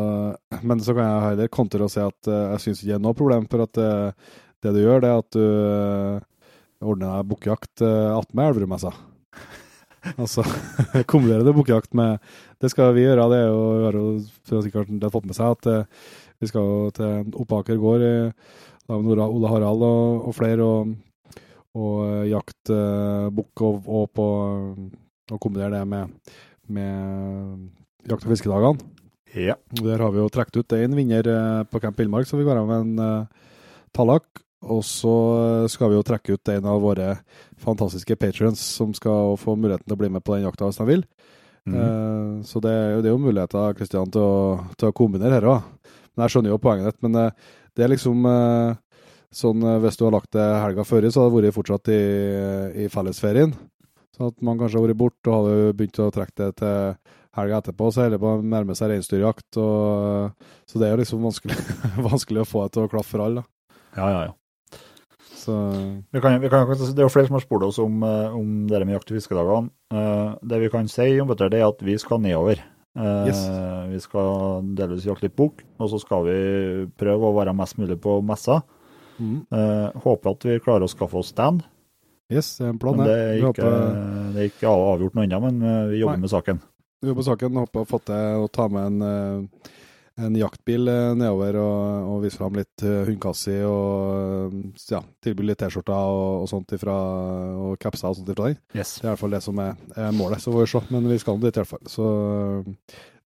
[0.61, 3.05] men så kan jeg heller kontre og si at uh, jeg syns ikke det er
[3.07, 6.25] noe problem, for at uh, det du gjør, det er at du eh,
[6.85, 8.91] ordner deg bukkjakt attmed Elverumessa.
[10.21, 10.45] altså
[11.11, 12.21] kombinerer du bukkjakt med
[12.61, 15.37] Det skal vi gjøre, det er jo vi har jo sikkert det har fått med
[15.37, 16.11] seg at eh,
[16.41, 20.65] vi skal jo til Oppaker gård lag med Nora- Ola Harald og, og flere.
[20.65, 20.93] og
[21.77, 22.33] og eh,
[22.73, 24.25] uh, bukk og, og, på,
[25.31, 26.33] og kombinere det med,
[26.67, 28.91] med jakt- og fiskedagene.
[29.31, 29.55] Ja.
[29.79, 32.59] Der har vi jo trukket ut en vinner eh, på Camp Villmark, så vi går
[32.59, 33.51] av med en uh,
[33.95, 34.27] tallak.
[34.61, 35.13] Og så
[35.63, 37.15] eh, skal vi jo trekke ut en av våre
[37.63, 40.89] fantastiske patrions som skal få muligheten til å bli med på den jakta hvis de
[40.91, 41.05] vil.
[41.69, 41.77] Mhm.
[41.77, 45.49] uh, så det er, jo, det er jo muligheter Kristian, til, til å kombinere her
[45.55, 45.91] òg.
[46.11, 47.01] Men jeg skjønner jo poenget ditt.
[47.05, 48.79] Men eh, det er liksom eh,
[49.31, 52.01] sånn eh, Hvis du har lagt det helga før, så hadde det vært fortsatt i,
[52.83, 53.53] i fellesferien.
[54.17, 56.95] Sånn at man kanskje har vært borte og hadde begynt å trekke det til
[57.37, 59.57] helga etterpå, så holder det på å nærme seg reinsdyrjakt.
[59.57, 60.31] og-
[60.67, 61.55] Så det er jo liksom vanskelig,
[62.11, 63.43] vanskelig å få det til å klaffe for alle.
[63.95, 64.33] ja, ja, ja.
[65.41, 65.53] Så
[66.13, 68.67] Vi kan, vi kan, det er jo flere som har spurt oss om, eh, om
[68.67, 69.71] det med jakt- og fiskedagene.
[69.91, 72.59] Eh, det vi kan si om dette, det er at vi skal nedover.
[72.95, 73.41] Eh, Yes.
[73.89, 77.97] Vi skal delvis jakte litt bukk, og så skal vi prøve å være mest mulig
[78.03, 78.61] på messa.
[79.21, 79.35] Mm.
[79.53, 81.61] Eh, håper at vi klarer å skaffe oss stand.
[82.31, 85.25] yes, det er en plan, Men det er ikke, håper- det er ikke avgjort noe
[85.29, 86.25] ennå, men eh, vi jobber Nei.
[86.25, 86.61] med saken.
[87.01, 87.61] Vi jobber med saken.
[87.65, 89.71] Håper å få til å ta med en, eh,
[90.21, 90.85] en jaktbil
[91.17, 94.53] nedover og, og vise fram litt hundkassi og
[94.91, 96.93] ja, tilby litt T-skjorter og, og sånt ifra,
[97.57, 98.59] og capser og sånt ifra den.
[98.75, 98.97] Yes.
[98.99, 100.43] Det er i hvert fall det som er, er målet.
[100.43, 100.83] Så får vi se.
[100.93, 101.83] Men vi skal nå dit i hvert fall.
[101.89, 102.05] Så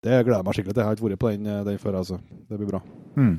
[0.04, 0.82] det gleder jeg meg skikkelig til.
[0.84, 2.20] Jeg har ikke vært på den, den før, altså.
[2.48, 2.82] Det blir bra.
[3.18, 3.34] Mm.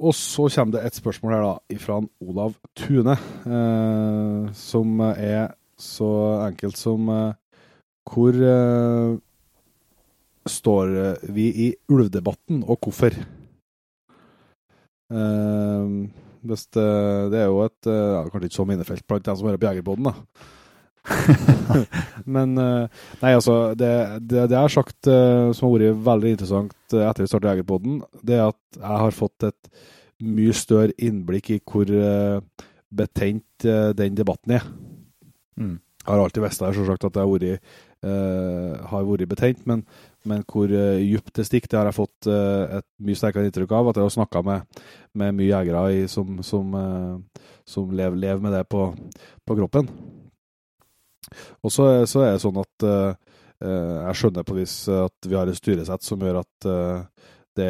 [0.00, 6.12] Og så kommer det et spørsmål her, da, fra Olav Tune, eh, som er så
[6.46, 7.34] enkelt som eh,
[8.10, 9.18] Hvor eh,
[10.48, 10.94] står
[11.32, 13.12] vi i ulvdebatten, og hvorfor?
[15.10, 15.84] Eh,
[16.40, 19.68] det, er jo et eh, ja, Kanskje ikke så minnefelt blant dem som hører på
[19.68, 20.14] Jegerpoden, da.
[22.34, 23.90] Men eh, Nei, altså, det,
[24.20, 27.52] det, det jeg har sagt eh, som har vært veldig interessant eh, etter vi startet
[27.54, 29.70] Jegerpoden, det er at jeg har fått et
[30.20, 31.88] mye større innblikk i hvor
[32.90, 33.64] betent
[33.96, 34.66] den debatten er.
[35.56, 35.78] Mm.
[36.02, 37.56] Jeg har alltid visst det, selvsagt, at jeg
[38.90, 39.86] har vært, betent, men,
[40.28, 43.88] men hvor uh, dypt det stikker, det har jeg fått et mye sterkere inntrykk av.
[43.88, 44.80] At jeg har snakka med,
[45.16, 46.76] med mye jegere i, som, som,
[47.64, 48.90] som lever, lever med det på,
[49.48, 49.88] på kroppen.
[51.64, 53.28] Og så, så er det sånn at eh,
[53.60, 57.02] jeg skjønner på vis at vi har et styresett som gjør at uh,
[57.58, 57.68] det,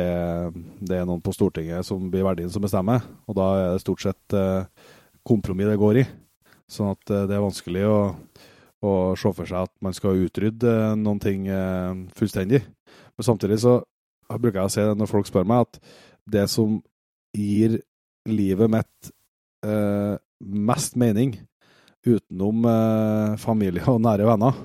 [0.87, 4.05] det er noen på Stortinget som blir verdien som bestemmer, og da er det stort
[4.05, 4.69] sett uh,
[5.27, 6.05] kompromiss det går i.
[6.71, 7.99] Sånn at det er vanskelig å,
[8.87, 11.49] å se for seg at man skal utrydde noen ting
[12.15, 12.61] fullstendig.
[13.19, 13.81] Men samtidig så
[14.31, 16.79] bruker jeg å si det når folk spør meg, at det som
[17.35, 17.81] gir
[18.31, 19.11] livet mitt
[20.39, 21.35] mest mening,
[22.07, 24.57] utenom eh, familie og nære venner,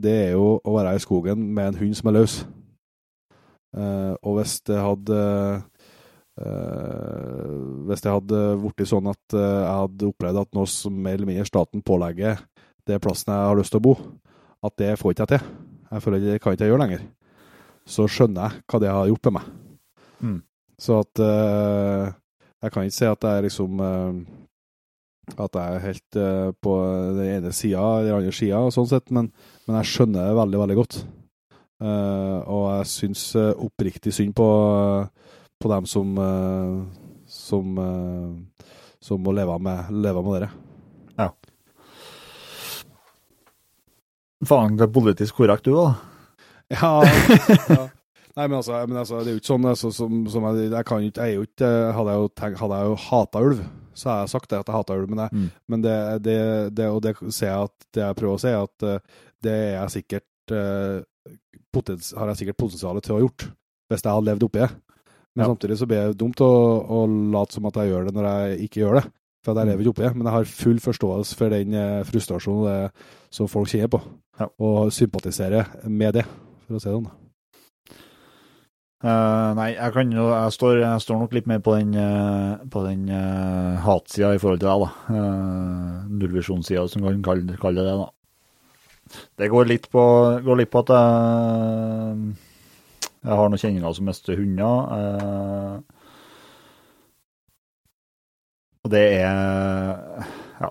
[0.00, 2.36] det er jo å være i skogen med en hund som er løs.
[3.74, 5.16] Eh, og hvis det hadde
[6.38, 7.48] eh,
[7.88, 11.32] Hvis det hadde blitt sånn at eh, jeg hadde opplevd at noe som mer eller
[11.32, 12.38] mindre staten pålegger
[12.86, 13.94] det plassen jeg har lyst til å bo,
[14.64, 15.52] at det får ikke jeg til.
[15.90, 17.04] Jeg føler det kan ikke jeg gjøre lenger.
[17.88, 19.48] Så skjønner jeg hva det har gjort med meg.
[20.24, 20.40] Mm.
[20.80, 22.12] Så at eh,
[22.64, 24.20] Jeg kan ikke si at jeg liksom eh,
[25.34, 26.74] At jeg er helt uh, på
[27.18, 29.30] den ene sida eller den andre sida, sånn sett, men,
[29.66, 30.98] men jeg skjønner det veldig, veldig godt.
[31.84, 34.48] Uh, og jeg syns uh, oppriktig synd på,
[35.60, 36.20] på dem som
[37.34, 37.80] som,
[39.02, 40.52] som må leve med, leve med dere.
[44.44, 45.94] Faen, det er politisk korrekt du, da.
[46.74, 47.04] Ja,
[47.68, 47.84] ja.
[48.34, 50.86] Nei, men altså, men altså, det er jo ikke sånn altså, som, som jeg, jeg
[50.88, 53.60] kan jo ikke, jeg er Hadde jo, tenkt, hadde jeg jo hata ulv,
[53.94, 55.50] så har jeg sagt det at jeg hater ulv, men, jeg, Mm.
[55.68, 56.38] men det, det,
[56.74, 58.98] det, og det ser jeg at det jeg prøver å si, er at eh,
[59.42, 61.34] det er jeg sikkert eh,
[61.72, 63.46] potens, har jeg sikkert potensial til å ha gjort,
[63.90, 64.70] hvis jeg hadde levd oppi det.
[65.34, 65.50] Men Ja.
[65.50, 66.50] samtidig så blir det dumt å,
[66.86, 66.98] å
[67.34, 69.04] late som at jeg gjør det når jeg ikke gjør det.
[69.44, 69.70] For at jeg Mm.
[69.72, 70.14] lever ikke oppi det.
[70.16, 72.92] Men jeg har full forståelse for den eh, frustrasjonen det,
[73.30, 74.00] som folk kjenner på.
[74.40, 74.46] Ja.
[74.58, 76.24] Og sympatiserer med det,
[76.66, 77.10] for å si det sånn.
[79.04, 83.02] Eh, nei, jeg kan Jeg står, jeg står nok litt mer på den, uh, den
[83.12, 84.88] uh, hatsida i forhold til deg, da.
[85.12, 88.06] Uh, Nullvisjonssida, som man kan kalle, kalle det, da.
[89.36, 90.04] Det går litt på,
[90.46, 92.30] går litt på at jeg,
[93.26, 95.82] jeg har noen kjenninger som mister hunder.
[98.84, 100.24] og det er
[100.62, 100.70] Ja.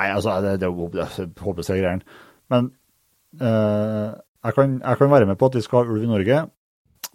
[0.00, 2.00] Nei, altså, det, det er håpløse greier.
[2.48, 2.72] Men
[3.36, 6.40] jeg, kan, jeg kan være med på at vi skal ha ulv i Norge,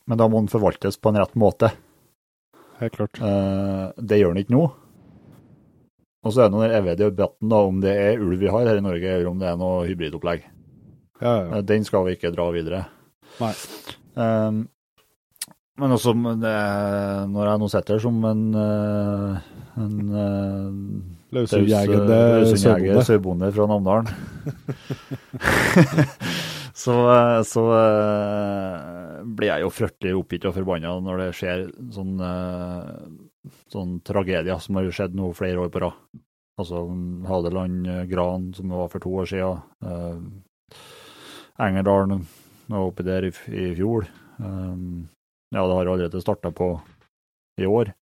[0.06, 1.72] men da må den forvaltes på en rett måte.
[2.82, 3.22] Helt klart.
[3.22, 4.66] Eh, det gjør den ikke nå.
[6.26, 8.82] Og så er det den evige debatten da, om det er ulv vi har her
[8.82, 10.46] i Norge, eller om det er noe hybridopplegg.
[11.22, 11.50] Ja, ja.
[11.58, 12.86] Eh, Den skal vi ikke dra videre.
[13.42, 13.54] Nei.
[14.16, 14.66] Um,
[15.76, 16.56] men også det,
[17.34, 18.44] når jeg nå sitter som en,
[19.76, 19.96] en
[21.52, 23.04] sørbonde.
[23.04, 24.08] sørbonde fra Namdalen.
[26.76, 26.94] så
[27.48, 31.62] så eh, blir jeg jo fryktelig oppgitt og forbanna når det skjer
[31.96, 35.96] sånn, eh, sånn tragedier som har skjedd nå flere år på rad.
[36.60, 36.84] Altså
[37.30, 39.64] Hadeland, eh, Gran, som det var for to år siden.
[41.56, 42.26] Engerdalen,
[42.68, 44.10] var oppi der i, i fjor.
[44.42, 45.08] Um,
[45.54, 46.74] ja, det har allerede starta på
[47.62, 47.94] i år.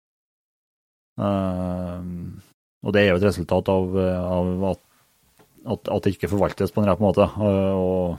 [1.19, 2.41] Um,
[2.81, 4.85] og det er jo et resultat av, av at,
[5.75, 7.27] at, at det ikke forvaltes på en rett måte.
[7.37, 8.17] Og.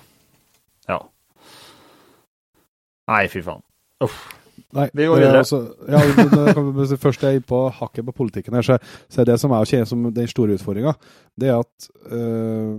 [3.11, 3.63] Nei, fy faen.
[4.05, 4.23] Uff.
[4.75, 5.43] Nei, Vi går er videre.
[5.43, 6.01] Også, ja,
[6.79, 8.79] hvis jeg først er på hakket på politikken her, så,
[9.11, 10.95] så er det som jeg kjenner som den store utfordringa,
[11.41, 12.79] det er at, øh,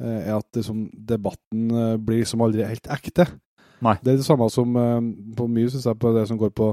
[0.00, 3.28] er at liksom, debatten øh, blir liksom aldri helt ekte.
[3.84, 3.96] Nei.
[4.02, 5.00] Det er det samme som øh,
[5.36, 6.70] på mye, synes jeg, på det som går på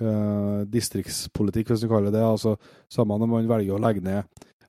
[0.00, 2.26] øh, distriktspolitikk, hvis du kaller det det.
[2.26, 2.56] Altså,
[2.90, 4.22] samme når man velger å legge ned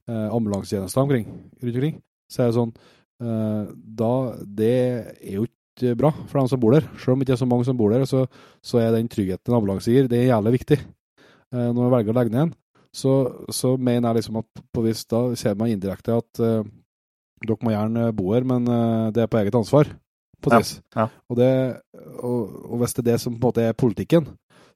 [0.09, 1.29] øh, ambulansetjenester omkring,
[1.63, 1.99] rundt omkring,
[2.29, 2.73] så er det sånn
[3.23, 4.13] øh, da,
[4.45, 4.73] Det
[5.21, 5.62] er jo ikke
[5.97, 6.85] bra for dem som bor der.
[7.01, 8.25] Selv om det ikke er så mange som bor der, så,
[8.61, 10.79] så er den tryggheten en ambulanse gir, det er jævlig viktig.
[11.53, 12.53] Eh, når man velger å legge ned en,
[12.93, 13.13] så,
[13.49, 16.61] så mener jeg liksom at på vis da ser man indirekte at eh,
[17.43, 19.89] dere må gjerne bo her, men eh, det er på eget ansvar.
[20.43, 20.61] På Ja,
[20.95, 21.09] ja.
[21.31, 21.51] Og, det,
[22.19, 24.27] og, og hvis det er det som på en måte er politikken,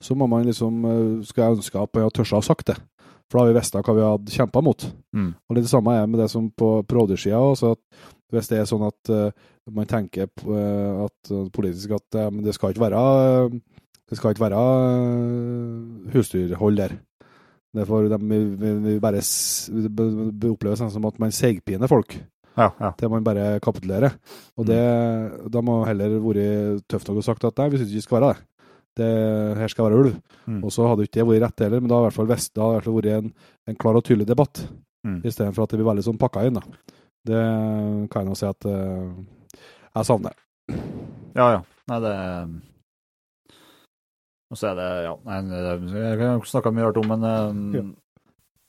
[0.01, 2.77] så må man liksom, eh, skal jeg ønske at hadde tørt å ha sagt det.
[3.27, 4.85] For da har vi visst hva vi hadde kjempa mot.
[5.15, 5.31] Mm.
[5.35, 7.07] Og litt det samme er med det som på, på
[7.75, 9.29] at hvis det er sånn at uh,
[9.71, 13.03] man tenker på, eh, at eh, politisk at uh, det skal ikke være
[14.07, 14.59] det skal ikke være
[16.13, 16.95] husdyrhold der.
[17.75, 22.15] Derfor de, vi, vi, vi bare det be- oppleves sånn som at man seigpiner folk
[22.57, 22.91] Ja, ja.
[22.97, 24.15] til man bare kapitulerer.
[24.57, 24.79] Og det,
[25.53, 28.17] da må heller vært tøft nok og sagt at nei, vi syns ikke det skal
[28.21, 28.47] være det.
[28.97, 29.11] det.
[29.59, 30.15] Her skal være ulv.
[30.47, 30.63] Mm.
[30.65, 32.97] Og så hadde ikke det vært rett heller, men da da det i hvert fall
[32.97, 33.29] vært en,
[33.69, 34.67] en klar og tydelig debatt,
[35.05, 35.19] Mm.
[35.29, 36.55] istedenfor at det blir veldig sånn pakka inn.
[36.57, 36.61] da.
[37.27, 37.43] Det
[38.11, 39.61] kan jeg nå si at eh,
[39.97, 40.35] jeg savner.
[41.37, 41.61] Ja, ja.
[41.91, 42.13] Nei, det
[44.51, 47.79] Og så er det Ja, nei, det- jeg kan snakke mye rart om, men eh,
[47.79, 47.83] Ja.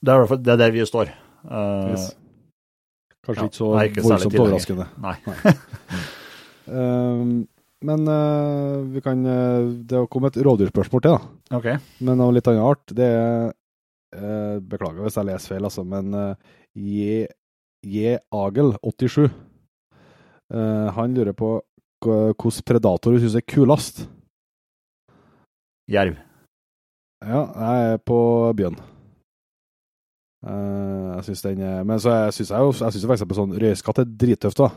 [0.03, 1.11] det er i hvert fall det er der vi står.
[1.45, 2.09] Uh, Yes.
[3.25, 4.87] Kanskje ja, ikke så nei, voldsomt overraskende.
[4.99, 5.15] Nei.
[6.69, 7.21] Eh,
[7.81, 9.23] men uh, vi kan
[9.87, 11.55] Det har kommet et rovdyrspørsmål til, da.
[11.57, 11.77] Okay.
[12.05, 12.83] Men av litt annen art.
[12.93, 13.47] Det er
[14.13, 16.35] uh, Beklager hvis jeg leser feil, altså, men uh,
[17.85, 18.17] J.
[18.35, 19.29] Agel, 87,
[20.49, 21.47] Uh, han lurer på
[22.01, 23.99] hvilken predator du syns er kulest.
[25.85, 26.15] Jerv.
[27.21, 28.17] Ja, jeg er på
[28.57, 28.79] bjørn.
[30.41, 33.99] Uh, jeg syns den er Men så syns jeg jo jeg synes eksempel sånn røyskatt
[34.01, 34.71] er drittøft, da.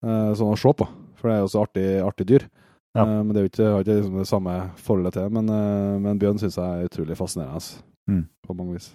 [0.00, 0.86] Uh, sånn å se på,
[1.20, 2.48] for det er jo så artig, artig dyr.
[2.96, 3.04] Ja.
[3.04, 5.30] Uh, men det er jo ikke, har ikke liksom det samme forholdet til.
[5.36, 8.24] Men, eh, men bjørn syns jeg er utrolig fascinerende altså, Mm.
[8.42, 8.90] på mange vis.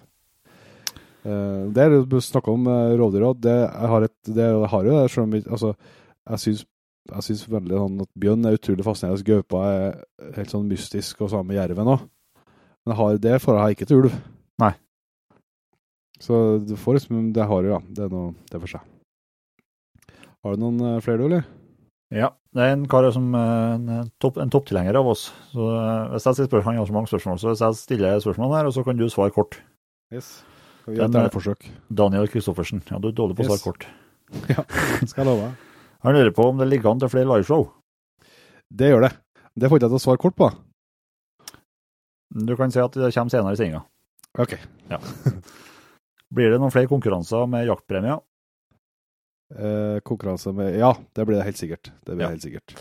[1.26, 3.40] Uh, det er du snakker om uh, rovdyr òg.
[3.42, 3.54] Det,
[3.90, 5.72] har et- det har jo det, selv om altså,
[6.30, 6.64] jeg syns
[7.06, 9.26] jeg syns veldig sånn at bjørn er utrolig fascinerende.
[9.26, 12.00] Gaupa er helt sånn mystisk, og samme jerven òg.
[12.86, 14.16] Men har, det får jeg ikke til ulv.
[14.62, 14.72] Nei.
[16.22, 17.78] Så du får liksom Det har jo, ja.
[17.94, 18.82] Det er noe det er for seg.
[20.42, 21.46] Har du noen eh, flere, du, eller?
[22.14, 22.32] Ja.
[22.56, 25.28] Det er en kar som eh, en, topp, en topptilhenger av oss.
[25.52, 28.22] Så eh, hvis jeg stiller spørsmål, han har så mange spørsmål, så hvis jeg stiller
[28.24, 29.58] spørsmål her, og så kan du svare kort.
[30.14, 30.40] Yes.
[30.86, 31.64] Skal vi gjøre et forsøk?
[31.98, 32.78] Daniel Kristoffersen.
[32.86, 33.86] Ja, du er dårlig på å svare kort.
[34.50, 34.62] Ja,
[35.06, 35.48] Skal jeg love.
[36.06, 37.64] Han lurer på om det ligger an til flere liveshow.
[38.70, 39.10] Det gjør det.
[39.58, 40.48] Det får ikke jeg til å svare kort på.
[42.46, 43.82] Du kan si at det kommer senere i sendinga.
[44.38, 44.54] OK.
[46.36, 48.22] Blir det noen flere konkurranser med jaktpremier?
[49.54, 51.90] Eh, konkurranse med Ja, det blir det helt sikkert.
[52.06, 52.32] Det blir Ja.
[52.34, 52.74] helt sikkert.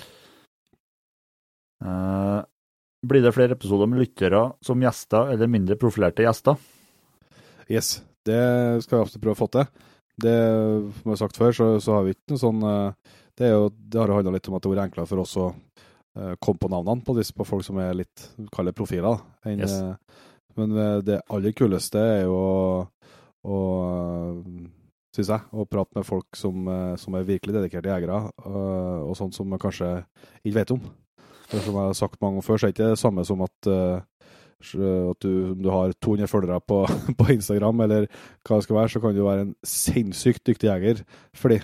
[1.86, 2.40] Eh,
[3.06, 6.58] blir det flere episoder med lyttere som gjester eller mindre profilerte gjester?
[7.72, 8.40] Yes, det
[8.86, 9.68] skal vi absolutt prøve å få til.
[10.22, 10.34] Det,
[11.02, 13.52] som jeg har sagt før, så, så har vi ikke noe sånn eh, Det, er
[13.58, 15.48] jo, det har jo handla litt om at det har vært enklere for oss å
[15.52, 19.20] eh, komme på navnene på, disse, på folk som er litt kalde profiler.
[19.44, 19.74] enn, Yes.
[19.76, 20.22] eh,
[20.56, 20.72] men
[21.04, 22.36] det aller kuleste er jo
[23.44, 23.58] å,
[25.16, 26.68] syns jeg, å prate med folk som,
[27.00, 29.90] som er virkelig dedikerte jegere, og, og sånt som man kanskje
[30.46, 30.80] ikke vet om.
[31.50, 33.44] For som jeg har sagt mange ganger før, så er det ikke det samme som
[33.46, 34.00] at, eh,
[34.64, 36.80] at du, om du har 200 følgere på,
[37.20, 38.08] på Instagram, eller
[38.48, 41.04] hva det skal være, så kan du være en sinnssykt dyktig jeger
[41.38, 41.60] fordi,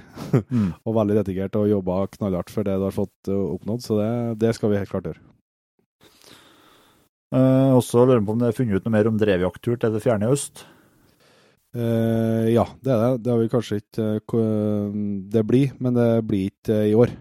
[0.52, 0.72] Mm.
[0.86, 3.84] og veldig dedikert og jobba knallhardt for det du har fått eh, oppnådd.
[3.86, 4.12] Så det,
[4.44, 5.24] det skal vi helt klart gjøre.
[7.32, 10.04] Eh, også lurer på om det er funnet ut noe mer om drevjakttur til det
[10.04, 10.66] fjerne øst.
[11.72, 13.12] Eh, ja, det er det.
[13.24, 14.96] Det har vi kanskje ikke eh,
[15.32, 17.14] Det blir, men det blir ikke eh, i år.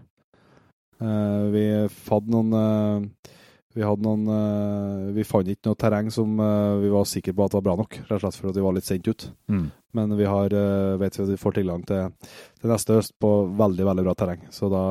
[1.00, 1.62] Eh, vi
[2.10, 3.36] hadde noen eh,
[3.70, 7.44] Vi hadde noen eh, Vi fant ikke noe terreng som eh, vi var sikre på
[7.46, 9.26] at var bra nok, rett og slett for at vi var litt sent ut.
[9.52, 9.68] Mm.
[9.94, 12.10] Men vi har, eh, vet vi at vi får tilgang til,
[12.58, 14.42] til neste høst på veldig veldig bra terreng.
[14.54, 14.82] Så da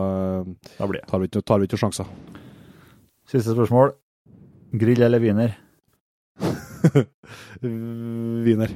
[0.78, 1.08] Da blir det.
[1.12, 2.08] tar vi ikke, tar vi ikke noen sjanser.
[3.30, 3.92] Siste spørsmål.
[4.80, 5.58] Grill eller wiener?
[8.46, 8.72] Wiener.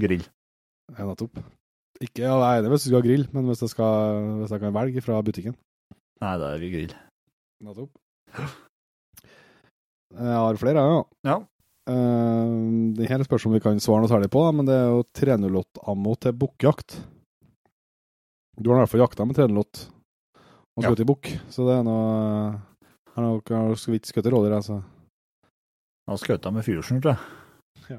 [0.00, 0.24] Grill.
[0.96, 1.38] Ja, nettopp.
[2.00, 4.54] Ikke, ja, jeg er enig hvis du skal ha grill, men hvis jeg, skal, hvis
[4.54, 5.54] jeg kan velge fra butikken.
[6.24, 6.94] Nei, da er vi grill.
[7.62, 7.94] Nettopp.
[10.10, 11.02] Jeg har flere, ja.
[11.28, 11.36] Ja.
[11.90, 15.04] Uh, det her spørs om vi kan svare noe særlig på, men det er jo
[15.16, 16.98] 308-ammo til bukkjakt.
[18.60, 19.86] Du har i hvert fall jakta med 308
[20.76, 20.90] og Ja.
[20.92, 22.60] i bukk, så det er noe
[23.10, 24.82] Jeg har nok- så vidt skutt rådyr, altså.
[26.06, 27.20] Jeg har skutt med fyrskjul, tror jeg.
[27.90, 27.98] Ja.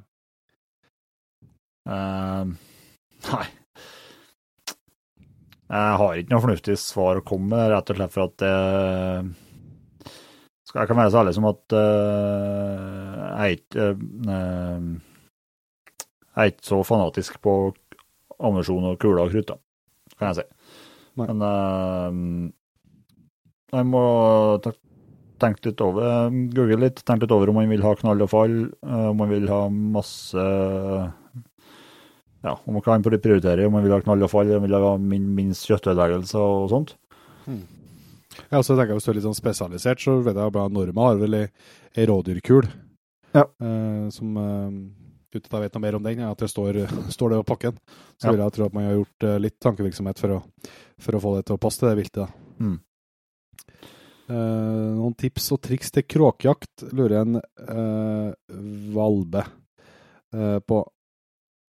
[1.85, 2.45] Uh,
[3.31, 3.47] nei.
[5.71, 9.35] Jeg har ikke noe fornuftig svar å komme med, rett og slett for at det
[10.71, 11.81] Jeg kan være så ærlig som at uh,
[13.41, 13.95] jeg er
[16.31, 17.53] er ikke så fanatisk på
[18.39, 19.57] ammunisjon og kuler og krutt, da,
[20.15, 20.45] kan jeg si.
[21.19, 21.27] Nei.
[21.27, 22.11] Men uh,
[23.75, 24.03] jeg må
[25.41, 28.55] tenke litt over, google litt, tenke litt over om man vil ha knall og fall,
[28.85, 30.47] om man vil ha masse
[32.41, 34.79] Ja, om man kan prioritere om man vil ha knall og fall, om man vil
[34.79, 36.95] ha min, minst kjøttødeleggelser og sånt.
[38.51, 41.07] Ja, så tenker jeg Hvis du er litt sånn spesialisert, så vet jeg at Norma
[41.09, 41.45] har vel ei,
[41.97, 42.67] ei rådyrkul.
[43.35, 43.45] Ja.
[43.63, 44.69] Eh, som uh,
[45.31, 46.81] Uten at jeg vet noe mer om den, at det står,
[47.15, 47.77] står det på pakken.
[48.19, 48.31] Så Ja.
[48.35, 50.39] vil jeg tro at man har gjort eh, litt tankevirksomhet for å,
[50.99, 52.33] for å få det til å passe til det viltet.
[52.59, 52.79] Mm.
[54.31, 58.33] Eh, noen tips og triks til kråkejakt, lurer en eh,
[58.95, 59.43] Valbe.
[60.35, 60.81] eh, på.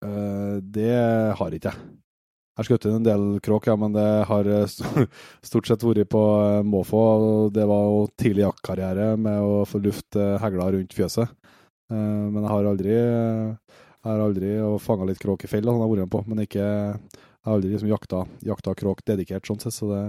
[0.07, 0.95] Eh, det
[1.39, 1.87] har ikke jeg.
[2.59, 4.67] Har skutt en del kråk, ja, men det har eh,
[5.47, 7.03] stort sett vært på eh, måfå.
[7.55, 11.31] Det var jo tidlig jaktkarriere med å få luft eh, hegla rundt fjøset.
[11.89, 14.49] Men jeg har aldri Jeg aldri
[14.83, 17.71] fanga litt kråk i fell, sånn har vært med på, men ikke Jeg har aldri
[17.71, 20.03] liksom jakta, jakta kråk dedikert, sånn sett, så det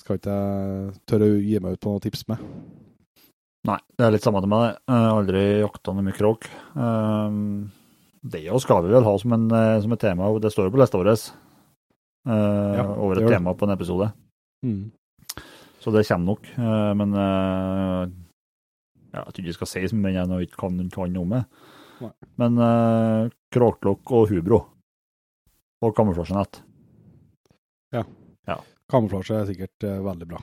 [0.00, 2.48] skal ikke jeg tørre å gi meg ut på noen tips med.
[3.68, 4.78] Nei, det er litt samme meg.
[4.78, 4.94] det.
[4.94, 6.48] Jeg har aldri jakta noe mye kråk.
[8.24, 9.48] Det skal vi vel ha som, en,
[9.84, 11.16] som et tema, det står jo på lista vår.
[12.28, 13.36] Eh, Ja, over et det.
[13.36, 14.10] tema på en episode.
[14.64, 14.92] Mm.
[15.84, 16.46] Så det kommer nok.
[16.56, 18.08] Uh, men uh,
[19.12, 21.58] ja, jeg tror ikke jeg skal si så mye jeg ikke kan, kan noe med.
[22.00, 22.12] Nei.
[22.40, 24.62] Men uh, kråklokk og hubro.
[25.84, 26.62] Og kamuflasjenett.
[28.90, 30.38] Kamuflasje er sikkert veldig bra.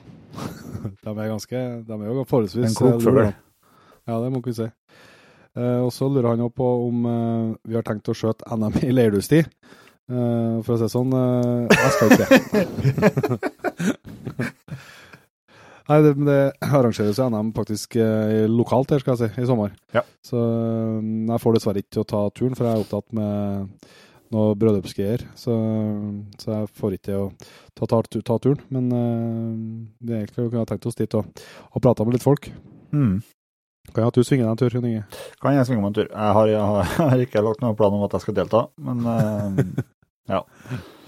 [1.04, 3.20] de er ganske De er jo forholdsvis En klok fugl.
[3.28, 4.66] Ja, det må vi si.
[5.54, 7.06] Og så lurer han jo på om
[7.62, 9.50] vi har tenkt å skjøte NM i leirdustid.
[10.10, 12.32] Eh, for å si det sånn, uh, jeg skal ikke det.
[15.92, 19.70] Nei, det, det arrangeres NM faktisk uh, lokalt her, skal jeg si, i sommer.
[19.94, 20.02] Ja.
[20.24, 23.30] Så um, jeg får dessverre ikke til å ta turen, for jeg er opptatt med
[24.32, 25.20] noe brødrupsgreier.
[25.38, 25.52] Så,
[26.40, 27.24] så jeg får ikke til å
[27.76, 27.96] ta, ta,
[28.30, 28.60] ta turen.
[28.72, 29.52] Men uh,
[30.00, 31.22] vi egentlig kunne tenkt oss dit og,
[31.72, 32.44] og prata med litt folk.
[32.94, 33.14] Mm.
[33.90, 35.02] Kan jeg at du svinger deg en tur, Jon Inge?
[35.42, 36.06] Kan jeg svinge meg en tur?
[36.08, 39.82] Jeg har, jeg har, ikke lagt noen plan om at jeg skal delta, men uh,
[40.32, 40.44] Ja,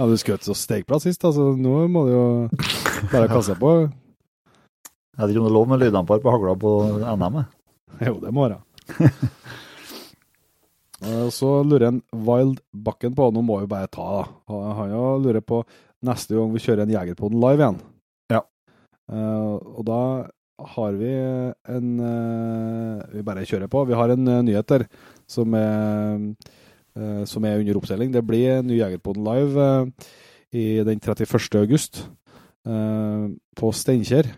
[0.03, 1.53] du skjøt så stegplass sist, altså.
[1.55, 2.25] Nå må du jo
[3.13, 3.71] bare kaste på.
[3.87, 6.73] jeg vet ikke om det er lov med lyddemper på hagla på
[7.15, 7.55] NM-et.
[8.03, 8.61] Jo, det må være.
[11.05, 14.23] Eh, Så lurer en Wild Bakken på, nå må vi bare ta, da.
[14.49, 15.59] Han han jo lurer på
[16.07, 17.81] neste gang vi kjører en Jegerpoden live igjen.
[18.33, 18.41] Ja.
[19.13, 19.99] Uh, og da
[20.59, 21.11] har vi
[21.69, 23.85] en eh, Vi bare kjører på.
[23.89, 24.87] Vi har en eh, nyhet der
[25.27, 26.21] som er,
[26.97, 28.13] eh, som er under oppseiling.
[28.13, 29.93] Det blir ny Jegerpoden live
[30.55, 31.27] i den 31.
[31.59, 32.07] august
[32.65, 34.31] på Steinkjer.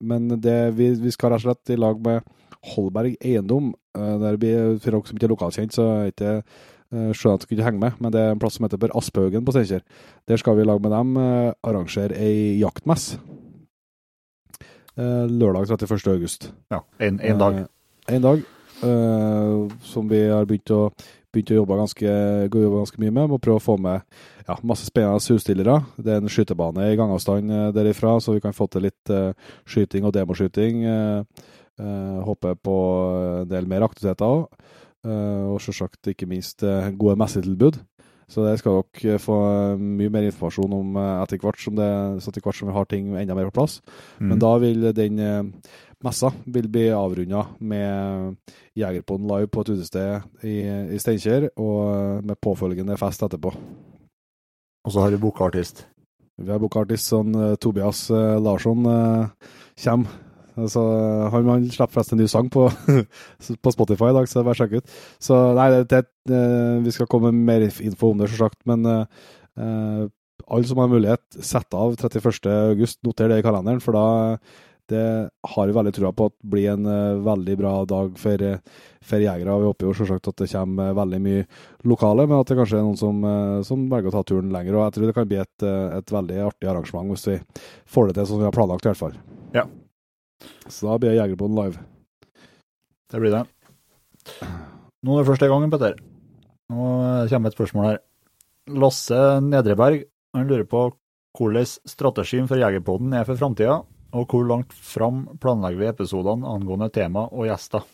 [0.00, 2.24] Men det, vi, vi skal rett og slett i lag med
[2.72, 3.68] Holberg Eiendom.
[3.94, 6.32] Der blir, for dere som ikke er lokalkjent, så er ikke
[6.90, 9.54] skjønner at dere ikke henge med, men det er en plass som heter Aspehaugen på
[9.54, 9.84] Steinkjer.
[10.26, 13.12] Der skal vi i lag med dem arrangere ei jaktmess.
[14.96, 16.06] Eh, Lørdag 31.
[16.14, 16.52] august.
[16.72, 17.58] Ja, en, en dag.
[17.60, 18.42] Eh, en dag.
[18.82, 20.80] eh, som vi har begynt å,
[21.32, 22.14] begynt å jobbe, ganske,
[22.52, 23.28] gå jobbe ganske mye med.
[23.32, 24.00] Må prøve å få med
[24.46, 25.78] ja, masse spennende utstillere.
[26.00, 29.32] Det er en skytebane i gangavstand eh, derifra, så vi kan få til litt eh,
[29.68, 30.86] skyting og demoskyting.
[31.76, 32.74] Håper på
[33.42, 34.46] en del mer aktiviteter òg.
[35.06, 37.76] og selvsagt ikke minst eh, gode messetilbud.
[38.26, 41.86] Så det skal dere få eh, mye mer informasjon om eh, etter hvert som, det,
[42.18, 43.78] etter hvert som vi har ting enda mer på plass.
[44.18, 44.32] Mm.
[44.32, 45.68] Men da vil den eh,
[46.04, 48.36] messa vil bli avrunda med
[48.76, 50.58] Jegerpoden live på et utested i,
[50.94, 53.54] i Steinkjer, og eh, med påfølgende fest etterpå.
[54.86, 55.86] Og så har vi bokartist.
[56.36, 58.86] Vi har bokartist sånn eh, Tobias eh, Larsson
[59.82, 60.22] kommer.
[60.56, 60.82] Altså,
[61.32, 62.66] han, han slipper forresten en ny sang på,
[63.64, 64.94] på Spotify i dag, så bare sjekk ut.
[65.22, 68.62] Så nei, det, det, eh, vi skal komme med mer info om det, selvsagt.
[68.68, 70.06] Men eh,
[70.46, 72.48] alle som har mulighet, sett av 31.
[72.72, 74.06] august, noter det i kalenderen, for da
[74.86, 78.42] det har vi veldig trua på at blir en uh, veldig bra dag for,
[79.02, 79.56] for jegere.
[79.58, 81.40] Vi håper jo selvsagt at det kommer veldig mye
[81.90, 84.76] lokale, men at det kanskje er noen som, uh, som velger å ta turen lenger.
[84.76, 87.40] Og jeg tror det kan bli et, et veldig artig arrangement hvis vi
[87.96, 89.18] får det til som vi har planlagt, i hvert fall.
[89.56, 89.66] Ja.
[90.68, 91.82] Så da blir Jegerboden live.
[93.10, 93.44] Det blir det.
[95.06, 95.98] Nå er det første gangen, Petter.
[96.72, 96.86] Nå
[97.30, 97.98] kommer et spørsmål her.
[98.66, 100.02] Lasse Nedreberg
[100.34, 100.88] han lurer på
[101.36, 103.80] hvordan strategien for Jegerpodden er for framtida,
[104.16, 107.84] og hvor langt fram planlegger vi episodene angående tema og gjester.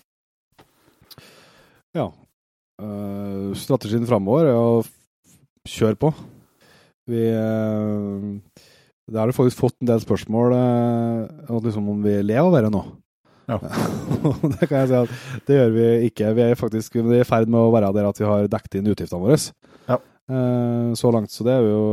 [1.97, 2.09] Ja.
[2.83, 4.83] Eh, strategien framover er å
[5.69, 6.13] kjøre på.
[7.11, 7.25] Vi
[9.13, 12.73] Det har du faktisk fått en del spørsmål eh, liksom om vi lever av dette
[12.73, 12.83] nå.
[13.51, 13.59] Ja.
[14.55, 16.31] det kan jeg si at det gjør vi ikke.
[16.39, 18.89] Vi er faktisk vi i ferd med å være der at vi har dekket inn
[18.95, 19.37] utgiftene våre.
[19.91, 19.99] Ja.
[20.33, 21.89] Eh, så langt, så det er vi jo,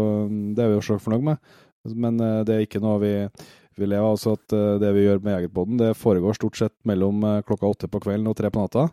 [0.56, 1.42] det er vi jo selv fornøyd med.
[1.92, 3.14] Men eh, det er ikke noe vi,
[3.76, 4.16] vi lever av.
[4.16, 4.56] Altså at
[4.86, 8.38] det vi gjør med Jegerpodden, det foregår stort sett mellom klokka åtte på kvelden og
[8.40, 8.88] tre på natta.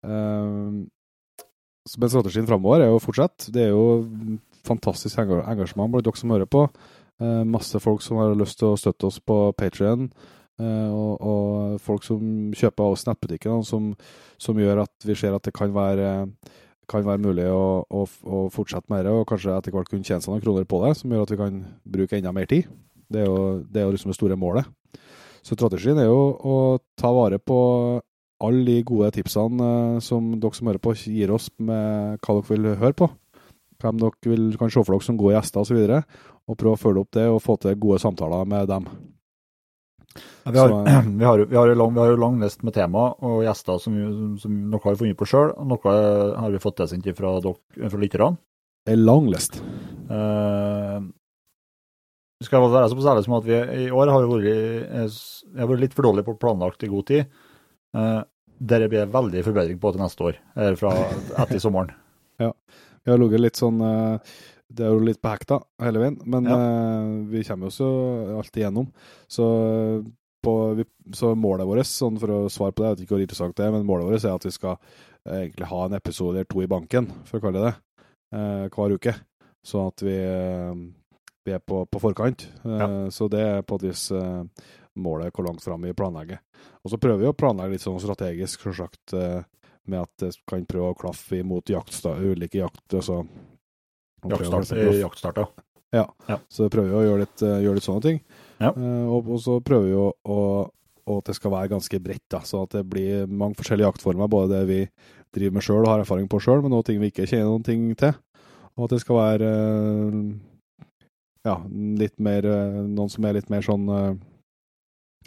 [0.00, 3.50] Men strategien framover er jo fortsatt.
[3.52, 6.64] Det er jo fantastisk engasjement blant dere som hører på.
[7.20, 10.10] Eh, masse folk som har lyst til å støtte oss på Patrion.
[10.60, 13.94] og, og folk som kjøper av oss nettbutikken, som,
[14.36, 16.10] som gjør at vi ser at det kan være,
[16.84, 20.20] kan være mulig å, å, å fortsette med det, og kanskje etter hvert kunne tjene
[20.20, 21.62] seg noen kroner på det, som gjør at vi kan
[21.96, 22.68] bruke enda mer tid.
[23.08, 23.40] Det er jo,
[23.72, 24.68] det er jo liksom det store målet.
[25.40, 26.56] Så strategien er jo å
[27.00, 27.60] ta vare på
[28.40, 32.48] alle de gode tipsene eh, som dere som hører på, gir oss med hva dere
[32.48, 33.10] vil høre på.
[33.80, 35.80] Hvem dere vil, kan se for dere som gode gjester osv.
[35.80, 36.16] Og,
[36.50, 38.88] og prøve å følge opp det og få til gode samtaler med dem.
[40.42, 40.80] Ja, vi, har, Så,
[41.20, 43.96] vi, har, vi har lang, vi har jo lang list med tema og gjester som,
[44.42, 45.94] som noe har vi funnet på sjøl, og noe
[46.34, 48.34] har vi fått tilsendt fra, fra lytterne.
[48.90, 49.60] En lang list.
[50.10, 50.98] Eh,
[52.40, 55.84] skal være så særlig som at vi i år har vært, eh, jeg har vært
[55.84, 57.40] litt for dårlig på planlagt i god tid.
[57.96, 58.22] Uh,
[58.60, 60.92] der blir det veldig forbedring på til neste år, eller fra
[61.42, 61.90] etter sommeren.
[62.38, 62.52] ja,
[63.04, 64.34] Vi har ligget litt sånn eh,
[64.70, 66.56] Det er jo litt på hekta hele veien, men Ja.
[66.56, 67.88] eh, vi kommer jo
[68.38, 68.92] alltid gjennom.
[69.26, 69.46] Så,
[70.42, 73.24] på, vi, så målet vårt, sånn for å svare på det, jeg vet ikke hvor
[73.26, 74.76] interessant det er, men målet vårt er at vi skal
[75.26, 77.74] eh, egentlig ha en episode eller to i banken, for å kalle det det,
[78.38, 79.16] eh, hver uke.
[79.66, 80.74] Sånn at vi, eh,
[81.44, 82.46] vi er på, på forkant.
[82.64, 82.88] Ja.
[83.12, 84.44] Så det er på et vis eh,
[84.96, 86.40] målet hvor langt fram vi planlegger.
[86.84, 89.42] Og så prøver vi å planlegge litt sånn strategisk, selvsagt, eh,
[89.90, 92.86] med at det kan prøve å klaffe imot jaktsta, ulike jakt...
[92.94, 93.24] Altså,
[94.28, 95.40] Jaktstart, eh, jaktstart,
[96.28, 96.38] ja.
[96.48, 98.20] så prøver vi å gjøre litt, eh, gjøre litt sånne ting.
[98.60, 98.70] Ja.
[98.70, 100.40] Eh, og, og så prøver vi å, å,
[101.06, 104.30] og at det skal være ganske bredt, da, så at det blir mange forskjellige jaktformer.
[104.30, 104.80] Både det vi
[105.34, 107.66] driver med sjøl og har erfaring på sjøl, men også ting vi ikke kjenner noen
[107.66, 108.14] ting til.
[108.78, 110.18] Og at det skal være eh,
[111.48, 111.56] ja,
[111.98, 112.44] litt mer
[112.84, 113.88] Noen som er litt mer sånn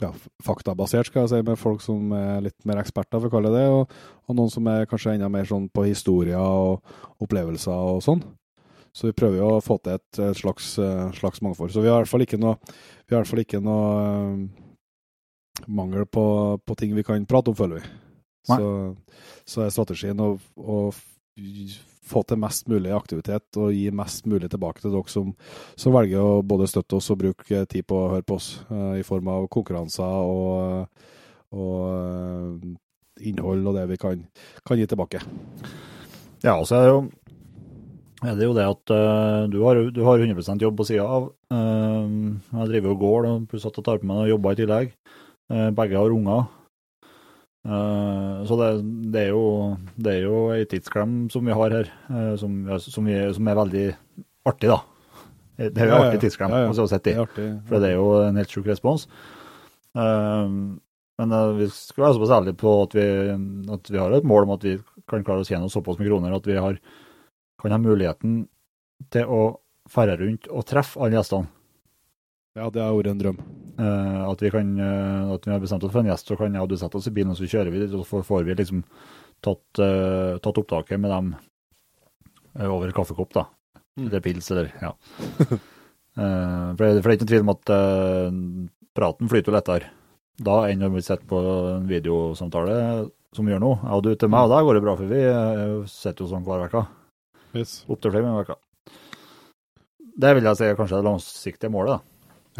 [0.02, 0.10] ja,
[0.46, 3.64] faktabasert, skal jeg si, med folk som er litt mer eksperter, for å kalle det
[3.64, 6.82] det, og, og noen som er kanskje enda mer sånn på historier og
[7.24, 8.24] opplevelser og sånn.
[8.94, 11.74] Så vi prøver jo å få til et, et slags, eh, slags mangfold.
[11.74, 12.60] Så vi har i hvert fall ikke noe,
[13.08, 16.26] vi har i hvert fall ikke noe eh, mangel på,
[16.62, 17.96] på ting vi kan prate om, føler vi.
[18.44, 18.68] Så,
[19.48, 20.78] så er strategien å, å
[22.04, 25.32] få til mest mulig aktivitet og gi mest mulig tilbake til dere som,
[25.80, 28.94] som velger å både støtte oss og bruke tid på å høre på oss, uh,
[29.00, 31.08] i form av konkurranser og,
[31.56, 32.68] og uh,
[33.24, 34.26] innhold og det vi kan,
[34.68, 35.24] kan gi tilbake.
[36.44, 37.02] Ja, og så er det jo,
[38.24, 41.30] er det, jo det at uh, du, har, du har 100% jobb på sida av.
[41.54, 44.94] Uh, jeg driver og går, pluss at jeg tar på meg noen jobber i tillegg.
[45.52, 46.52] Uh, begge har unger.
[47.64, 48.66] Så det,
[49.14, 49.44] det, er jo,
[49.96, 51.92] det er jo ei tidsklem som vi har her,
[52.36, 53.84] som, som, vi, som er veldig
[54.52, 54.82] artig, da.
[55.62, 56.74] Det er jo Ja, artig tidsklem ja, ja.
[56.74, 57.46] å se Det artig.
[57.70, 59.06] For det er jo en helt sjuk respons.
[59.96, 63.08] Men vi skal være såpass ærlige på at vi,
[63.78, 64.76] at vi har et mål om at vi
[65.08, 66.76] kan klare å tjene såpass med kroner at vi har,
[67.64, 68.44] kan ha muligheten
[69.14, 69.42] til å
[69.90, 71.50] ferde rundt og treffe alle gjestene.
[72.54, 73.40] Ja, det har vært en drøm.
[73.74, 76.54] Uh, at, vi kan, uh, at vi har bestemt oss for en gjest, så kan
[76.54, 78.46] jeg og du sette oss i bilen og så kjører vi dit, og så får
[78.46, 78.84] vi liksom
[79.42, 81.34] tatt, uh, tatt opptaket med dem
[82.70, 83.48] over kaffekopp, da.
[83.98, 84.06] Mm.
[84.06, 84.94] Eller pils, eller ja.
[86.14, 87.70] For, det, for det er ikke noen tvil om at
[88.94, 89.88] praten flyter jo lettere
[90.46, 91.40] da enn når vi sitter på
[91.72, 92.76] en videosamtale
[93.34, 93.72] som vi gjør nå.
[93.80, 95.24] Jeg og du til meg, og da går det bra, for vi
[95.90, 96.84] sitter jo sånn hver uke.
[97.54, 97.84] Yes.
[97.88, 98.60] Opptil flere ganger i uka.
[100.14, 102.14] Det vil jeg si er kanskje det langsiktige målet, da.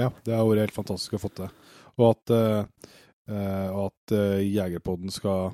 [0.06, 1.50] Ja, det har vært helt fantastisk å få til.
[2.02, 5.52] Og at, uh, at uh, Jegerpodden skal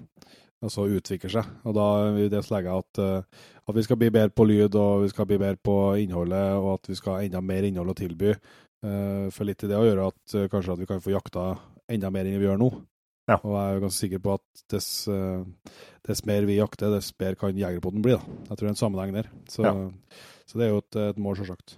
[0.63, 1.49] altså, utvikle seg.
[1.67, 5.03] Og da vil det legge at, uh, at vi skal bli bedre på lyd, og
[5.03, 5.75] vi skal bli bedre på
[6.05, 8.35] innholdet, og at vi skal ha enda mer innhold å tilby.
[8.79, 11.51] Uh, for litt i det å gjøre at kanskje at vi kan få jakta
[11.91, 12.71] enda mer enn vi gjør nå.
[13.29, 13.37] Ja.
[13.45, 15.73] Og jeg er jo ganske sikker på at dess, eh,
[16.07, 18.15] dess mer vi jakter, dess bedre kan jegerpoden bli.
[18.17, 18.37] da.
[18.49, 19.29] Jeg tror det er en sammenheng der.
[19.47, 19.73] Så, Ja.
[20.49, 21.77] så det er jo et, et mål, selvsagt.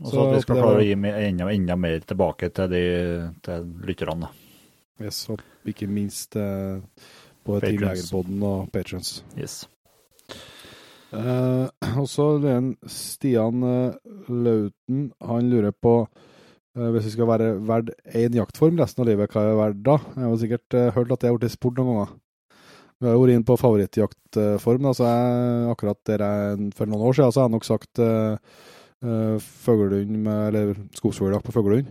[0.00, 2.84] Og Så at vi skal klare å gi enda, enda mer tilbake til, de,
[3.44, 4.30] til lytterne.
[5.00, 6.80] Yes, og ikke minst eh,
[7.44, 9.22] både Team Jegerpoden og Patrons.
[9.36, 9.66] Yes.
[11.12, 11.68] Eh,
[12.00, 12.26] og så
[12.86, 13.94] Stian eh,
[14.28, 15.12] Lauten.
[15.20, 15.94] Han lurer på
[16.78, 19.96] hvis vi skal være verdt én jaktform resten av livet, hva er jeg verdt da?
[20.14, 22.12] Jeg har sikkert eh, hørt at det har blitt spurt noen ganger.
[23.00, 24.82] Vi har jo vært inne på favorittjaktform.
[24.84, 28.02] da, så jeg, akkurat der jeg, For noen år siden så har jeg nok sagt
[28.04, 28.36] uh,
[29.64, 31.88] fuglehund, med- eller skogsfugljakt på fuglehund.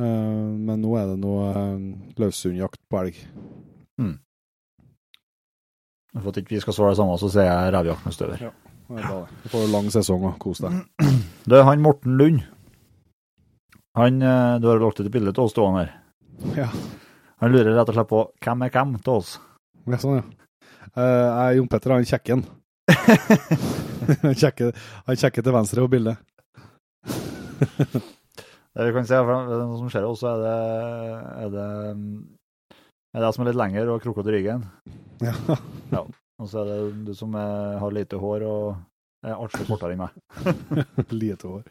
[0.00, 1.76] Uh, men nå er det noe uh,
[2.16, 3.20] løshundjakt på elg.
[6.16, 8.40] For at ikke vi skal svare det samme, så sier jeg revjakt med støver.
[8.48, 8.50] Ja.
[8.90, 9.42] Det er bra, det.
[9.44, 10.80] Du får lang sesong og kos deg.
[11.50, 12.40] Det er han Morten Lund,
[13.98, 15.90] han, eh, du har lagt ut et bilde til oss stående her.
[16.56, 16.68] Ja.
[17.42, 19.34] Han lurer rett og slett på hvem er hvem til oss.
[19.88, 20.24] Ja, sånn, ja.
[20.90, 22.44] Eh, jeg er Jon Petter, han kjekken.
[24.24, 24.72] han kjekker
[25.06, 26.16] han kjekker til venstre på bildet.
[28.70, 30.58] Det vi kan se, for det som skjer også, er det,
[31.42, 31.64] er det
[31.98, 32.18] mm,
[33.18, 34.66] er det som er litt lengre og krokete i ryggen.
[35.90, 36.04] Ja.
[36.40, 36.76] Og så er det
[37.08, 40.14] du som er, har lite hår og er artig kortere enn meg.
[41.12, 41.66] Lite hår.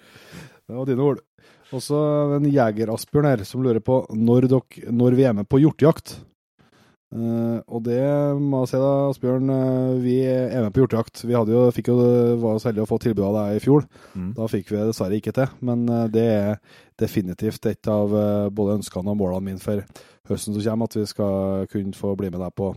[0.68, 1.24] Det var dine ord.
[1.76, 2.00] Og så
[2.38, 6.18] en jeger Asbjørn her som lurer på når, dere, når vi er med på hjortejakt.
[7.10, 8.04] Uh, og det
[8.38, 9.50] må jeg si, da, Asbjørn.
[9.50, 11.24] Uh, vi er med på hjortejakt.
[11.26, 11.96] Vi jo, jo,
[12.42, 13.88] var så heldige å få tilbud av deg i fjor.
[14.14, 14.32] Mm.
[14.38, 15.50] Da fikk vi det dessverre ikke til.
[15.66, 18.12] Men uh, det er definitivt et av
[18.54, 19.82] både ønskene og målene mine for
[20.30, 22.74] høsten som kommer, at vi skal kunne få bli med deg på,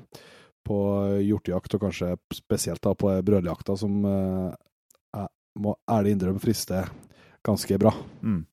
[0.69, 0.77] på
[1.27, 5.27] hjortejakt, og kanskje spesielt da på brødjakta, som jeg
[5.59, 6.87] må ærlig innrømme frister
[7.43, 7.91] ganske bra.
[8.23, 8.45] Mm.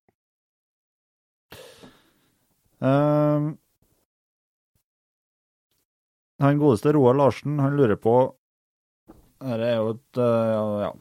[2.81, 3.53] Ehm,
[6.39, 8.15] han godeste Roar Larsen, han lurer på
[9.39, 10.91] Dette er jo et uh, ja,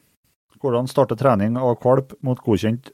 [0.63, 2.93] Hvordan starte trening av kalp mot godkjent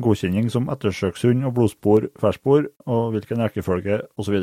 [0.00, 4.40] godkjenning som ettersøkshund og blodspor, ferskspor, og hvilken rekkefølge osv.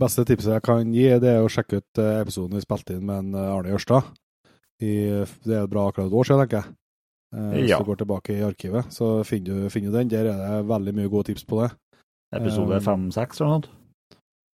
[0.00, 3.04] Beste tipset jeg kan gi, det er å sjekke ut eh, episoden vi spilte inn
[3.08, 4.08] med eh, Arne Jørstad.
[4.80, 4.94] I,
[5.44, 6.76] det er bra akkurat et år siden, tenker jeg.
[7.52, 7.78] Hvis Ja.
[7.80, 10.08] du går tilbake i arkivet, så finner du, finner du den.
[10.12, 11.70] Der er det veldig mye gode tips på det.
[12.40, 13.68] Episode Um, fem-seks eller noe sånt.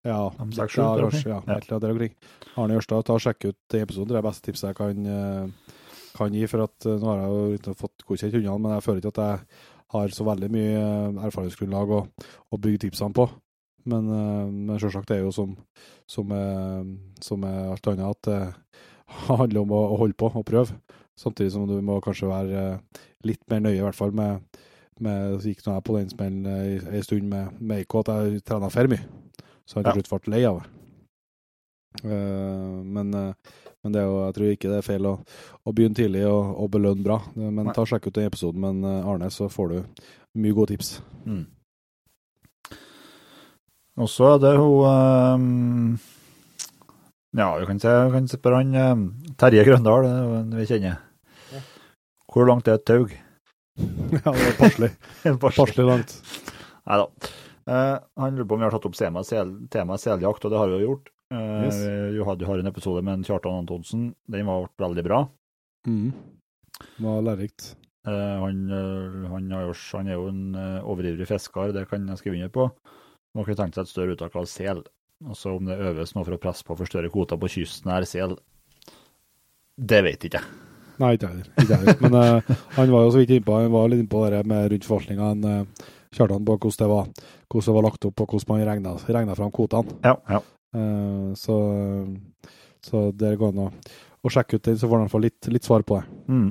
[0.06, 1.78] Ja, Fem, seks, sju, ja, kanskje, ja, Ja.
[1.78, 2.14] der omkring.
[2.56, 4.08] Arne Jørstad, ta og sjekk ut den episoden.
[4.08, 5.74] Det er det beste tipset jeg kan, eh,
[6.16, 6.46] kan gi.
[6.48, 9.12] For at eh, nå har jeg jo ikke fått godkjent hundene, men jeg føler ikke
[9.12, 9.58] at jeg
[9.92, 12.00] har så veldig mye eh, erfaringsgrunnlag å,
[12.52, 13.28] å bygge tipsene på.
[13.92, 15.52] Men, eh, men selvsagt det er jo som,
[16.08, 16.88] som, er,
[17.20, 18.40] som er alt annet, at det
[19.28, 20.80] handler om å, å holde på og prøve.
[21.20, 24.40] Samtidig som du må kanskje være eh, litt mer nøye, i hvert fall med,
[25.05, 28.12] med så gikk nå jeg på den smellen eh, en stund med, med Eiko, at
[28.12, 29.07] jeg trena for mye.
[29.68, 30.76] Så jeg til slutt ble lei av det.
[32.05, 35.14] Uh, men, uh, men det er jo, jeg tror ikke det er feil å,
[35.64, 37.16] å begynne tidlig og, og belønne bra.
[37.32, 37.74] Eh, Men Nei.
[37.76, 39.78] ta og sjekk ut den episoden med eh, Arne, så får du
[40.40, 40.98] mye gode tips.
[41.24, 41.46] Mm.
[44.01, 45.96] Og så er det hun um,
[47.36, 49.09] Ja, vi kan se, vi kan se på han
[49.40, 50.09] Terje Grøndal,
[50.55, 51.01] vi kjenner.
[52.30, 53.09] Hvor langt er et tau?
[54.16, 54.90] Ja, det er passelig.
[55.44, 56.16] passelig langt.
[56.90, 57.08] Nei da.
[57.70, 60.78] Eh, han lurer på om vi har tatt opp temaet seljakt, og det har vi
[60.80, 61.12] jo gjort.
[61.30, 61.76] Eh, Yes.
[62.26, 64.08] Hadde jo har en episode med Kjartan Antonsen.
[64.26, 65.20] Den var veldig bra.
[65.86, 66.10] Mm.
[66.80, 67.74] Det var lærerikt.
[68.08, 72.20] Eh, han, eh, han, jo, han er jo en eh, overivrig fisker, det kan jeg
[72.22, 72.70] skrive under på.
[73.36, 74.82] Man kunne tenkt seg et større uttak av sel.
[75.20, 78.38] Altså om det øves noe for å presse på for større kvoter på kystnær sel,
[79.76, 80.69] det vet ikke jeg.
[81.01, 81.96] Nei, ikke heller.
[82.03, 84.86] Men uh, han var jo så vidt innpå han var litt innpå det med rundt
[84.88, 85.32] forvaltninga.
[85.32, 87.11] Han uh, Kjartan på hvordan det var
[87.51, 89.98] hvordan det var lagt opp, og hvordan man regna, regna fram kvotene.
[90.07, 90.40] Ja, ja.
[90.74, 91.57] Uh, så,
[92.84, 93.78] så der går det an
[94.22, 96.18] å, sjekke ut den, så får han få litt, litt svar på det.
[96.30, 96.51] Mm.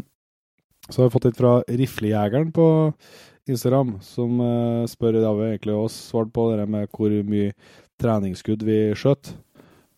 [0.88, 2.66] Så har vi fått litt fra Riflejegeren på
[3.52, 7.54] Instagram, som uh, spør Da vi egentlig også svart på det med hvor mye
[8.00, 9.34] treningsskudd vi skjøt.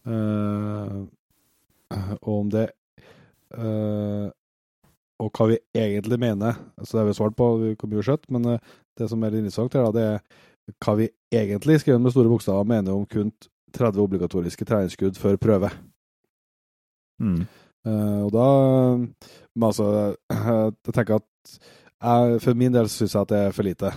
[0.10, 1.08] Uh,
[2.22, 2.70] og om det
[3.52, 4.28] eh,
[5.22, 6.58] Og hva vi egentlig mener.
[6.82, 9.38] Så det har vi svart på hvor mye jo skjøtt, men eh, det som er
[9.38, 13.32] interessant, her, det er hva vi egentlig, skrevet med store bokstaver, mener om kun
[13.76, 15.70] 30 obligatoriske treningsskudd før prøve.
[17.22, 17.44] Mm.
[17.86, 18.48] Eh, og da
[19.56, 20.16] Men altså,
[20.86, 21.56] jeg tenker at
[22.02, 23.94] jeg, For min del syns jeg at det er for lite.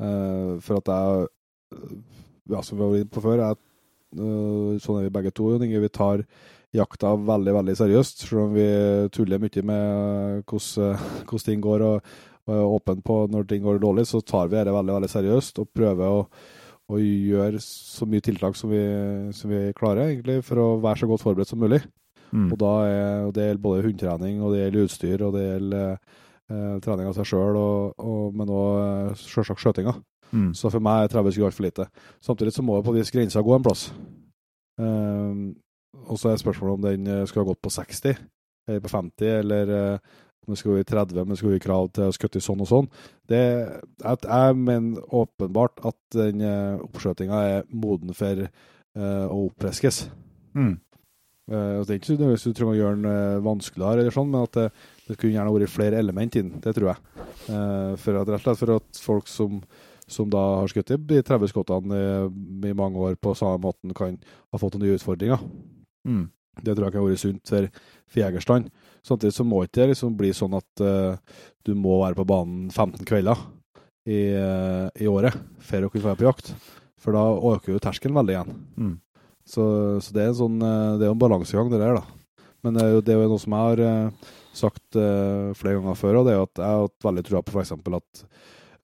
[0.00, 1.28] Eh, for at jeg
[2.50, 3.56] Ja, som vi var inne på før, jeg,
[4.84, 5.80] sånn er vi begge to, Jon Inge.
[5.80, 6.20] Vi tar
[6.74, 8.26] jakta veldig, veldig seriøst.
[8.26, 8.68] Selv om vi
[9.14, 10.98] tuller mye med hvordan,
[11.28, 12.12] hvordan ting går, og,
[12.48, 15.62] og er åpen på når ting går dårlig, så tar vi dette veldig, veldig seriøst
[15.62, 16.20] og prøver å
[16.92, 18.82] å gjøre så mye tiltak som vi,
[19.36, 21.80] som vi klarer, egentlig, for å være så godt forberedt som mulig.
[22.34, 22.50] Mm.
[22.52, 26.74] Og er, og det gjelder både hundetrening, og det gjelder utstyr, og det gjelder eh,
[26.84, 29.94] trening av seg sjøl, og, og, men òg sjølsagt skjøtinga.
[30.34, 30.50] Mm.
[30.58, 31.88] Så for meg er 30 skudd altfor lite.
[32.24, 33.86] Samtidig så må jo på en viss grensa gå en plass.
[34.82, 35.44] Eh,
[36.04, 38.20] og så er spørsmålet om den eh, skulle ha gått på 60,
[38.68, 40.14] eller på 50, eller eh,
[40.44, 42.68] om det skulle vært 30, men det skulle vært krav til å skutte sånn og
[42.68, 42.88] sånn.
[43.30, 43.42] Det,
[44.04, 50.04] jeg mener åpenbart at den eh, oppskjøtinga er moden for uh, å oppreskes.
[50.54, 50.76] Mm.
[51.50, 54.58] Uh, det er ikke nødvendigvis du trenger å gjøre den vanskeligere, eller sånn, men at
[54.58, 54.68] det,
[55.08, 56.54] det kunne gjerne vært flere element inn.
[56.64, 57.26] Det tror jeg.
[57.48, 59.62] Uh, for at, rett og slett for at folk som,
[60.04, 62.08] som da har skutt i de 30 skottene i,
[62.68, 64.20] i mange år på samme måten, kan
[64.52, 65.40] ha fått nye utfordringer.
[66.04, 66.24] Mm.
[66.62, 67.66] Det tror jeg kan være sunt for,
[68.06, 68.70] for jegerstand.
[69.04, 71.16] Samtidig så må ikke det liksom bli sånn at uh,
[71.66, 73.40] du må være på banen 15 kvelder
[74.06, 76.52] i, uh, i året for å kunne være på jakt.
[77.02, 77.24] For da
[77.54, 78.54] øker jo terskelen veldig igjen.
[78.78, 78.94] Mm.
[79.44, 79.64] Så,
[80.00, 82.46] så det er en sånn eh, Det er jo en balansegang, det der, da.
[82.64, 85.98] Men det er jo, det er jo noe som jeg har sagt uh, flere ganger
[86.00, 87.74] før, og det er jo at jeg har hatt veldig trua på f.eks.
[87.74, 88.22] at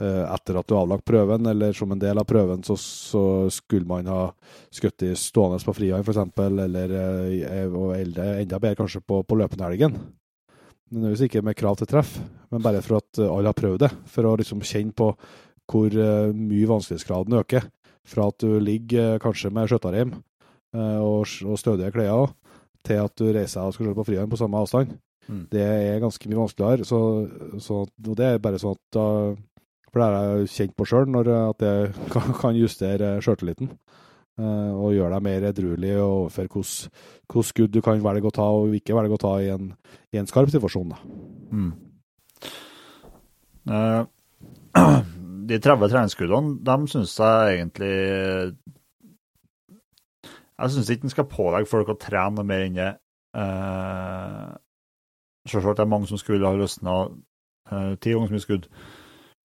[0.00, 3.88] etter at du har avlagt prøven, eller som en del av prøven, så, så skulle
[3.88, 4.22] man ha
[4.72, 9.38] skutt i stående på frihånd, f.eks., eller eh, og enda, enda bedre kanskje på, på
[9.40, 9.98] løpende helgen.
[10.90, 12.16] Nødvendigvis ikke med krav til treff,
[12.50, 13.92] men bare for at eh, alle har prøvd det.
[14.10, 15.12] For å liksom kjenne på
[15.70, 17.68] hvor eh, mye vanskelighetsgraden øker.
[18.10, 20.14] fra at du ligger eh, kanskje med skjøttarrim
[20.74, 22.32] eh, og, og stødige klær,
[22.82, 24.96] til at du reiser og skal kjøre på frihånd på samme avstand.
[25.28, 25.44] Mm.
[25.52, 26.88] Det er ganske mye vanskeligere.
[26.88, 27.00] Så,
[27.62, 29.06] så, og det er bare sånn at da
[29.90, 31.92] For det har jeg kjent på sjøl, at jeg
[32.40, 33.72] kan, justere sjøltilliten.
[34.40, 38.72] Uh, og gjøre deg mer edruelig overfor hvilke skudd du kan velge å ta og
[38.78, 39.72] ikke velge å ta i en,
[40.14, 40.94] i en skarp situasjon.
[41.50, 41.72] Mm.
[43.68, 44.06] Uh,
[45.50, 47.90] de 30 treningsskuddene, de syns jeg egentlig
[50.60, 52.90] Jeg syns ikke en skal pålegge folk å trene noe mer enn det.
[55.50, 56.96] Selvsagt er det er mange som skulle ha løsna
[58.00, 58.66] ti ganger så mye skudd.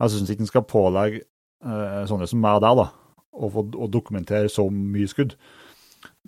[0.01, 2.87] Jeg syns ikke en skal pålegge eh, sånne som meg og deg da,
[3.35, 5.37] å, få, å dokumentere så mye skudd.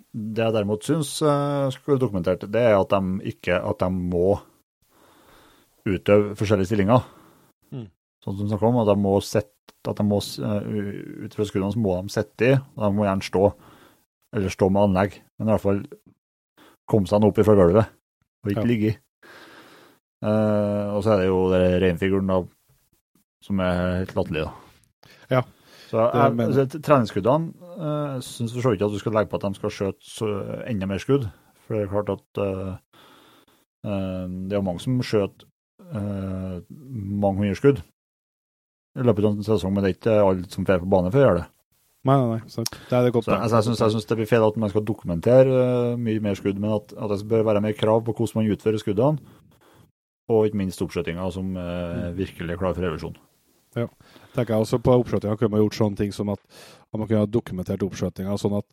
[0.08, 4.38] Det jeg derimot syns eh, skulle dokumentert, det er at de ikke at de må
[5.88, 7.04] utøve forskjellige stillinger.
[7.72, 7.86] Mm.
[8.24, 9.54] Sånn som du snakker om, at de må sette,
[9.88, 13.06] at de må, uh, ut fra skuddene så må de sitte i, og de må
[13.06, 13.44] gjerne stå,
[14.36, 15.82] eller stå med anlegg, men i hvert fall
[16.88, 17.94] komme seg opp fra gulvet,
[18.44, 18.68] og ikke Ja.
[18.68, 18.96] ligge i.
[20.18, 22.32] Uh, og så er det jo reinfiguren
[23.48, 25.12] som er helt latterlig, da.
[25.32, 25.42] Ja.
[25.88, 29.46] Så jeg, altså, treningsskuddene uh, syns for så vidt at du skal legge på at
[29.46, 30.32] de skal skjøte
[30.68, 31.28] enda mer skudd.
[31.64, 32.74] For det er klart at uh,
[33.88, 35.46] uh, det er mange som skjøt
[35.94, 37.80] uh, mange hundre skudd
[38.98, 41.20] i løpet av en sesong, men det er ikke alle som drar på bane for
[41.20, 41.48] å gjøre det.
[42.08, 42.50] Nei, nei, nei.
[42.50, 43.26] Så Det er det godt.
[43.26, 46.72] Så altså, jeg, syns, det blir feil at man skal dokumentere mye mer skudd, men
[46.76, 49.36] at, at det bør være mer krav på hvordan man utfører skuddene,
[50.28, 53.16] og ikke minst oppskjøtinga som uh, virkelig er klar for revisjon.
[53.74, 56.40] Tenker jeg også på oppskjøtinga kunne man gjort sånne ting som at,
[56.88, 58.68] at man kunne ha dokumentert oppskjøtinga sånn at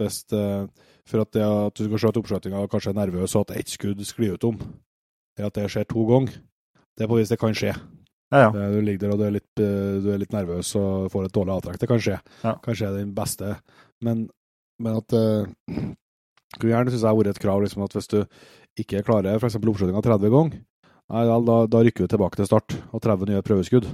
[0.00, 0.66] hvis eh,
[1.04, 3.68] For at, det, at du skal skjøte oppskjøtinga og kanskje er nervøs, og at ett
[3.68, 4.54] skudd sklir ut om,
[5.36, 6.38] eller at det skjer to ganger,
[6.96, 7.74] det er på vis det kan skje.
[8.32, 8.48] Ja, ja.
[8.48, 11.28] Eh, Du ligger der og du er litt, eh, du er litt nervøs og får
[11.28, 11.78] et dårlig avtrekk.
[11.82, 12.16] Det kan skje.
[12.40, 12.54] Ja.
[12.64, 13.52] Kanskje er den beste.
[14.00, 14.28] Men,
[14.80, 15.44] men at uh,
[16.54, 18.18] Kunne gjerne synes jeg har vært et krav liksom, at hvis du
[18.78, 19.56] ikke klarer f.eks.
[19.58, 20.60] oppskjøtinga 30 ganger,
[21.10, 23.88] nei, da, da rykker du tilbake til start og 30 nye prøveskudd.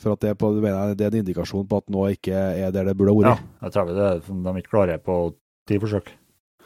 [0.00, 2.34] For at det, er på, det mener det er en indikasjon på at nå ikke
[2.34, 3.38] er der det burde vært.
[3.38, 3.66] ja.
[3.66, 5.18] Jeg tror det er som de ikke klarer på
[5.70, 6.10] ti forsøk.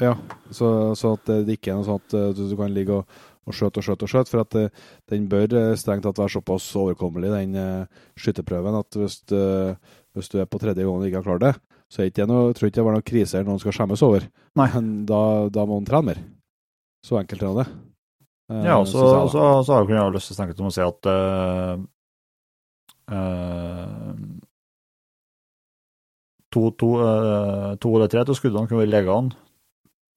[0.01, 0.15] Ja.
[0.51, 3.19] Så, så at det ikke er noe sånn at eh, du, du kan ligge og,
[3.49, 4.33] og skjøte og skjøte og skjøte.
[4.33, 9.01] For at eh, den bør eh, strengt tatt være såpass overkommelig, den uh, skytterprøven, at
[9.01, 9.75] hvis, uh,
[10.17, 11.53] hvis du er på tredje gangen og ikke har klart det,
[11.89, 14.07] så er ikke det noe, tror ikke det var noen krise eller noen skal skjemmes
[14.07, 14.27] over.
[14.61, 14.71] Nei.
[14.77, 15.21] Men da,
[15.53, 16.25] da må han trene mer.
[17.05, 17.69] Så enkelt er det.
[18.65, 21.09] Ja, og så, jeg, har jeg lyst til å snakke om å si at
[23.09, 24.15] eh,
[26.55, 29.37] to, to, uh, to eller tre av skuddene kunne vært legene,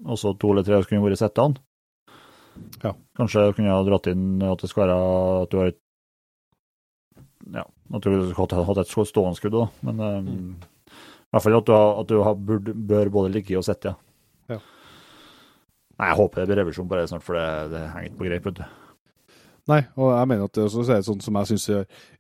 [0.08, 1.60] og så to eller tre kunne vært settene.
[2.84, 2.92] Ja.
[3.18, 4.98] Kanskje kunne jeg ha dratt inn at det skal være
[5.46, 5.80] at du har et
[7.52, 9.66] ja, at du skulle hatt et stående skudd, da.
[9.88, 10.52] Men um, Mm.
[11.32, 13.94] i hvert fall at du, har, at du har, burde, bør både ligge og sitte,
[13.94, 13.96] ja.
[14.52, 14.60] Ja.
[15.98, 18.28] Nei, jeg håper det blir revisjon på det snart, for det, det henger ikke på
[18.28, 18.46] greip.
[18.50, 18.64] vet du.
[19.70, 21.68] Nei, og jeg mener at det også er sånn som jeg syns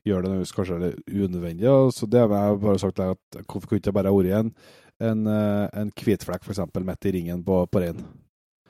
[0.05, 1.67] gjør det kanskje litt unødvendig.
[1.71, 4.51] Og så det har jeg bare sagt der at hvorfor kunne ikke bare vært en,
[5.01, 6.61] en, eh, en hvitflekk f.eks.
[6.77, 8.05] midt i ringen på, på reinen?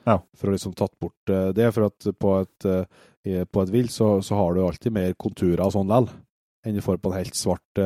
[0.06, 0.18] Ja.
[0.38, 1.68] For å liksom tatt bort eh, det.
[1.76, 5.66] For at på et, eh, på et vill så, så har du alltid mer konturer
[5.66, 6.22] og sånn likevel,
[6.62, 7.80] enn du får på en helt svart,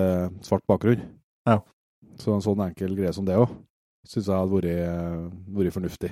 [0.44, 1.00] svart bakgrunn.
[1.48, 1.62] Ja.
[2.20, 3.48] Så en sånn enkel greie som det òg,
[4.04, 6.10] syns jeg hadde vært, vært fornuftig.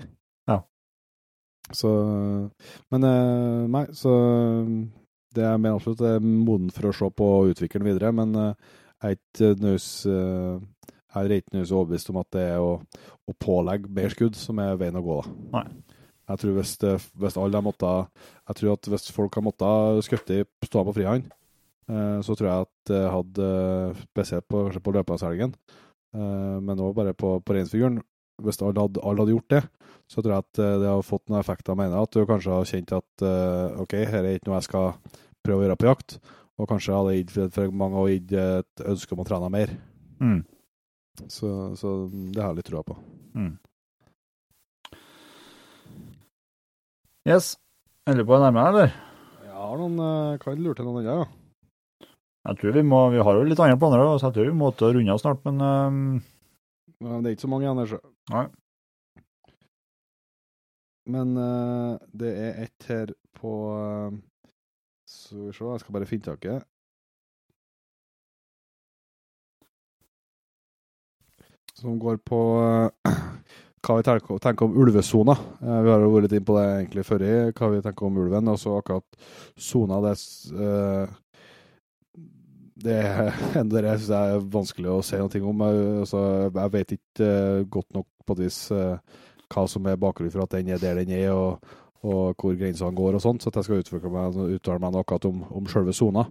[1.73, 1.91] Så
[2.93, 4.12] Men eh, nei, så
[5.35, 8.12] det er mer absolutt det er moden for å se på og utvikle den videre,
[8.15, 8.73] men eh,
[9.05, 9.73] jeg er ikke
[10.12, 10.61] eh,
[11.15, 12.70] er ikke nødvendigvis overbevist om at det er å,
[13.31, 15.20] å pålegge mer skudd som er veien å gå.
[15.23, 15.35] da.
[15.59, 15.66] Nei.
[16.24, 20.07] Jeg tror hvis, det, hvis alle har måttet, jeg tror at hvis folk har måttet
[20.07, 21.27] skutte stående på frihånd,
[21.91, 23.49] eh, så tror jeg at det hadde,
[24.07, 25.53] spesielt på, kanskje på løpenshelgen,
[26.15, 28.01] helgen, men òg bare på, på reinsfiguren,
[28.43, 29.62] hvis alle hadde, alle hadde gjort det,
[30.11, 32.09] så tror jeg at eh, det har fått noen effekter, mener jeg.
[32.09, 34.90] At du kanskje har kjent at eh, OK, her er ikke noe jeg skal
[35.44, 36.19] prøve å gjøre på jakt.
[36.55, 39.73] Og kanskje hadde gitt for, mange og gitt et ønske om å trene mer.
[40.23, 40.43] Mm.
[41.31, 41.48] Så,
[41.78, 42.98] så det har jeg litt trua på.
[43.39, 43.55] Mm.
[47.24, 47.55] Yes.
[48.05, 48.94] Endelig på å nærme deg, eller?
[49.47, 52.11] Jeg har noen eh, Kan lure til noen andre, ja.
[52.44, 54.69] Jeg tror vi må, vi har jo litt andre planer, så jeg tror vi må
[54.77, 56.09] runde av snart, men ehm,
[57.05, 57.98] Men det er ikke så mange igjen der, sjø.
[58.32, 58.44] Nei.
[61.14, 64.14] Men uh, det er ett her på uh,
[65.05, 66.62] Skal vi se, jeg skal bare finne tak i det.
[71.76, 72.89] Som går på uh,
[73.85, 75.35] hva vi tenker, tenker om ulvesona.
[75.60, 78.09] Eh, vi har jo vært litt inn på det egentlig før, i, hva vi tenker
[78.09, 78.51] om ulven.
[78.52, 79.28] Og så akkurat
[79.60, 80.14] sona, det,
[80.56, 81.14] eh,
[82.85, 82.98] det,
[83.55, 85.65] hender jeg syns jeg er vanskelig å se noe om.
[85.65, 88.98] Jeg, altså, jeg vet ikke uh, godt nok på et vis uh,
[89.52, 91.74] hva som er bakgrunnen for at den er der den er, og,
[92.05, 95.43] og hvor grensene går og sånt, så jeg skal uttale meg, uttale meg noe om,
[95.61, 96.27] om selve sona.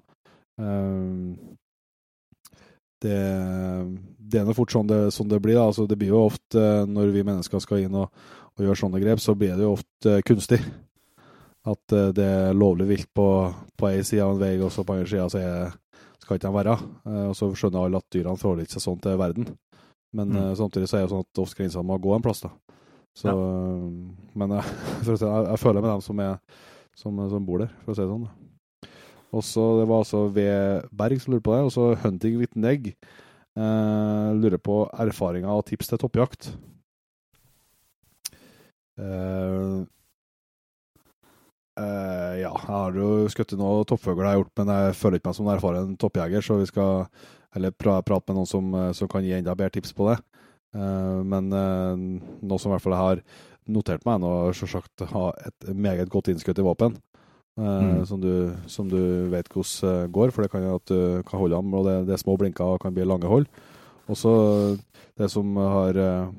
[0.61, 1.33] Um,
[3.03, 3.19] det,
[4.17, 5.59] det, er nå fort sånn det, sånn det blir.
[5.59, 8.13] Altså, det blir jo ofte, når vi mennesker skal inn og,
[8.53, 10.61] og gjøre sånne grep, så blir det jo ofte kunstig.
[11.67, 13.27] At det er lovlig vilt på,
[13.79, 15.75] på ei side av en vei, og så på andre sida så er,
[16.23, 16.77] skal ikke de være.
[17.29, 19.51] Og så skjønner alle at dyrene forholder seg sånn til verden.
[20.13, 20.53] Men mm.
[20.59, 22.51] samtidig så er det sånn at ofte grensene må gå en plass, da.
[23.13, 23.35] Så, ja.
[24.37, 24.63] Men jeg,
[25.05, 26.63] si, jeg, jeg, føler med dem som, er,
[26.97, 28.27] som, som, bor der, for å si det sånn.
[29.33, 31.63] Og så Det var altså ved Berg som lurte på det.
[31.65, 36.51] Og så Hunting with Neg eh, lurer på erfaringer og tips til toppjakt.
[39.01, 39.79] Eh,
[41.79, 45.31] eh, ja, jeg har jo skutt noen toppfugler, jeg har gjort, men jeg føler ikke
[45.31, 47.07] meg som en erfaren toppjeger, så vi skal
[47.53, 50.19] heller prate med noen som, som kan gi enda bedre tips på det.
[50.73, 51.93] Uh, men uh,
[52.41, 53.19] noe som i hvert fall jeg har
[53.73, 56.97] notert meg, er selvsagt ha et meget godt innskutt i våpen.
[57.53, 57.99] Uh, mm.
[58.09, 58.33] Som, du,
[58.65, 61.75] som, du, vet hvordan går, for det kan jo at du kan holde an.
[61.77, 63.45] og det, det, er små blinker og kan bli lange hold.
[64.09, 64.33] Og så
[65.19, 66.33] det som har uh,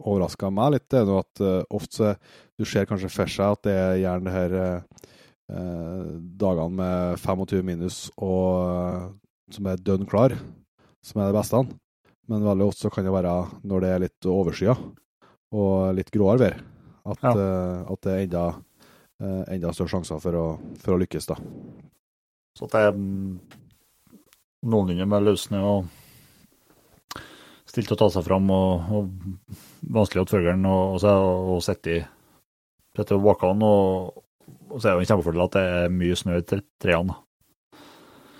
[0.00, 2.14] overraska meg litt, det er at uh, ofte
[2.58, 7.66] du ser kanskje for seg at det er gjerne det her uh, dagene med 25
[7.66, 9.16] minus og
[9.50, 10.36] som er dønn klar,
[11.02, 11.62] som er det beste.
[12.30, 13.34] Men veldig ofte så kan det være
[13.66, 14.76] når det er litt overskya
[15.58, 16.58] og litt gråere vær,
[17.10, 17.32] at, ja.
[17.34, 18.44] uh, at, det er enda,
[19.50, 20.44] enda større sjanser for å,
[20.78, 21.26] for å, lykkes.
[21.32, 21.38] da.
[22.54, 23.40] Så det er mm,
[24.70, 25.99] noenlunde med løssnø og
[27.70, 32.00] stilt å ta seg fram, og, og vanskelig å følgeren og, og, og sitte i
[32.94, 33.66] bakkene.
[33.66, 34.24] Og,
[34.70, 37.20] og så er det jo en kjempefordel at det er mye snø i trærne.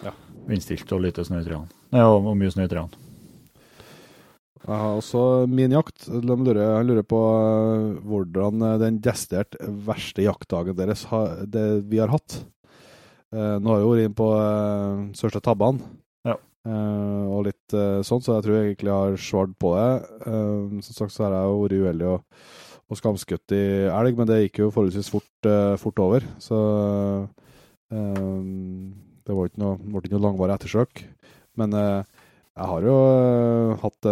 [0.04, 0.16] Ja.
[0.48, 1.70] Vindstilt og lite snø i trærne.
[1.94, 3.06] Ja, og mye snø i trærne.
[4.60, 6.04] Jeg har også min jakt.
[6.12, 11.86] Han lurer, han lurer på uh, hvordan uh, den desidert verste jaktdagen deres har, det
[11.88, 12.42] vi har hatt.
[13.32, 14.28] Uh, nå har jeg vært inne på
[15.16, 15.80] største tabbene.
[16.68, 17.74] Og litt
[18.04, 19.92] sånn, så jeg tror jeg egentlig har svart på det.
[20.84, 22.42] som sagt så har jeg vært uheldig og,
[22.90, 25.48] og skamskutt i elg, men det gikk jo forholdsvis fort,
[25.80, 26.26] fort over.
[26.42, 26.58] Så
[27.88, 31.04] det var ikke noe, ble noe langvarig ettersøk.
[31.56, 32.98] Men jeg har jo
[33.80, 34.10] hatt,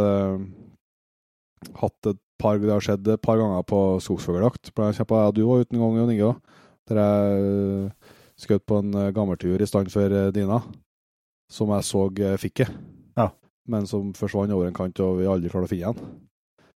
[1.83, 4.71] hatt et par Det har skjedd et par ganger på skogsfugljakt.
[4.79, 6.35] Ja, du var ute en gang, Jon Inge,
[6.89, 7.89] der jeg
[8.39, 10.63] skjøt på en gammeltur i stand for Dina,
[11.51, 12.05] som jeg så
[12.41, 12.69] fikk det.
[13.19, 13.31] Ja.
[13.69, 16.15] Men som forsvant over en kant, og vi aldri klarte å finne igjen.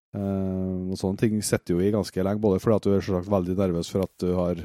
[0.10, 3.30] Uh, og Sånne ting sitter jo i ganske lenge, både fordi at du er selvsagt
[3.30, 4.64] veldig nervøs for at du har,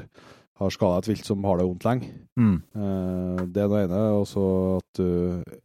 [0.61, 2.09] har skada et vilt som har det vondt lenge.
[2.39, 2.55] Mm.
[2.73, 4.01] Uh, det er det ene.
[4.21, 4.47] Og så
[4.79, 5.61] at du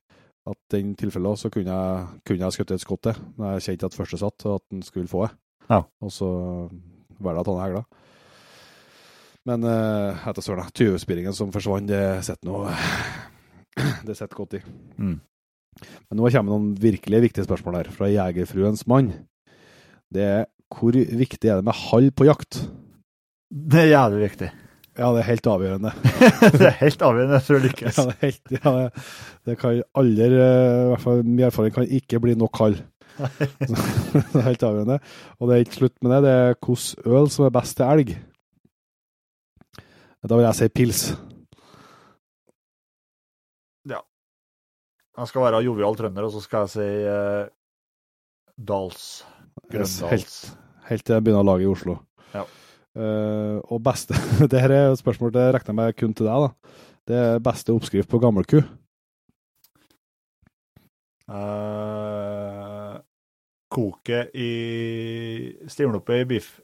[0.50, 3.90] at den tilfellet så kunne jeg, kunne jeg skutt et skott til, når jeg kjente
[3.90, 5.34] at første satt, og at han skulle få det.
[5.70, 5.82] Ja.
[6.02, 6.30] Og så
[7.20, 7.82] var det at han hegla.
[9.48, 12.72] Men uh, etter søren, tyvespiringen som forsvant, det sitter noe
[14.06, 14.62] Det sitter godt i.
[14.98, 15.18] Mm.
[16.10, 19.12] Men nå kommer noen virkelig viktige spørsmål her, fra jegerfruens mann.
[20.10, 22.60] Det er hvor viktig er det med hall på jakt?
[23.50, 24.50] Det er jævlig viktig.
[24.98, 25.90] Ja, det er helt avgjørende.
[26.58, 27.98] det er helt avgjørende for å lykkes.
[27.98, 29.04] Ja, det, er helt, ja, det,
[29.48, 32.76] det kan aldri, eh, i hvert fall min erfaring, kan ikke bli nok hall.
[33.20, 34.98] det er helt avgjørende.
[35.38, 36.20] Og det er ikke slutt med det.
[36.26, 38.14] Det er hvilken øl som er best til elg.
[40.20, 41.02] Da vil jeg si pils.
[45.20, 47.48] Jeg skal være jovial trønder, og så skal jeg si uh,
[48.56, 49.02] Dals.
[49.68, 49.98] Grøndals.
[50.08, 50.36] Helt,
[50.88, 51.98] helt til jeg begynner å lage i Oslo.
[52.32, 52.46] Ja.
[52.96, 54.16] Uh, og beste
[54.50, 56.46] Det her er et spørsmål det regner jeg med kun til deg.
[56.46, 56.78] da.
[57.10, 58.62] Det er beste oppskrift på gammelku.
[61.30, 62.96] Uh,
[63.70, 64.50] koke i
[65.68, 66.56] Stivne i biff.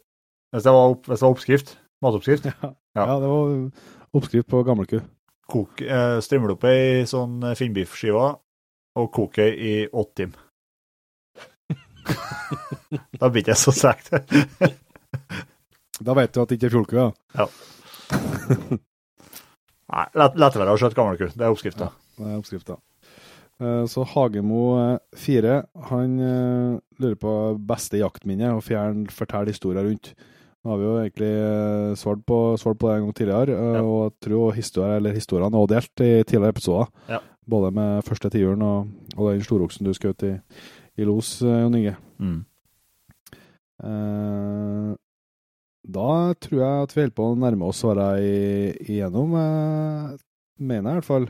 [0.54, 1.76] Hvis det, var, hvis det var oppskrift?
[2.02, 2.48] Matoppskrift?
[2.62, 3.04] Ja, ja.
[3.12, 5.02] ja det var oppskrift på gammelku.
[5.46, 8.38] Koke, uh, strimle opp i sånn finnbiffskiver
[8.97, 10.43] og koke i åtte timer.
[13.20, 14.10] da blir det ikke så sært.
[15.97, 17.47] Da vet du at det ikke er fjolku, ja.
[19.86, 21.31] Nei, lett, være å skjøte gammelku.
[21.32, 21.89] Det er oppskrifta.
[21.89, 22.77] Ja, det er oppskrifta.
[23.62, 24.62] Eh, så Hagemo
[25.16, 27.35] 4 eh, han eh, lurer på
[27.68, 30.12] beste jaktminne og fjern fortell historier rundt.
[30.66, 33.82] Nå har vi jo egentlig svart på, svart på det en gang tidligere, ja.
[33.86, 36.89] og jeg tror historier, eller historiene er delt i tidligere episoder.
[37.12, 37.20] Ja.
[37.48, 40.32] Både med første tiuren og, og den storoksen du skjøt i,
[40.98, 41.93] i los, Jon Inge.
[42.18, 42.40] Mm.
[43.86, 44.94] Eh,
[45.86, 46.09] da
[46.43, 49.36] tror jeg at vi holder på å nærme oss svarene igjennom.
[49.39, 50.16] eh,
[50.59, 51.28] mener i hvert fall.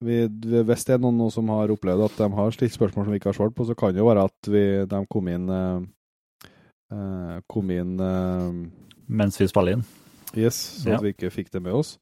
[0.00, 3.12] vi, vi, hvis det er noen som har opplevd at de har stilt spørsmål som
[3.12, 5.48] vi ikke har svart på, så kan det jo være at vi, de kom inn
[5.52, 5.80] eh,
[6.94, 8.62] eh, kom inn eh,
[9.10, 9.84] Mens vi spiller inn.
[10.38, 10.96] Yes, så Ja.
[10.96, 11.98] at vi ikke fikk det med oss.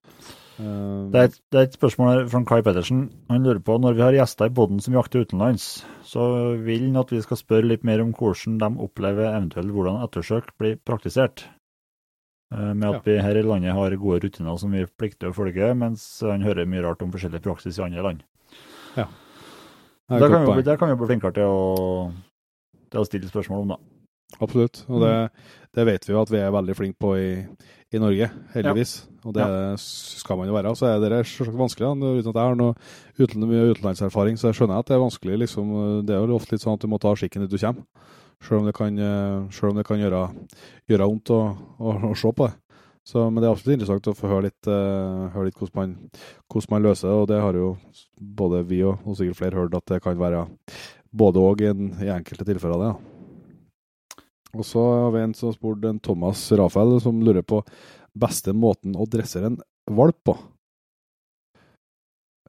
[0.58, 3.04] Eh, Det er, et, det er et spørsmål her fra Kai Pettersen.
[3.30, 6.24] Han lurer på når vi har gjester i poden som jakter utenlands, så
[6.64, 10.50] vil han at vi skal spørre litt mer om hvordan de opplever eventuelt hvordan ettersøk
[10.58, 11.44] blir praktisert.
[12.54, 15.74] Eh, Med at vi her i landet har gode rutiner som vi plikter å følge,
[15.76, 18.22] mens han hører mye rart om forskjellig praksis i andre land.
[20.08, 22.10] er Det kan, vi, det kan vi bli flinkere til å,
[22.90, 23.97] til å stille spørsmål om, da.
[24.36, 24.84] Absolutt.
[24.92, 25.14] Og det,
[25.74, 27.30] det vet vi jo at vi er veldig flinke på i,
[27.94, 28.92] i Norge, heldigvis.
[29.24, 29.48] Og det
[29.80, 30.74] skal man jo være.
[30.78, 31.88] Så er det selvsagt vanskelig.
[31.88, 32.12] da.
[32.20, 32.76] Uten at jeg har noe
[33.18, 35.40] uten, mye utenlandserfaring, så jeg skjønner jeg at det er vanskelig.
[35.44, 35.74] Liksom,
[36.06, 38.14] det er jo ofte litt sånn at du må ta skikken dit du kommer.
[38.38, 40.22] Selv om det kan, eh, om det kan gjøre,
[40.86, 41.40] gjøre vondt å,
[41.82, 42.54] å, å se på det.
[43.08, 46.24] Så, men det er absolutt interessant å få høre litt, uh, høre litt hvordan, man,
[46.52, 47.14] hvordan man løser det.
[47.16, 47.70] Og det har jo
[48.20, 50.44] både vi og, og sikkert flere hørt at det kan være
[51.16, 52.82] både og i, en, i enkelte tilfeller.
[52.84, 53.17] det da.
[54.56, 57.60] Og så har vi en som spurt en Thomas Rafael, som lurer på
[58.18, 59.58] beste måten å dressere en
[59.92, 60.36] valp på.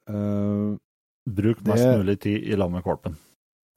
[0.09, 0.77] Uh,
[1.29, 3.15] Bruk mest Det- mulig tid i lag med valpen.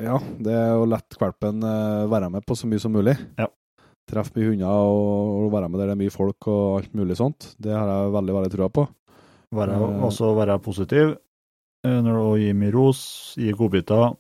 [0.01, 3.17] ja, det er å la valpen eh, være med på så mye som mulig.
[3.39, 3.47] Ja.
[4.09, 7.55] Treffe mye hunder og, være med der det er mye folk og alt mulig sånt.
[7.61, 8.89] Det har jeg veldig, veldig trua på.
[9.53, 11.19] Være, uh, også være positiv
[11.85, 14.17] når du gir mye ros, gi godbiter,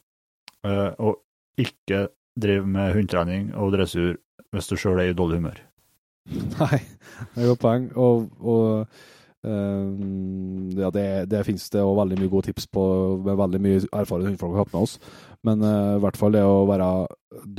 [0.98, 1.18] og
[1.56, 2.08] ikke
[2.38, 4.16] drive med hundetrening og dressur
[4.52, 5.58] hvis du sjøl er i dårlig humør.
[6.30, 6.78] Nei,
[7.34, 7.88] det er godt poeng.
[7.98, 8.86] Og, og
[9.42, 12.84] um, ja, det, det finnes det og veldig mye gode tips på
[13.24, 14.98] med veldig mye erfarne hundfolk har hatt med oss.
[15.46, 16.90] Men uh, i hvert fall det å være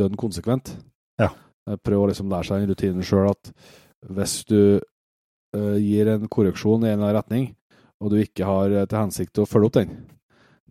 [0.01, 0.75] dønn konsekvent.
[1.21, 1.33] Ja.
[1.67, 3.51] Eh, Prøve å liksom lære seg den rutinen sjøl at
[4.13, 7.49] hvis du uh, gir en korreksjon i en eller annen retning,
[8.03, 9.97] og du ikke har til hensikt å følge opp den,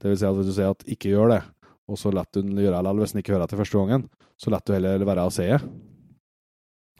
[0.01, 1.43] det vil si at hvis du sier at ikke gjør det,
[1.91, 4.07] og så lar du den gjøre det likevel hvis den ikke hører til første gangen,
[4.39, 5.61] så lar du heller være å si det.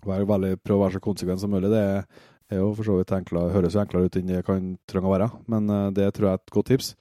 [0.03, 1.71] Være veldig, prøv å være så konsekvent som mulig.
[1.71, 2.07] Det er,
[2.59, 5.29] jo for så vidt enklere, høres jo enklere ut enn det kan trenge å være,
[5.53, 6.95] men eh, det tror jeg er et godt tips.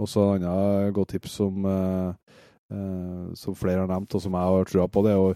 [0.00, 2.38] Og så et annet godt tips som, eh,
[2.72, 5.34] eh, som flere har nevnt, og som jeg har trua på, det er å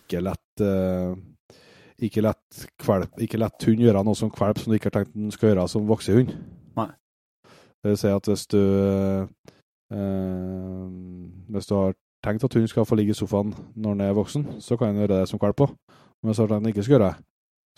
[0.00, 1.14] ikke lett eh,
[2.00, 5.16] ikke lett, kvalp, ikke lett hund gjøre noe som kvalp som du ikke har tenkt
[5.16, 6.32] den skal gjøre som voksehund.
[6.78, 6.88] Nei.
[7.80, 9.52] Det vil si at hvis du eh,
[11.50, 11.94] Hvis du har
[12.24, 15.00] tenkt at hun skal få ligge i sofaen når hun er voksen, så kan hun
[15.02, 15.72] gjøre det som kvalp òg.
[16.22, 17.24] Men hvis den ikke skal gjøre det,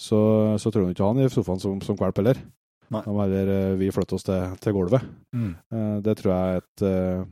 [0.02, 0.18] så,
[0.58, 2.40] så tror du ikke han den i sofaen som, som kvalp heller.
[2.92, 3.02] Nei.
[3.06, 5.04] Da må heller eh, vi flytte oss til, til gulvet.
[5.72, 7.22] Eh, Det tror jeg er et, eh,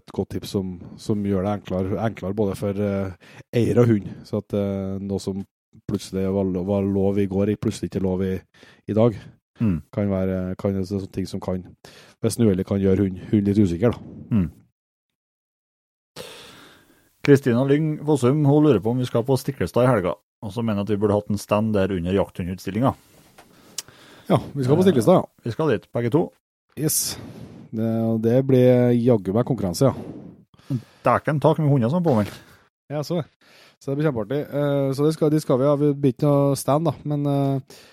[0.00, 3.12] et godt tips som, som gjør det enklere, enklere både for eh,
[3.54, 4.08] eier og hund.
[4.26, 5.44] Så at eh, noe som
[5.86, 8.32] plutselig var, lo- var lov i går, er plutselig ikke lov i,
[8.88, 9.14] i dag.
[9.60, 9.80] Mm.
[9.94, 11.64] Kan være kan, det sånne ting som kan,
[12.20, 13.94] hvis den uheldig kan gjøre hund, hun litt usikker.
[13.94, 14.46] da.
[17.26, 20.14] Kristina Lyng Fossum hun lurer på om vi skal på Stiklestad i helga,
[20.44, 22.92] og så mener at vi burde hatt en stand der under jakthundutstillinga.
[24.28, 25.24] Ja, vi skal på Stiklestad, ja.
[25.42, 26.28] Vi skal dit, begge to.
[26.78, 27.16] Yes.
[27.72, 27.88] Det,
[28.22, 30.76] det blir jaggu meg konkurranse, ja.
[31.06, 32.38] Dæken ta med hunder som er påmeldt.
[32.90, 33.26] Ja, så det.
[33.82, 34.40] Så det blir kjempeartig.
[34.46, 35.74] Eh, så det skal, de skal vi ha.
[35.78, 36.94] Vi blir ikke noe stand, da.
[37.06, 37.84] Men eh, eh,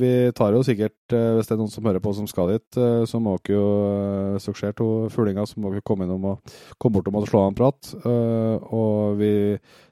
[0.00, 2.78] vi tar jo sikkert, eh, hvis det er noen som hører på som skal dit,
[2.80, 6.52] eh, så må dere jo, Så skjer to fuglinger, så må dere komme innom og
[6.78, 7.94] komme bortom og slå av en prat.
[7.98, 9.32] Eh, og vi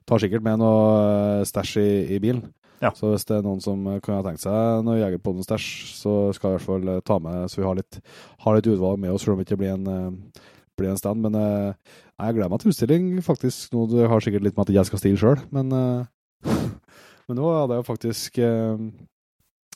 [0.07, 2.44] tar sikkert med noe eh, stæsj i, i bilen.
[2.82, 2.93] Ja.
[2.93, 6.51] Så hvis det er noen som eh, kan ha tenkt seg noe Jegerpodden-stæsj, så skal
[6.51, 8.01] vi i hvert fall eh, ta med, så vi har litt,
[8.44, 10.44] har litt utvalg med oss, selv om det ikke blir en, eh,
[10.77, 11.24] blir en stand.
[11.24, 13.73] Men eh, Jeg gleder meg til utstilling, faktisk.
[13.74, 16.48] Nå du har sikkert litt med at jeg skal stille sjøl, men, eh,
[17.28, 18.86] men nå hadde jeg jo faktisk eh,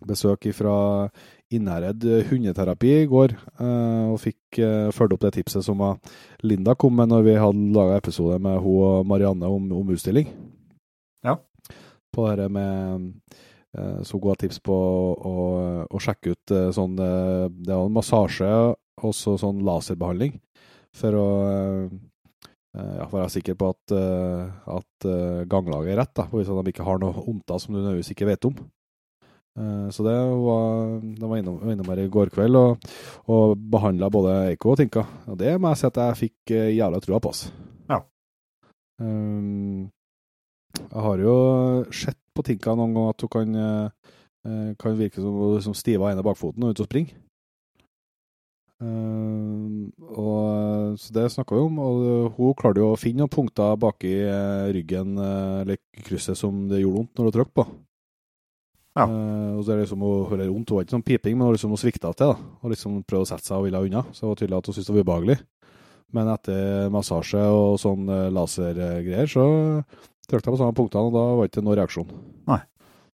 [0.07, 0.77] besøk fra
[1.51, 5.83] Innherred hundeterapi i går, eh, og fikk uh, fulgt opp det tipset som
[6.47, 10.31] Linda kom med når vi hadde laga episode med hun og Marianne om, om utstilling.
[11.27, 11.37] Ja.
[12.13, 13.11] På det med
[13.77, 15.35] eh, så gode tips på å,
[15.87, 18.51] å sjekke ut eh, sånn eh, Det en massasje
[19.01, 20.35] og så sånn laserbehandling
[20.97, 21.29] for å
[21.87, 26.75] eh, ja, være sikker på at, eh, at eh, ganglaget er rett, da, hvis de
[26.75, 28.59] ikke har noe ondter som du nødvendigvis ikke vet om.
[29.61, 32.91] Eh, Så det var, de var innom, var innom her i går kveld og,
[33.29, 35.05] og behandla både Eiko og Tinka.
[35.29, 37.33] Og det må jeg si at jeg fikk eh, jævla trua på.
[37.35, 37.49] oss.
[37.91, 38.01] Ja.
[39.01, 39.91] Um,
[40.81, 41.35] jeg har jo
[41.93, 43.57] sett på Tinka noen ganger at hun kan,
[44.79, 47.17] kan virke som hun liksom stiver ene bakfoten og ut og springer.
[48.81, 53.75] Um, og, så det snakka vi om, og hun klarte jo å finne noen punkter
[53.83, 54.15] baki
[54.73, 57.67] ryggen, eller krysset, som det gjorde vondt når hun trykte på.
[58.99, 59.07] Ja.
[59.07, 60.71] Eh, og så er det liksom hun hører vondt.
[60.73, 62.33] Hun var ikke sånn piping, men hun liksom svikta til.
[62.33, 64.03] da, Og liksom prøvde å sette seg og ville unna.
[64.11, 65.39] Så det var tydelig at hun syntes det var ubehagelig.
[66.17, 69.47] Men etter massasje og sånn eh, lasergreier, så
[70.27, 72.11] trykte jeg på samme punktene, og da var det ikke noen reaksjon.
[72.51, 72.61] Nei.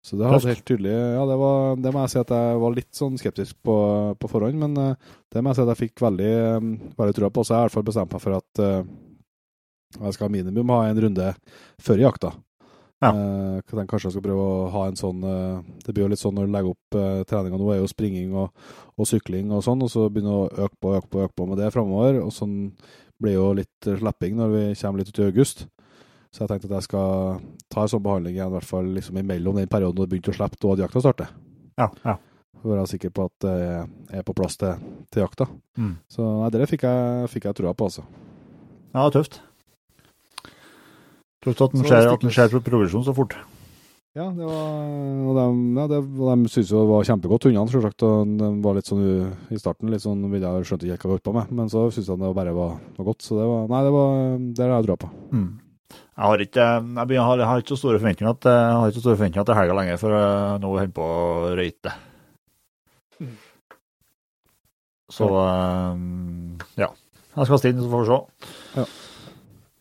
[0.07, 2.75] Så det hadde helt tydelig Ja, det, var, det må jeg si at jeg var
[2.77, 3.77] litt sånn skeptisk på,
[4.23, 7.33] på forhånd, men eh, det må jeg si at jeg fikk veldig, eh, veldig trua
[7.35, 7.45] på.
[7.45, 8.65] Så jeg har i hvert fall bestemt meg for at
[9.97, 11.31] jeg skal minimum ha en runde
[11.83, 12.33] før jakta.
[13.05, 13.11] Ja.
[13.13, 16.13] Uh, jeg tenker kanskje jeg skal prøve å ha en sånn uh, Det blir jo
[16.15, 19.51] litt sånn når du legger opp uh, treninga nå, er jo springing og, og sykling
[19.53, 22.23] og sånn, og så begynner å øke på øke på øke på med det framover.
[22.25, 22.57] Og sånn
[23.21, 25.67] blir jo litt slapping når vi kommer litt ut i august.
[26.33, 27.43] Så jeg tenkte at jeg skal
[27.73, 30.37] ta en sånn behandling igjen, i hvert fall liksom imellom den perioden du begynte å
[30.37, 31.31] slippe og at jakta starter.
[31.81, 32.17] Ja, ja.
[32.57, 33.57] For å være sikker på at det
[34.21, 34.81] er på plass til,
[35.13, 35.49] til jakta.
[35.77, 35.95] Mm.
[36.13, 38.05] Så nei, det fikk jeg, fikk jeg trua på, altså.
[38.97, 39.41] Ja, tøft.
[41.47, 43.37] Tøft at den skjer på progresjon så fort.
[44.17, 44.77] Ja, det var,
[45.29, 45.43] og de,
[45.77, 48.05] ja, det, de syntes jo det var kjempegodt, hundene, selvsagt.
[48.09, 49.03] Og de var litt sånn
[49.53, 51.85] i starten litt sånn, ville jeg skjønte ikke hva jeg holdt på med, men så
[51.91, 53.27] syntes de det bare var, var godt.
[53.27, 55.11] Så det var Nei, det var det har jeg drar på.
[55.37, 55.47] Mm.
[55.93, 56.67] Jeg har ikke,
[57.13, 59.49] jeg har, jeg har ikke så store forventninger at, jeg har ikke så store forventninger
[59.51, 61.97] til helga lenger, for eh, nå holder jeg på å røyte.
[65.13, 66.01] Så eh,
[66.81, 66.89] ja.
[67.37, 68.49] Jeg skal stille, så får vi se.
[68.81, 68.89] Ja.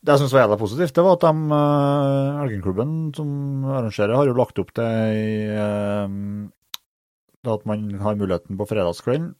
[0.05, 3.29] Det jeg syns var jævla positivt, det var at de, uh, Elgenklubben som
[3.73, 9.31] arrangerer, har jo lagt opp til uh, at man har muligheten på fredagskvelden,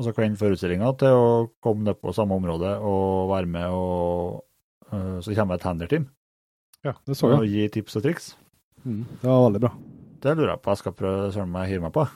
[0.00, 1.28] altså kvelden før utstillinga, til å
[1.64, 4.40] komme ned på samme område og være med og
[4.92, 6.08] uh, Så kommer et handerteam
[6.84, 7.42] Ja, det så jeg.
[7.44, 8.32] og gi tips og triks.
[8.84, 9.74] Mm, det var veldig bra.
[10.24, 10.72] Det lurer jeg på.
[10.72, 12.08] Jeg skal prøve å se om meg på.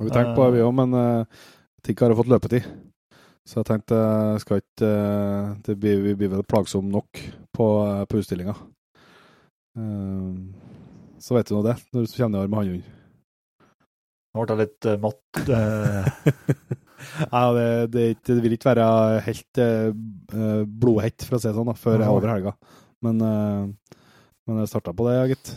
[0.00, 1.44] Og vi tenkte på det, vi òg, men uh,
[1.84, 2.68] Tikk har fått løpetid.
[3.48, 3.98] Så jeg tenkte
[4.42, 8.54] skal ikke eh, det blir, Vi blir vel plagsomme nok på, uh, på utstillinga.
[11.22, 12.88] så vet du nå det, når du kommer nedover med hannhund.
[14.32, 15.42] Nå ble jeg litt matt.
[15.48, 16.76] Nei,
[17.30, 18.86] Ja, det, det, det vil ikke være
[19.26, 22.54] helt eh, eh, blodhett, for å si det sånn, da, før jeg er over helga.
[23.04, 23.98] Men, eh,
[24.46, 25.52] men jeg starta på det, ja, gitt.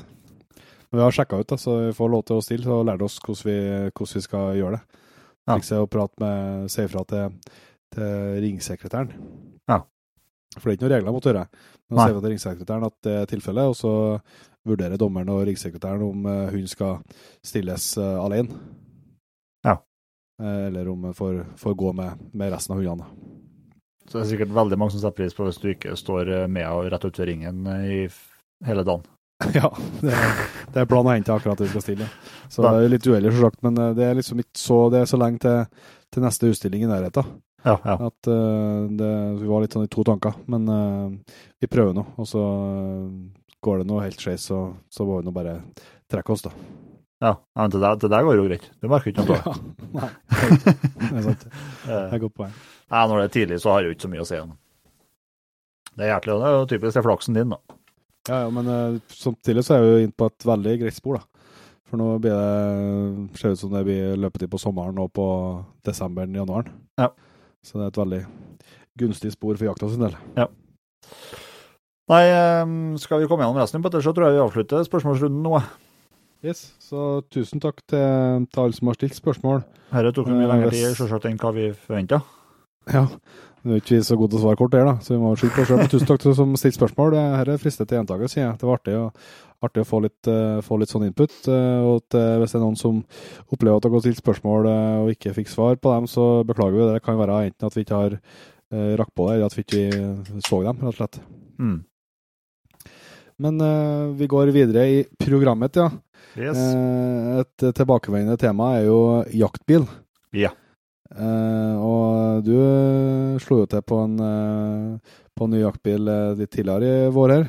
[0.90, 3.08] Men vi har sjekka ut, da, så vi får lov til å stille og lærte
[3.08, 3.58] oss hvordan vi,
[3.92, 5.02] hvordan vi skal gjøre det.
[5.46, 7.36] Trikset er å prate med, si ifra til,
[7.96, 9.14] til ringsekretæren.
[9.72, 9.82] Ja.
[10.56, 11.46] For det er ikke noen regler mot å gjøre.
[11.90, 12.08] Men Nei.
[12.08, 13.94] si vi til ringsekretæren at det er tilfellet, og så
[14.66, 17.00] vurderer dommeren og ringsekretæren om eh, hun skal
[17.46, 18.60] stilles eh, alene.
[19.66, 19.78] Ja.
[20.42, 23.10] Eh, Eller om hun får, får gå med, med resten av hundene.
[24.06, 26.66] Så det er sikkert veldig mange som setter pris på hvis du ikke står med
[26.70, 28.06] og rett ut ved ringen i
[28.66, 29.06] hele dagen.
[29.52, 29.68] Ja,
[30.00, 30.38] det er,
[30.72, 32.06] det er plan å hente akkurat det vi skal stille.
[32.48, 35.20] Så det er litt uheldig, selvsagt, men det er liksom ikke så, det er så
[35.20, 37.34] lenge til, til neste utstilling i nærheten.
[37.66, 37.96] Ja, ja.
[38.08, 39.12] At uh, det,
[39.42, 40.38] vi var litt sånn i to tanker.
[40.52, 43.06] Men uh, vi prøver nå, og så eh,
[43.66, 44.60] går det noe helt skeis, så,
[44.94, 45.56] så må vi nå bare
[46.12, 46.52] trekke oss, da.
[47.24, 47.32] ja.
[47.34, 48.68] ja men det, der, det der går jo greit.
[48.78, 49.40] Du merker ikke noe.
[49.96, 51.48] Ja, nei, det er sant.
[51.88, 52.54] Det er godt poeng.
[52.92, 54.40] Nei, når det er tidlig, så har det ikke så mye å si.
[55.96, 57.78] Det er hjertelig, og det er jo typisk det er flaksen din, da.
[58.28, 61.22] Ja, ja, men uh, samtidig så er vi jo inne på et veldig greit spor,
[61.22, 61.50] da.
[61.90, 65.28] For nå blir det, ser det ut som det blir løpetid på sommeren og på
[65.86, 66.74] desemberen, januaren.
[67.02, 67.14] Ja.
[67.66, 68.22] Så det er et veldig
[69.02, 70.14] gunstig spor for jakta sin del.
[70.38, 70.46] Ja.
[72.12, 72.22] Nei,
[73.02, 75.58] skal vi komme gjennom resten, Petter, så tror jeg vi avslutter spørsmålsrunden nå.
[76.46, 79.64] Yes, så tusen takk til, til alle som har stilt spørsmål.
[79.90, 82.20] Dette tok mye Eh, lengre tid selvsagt, enn hva vi forventa.
[82.94, 83.08] Ja,
[83.66, 85.56] nå er ikke så gode til å svare kort her, da, så vi må skylde
[85.56, 85.88] på oss sjøl.
[85.90, 87.16] Tusen takk til som stilte spørsmål.
[87.18, 88.58] Dette fristet til gjentakelse, sier jeg.
[88.62, 89.12] Det var artig, å-
[89.66, 91.34] artig å få litt, uh, få litt sånn input.
[91.50, 93.00] Uh, og at, uh, hvis det er noen som
[93.50, 96.84] opplever at dere har stilt spørsmål og ikke fikk svar på dem, så beklager vi
[96.86, 96.94] det.
[97.00, 98.20] Det kan være enten at vi ikke har
[99.00, 101.20] rakk på det, eller at vi ikke så dem, rett og slett.
[101.62, 101.76] Mm.
[103.46, 103.60] Men
[104.18, 105.90] vi går videre i programmet, ja.
[106.36, 106.58] Yes.
[107.46, 108.98] Et tilbakevendende tema er jo
[109.32, 109.86] jaktbil.
[110.36, 110.50] Ja.
[111.14, 116.34] Eh, og du eh, slo jo til på en, uh, på en ny jaktbil uh,
[116.40, 117.46] litt tidligere i vår her.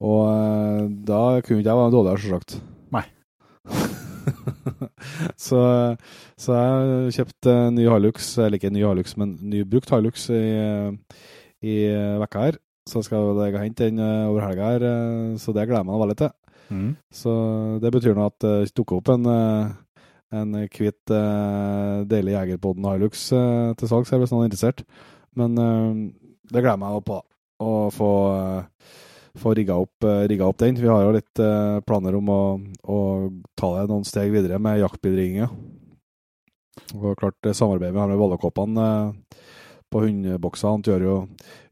[0.00, 2.56] Og da kunne ikke jeg være dårligere, selvsagt.
[2.96, 3.04] Nei.
[5.46, 5.60] så,
[6.40, 10.40] så jeg kjøpte ny Hilux, eller ikke ny Hilux, men nybrukt ny Hilux i,
[11.60, 11.76] i
[12.22, 12.60] vekka her.
[12.88, 14.86] Så skal jeg hente den over helga her,
[15.38, 16.32] så det gleder jeg meg veldig til.
[16.72, 16.90] Mm.
[17.12, 17.34] Så
[17.84, 19.28] det betyr nå at det dukker opp en,
[20.30, 24.84] en hvit, uh, deilig Jegerpodden Hilux uh, til salgs her, hvis noen er interessert.
[25.38, 26.10] Men uh,
[26.50, 27.20] det gleder jeg meg på.
[27.60, 28.94] Å få, eh,
[29.38, 30.78] få rigga, opp, eh, rigga opp den.
[30.80, 32.42] Vi har jo litt eh, planer om å,
[32.82, 32.98] å
[33.54, 35.50] ta det noen steg videre med jaktbilringinga.
[36.96, 39.44] Og klart, det samarbeidet vi har med Vallakåpene eh,
[39.90, 41.16] på hundeboksene gjør jo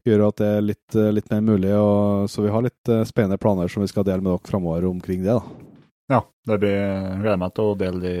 [0.07, 1.73] gjør at det er litt, eh, litt mer mulig.
[1.75, 4.87] Og, så vi har litt eh, spennende planer som vi skal dele med dere framover
[4.93, 5.35] omkring det.
[5.35, 5.68] da.
[6.09, 8.13] Ja, det blir, jeg gleder meg til å dele de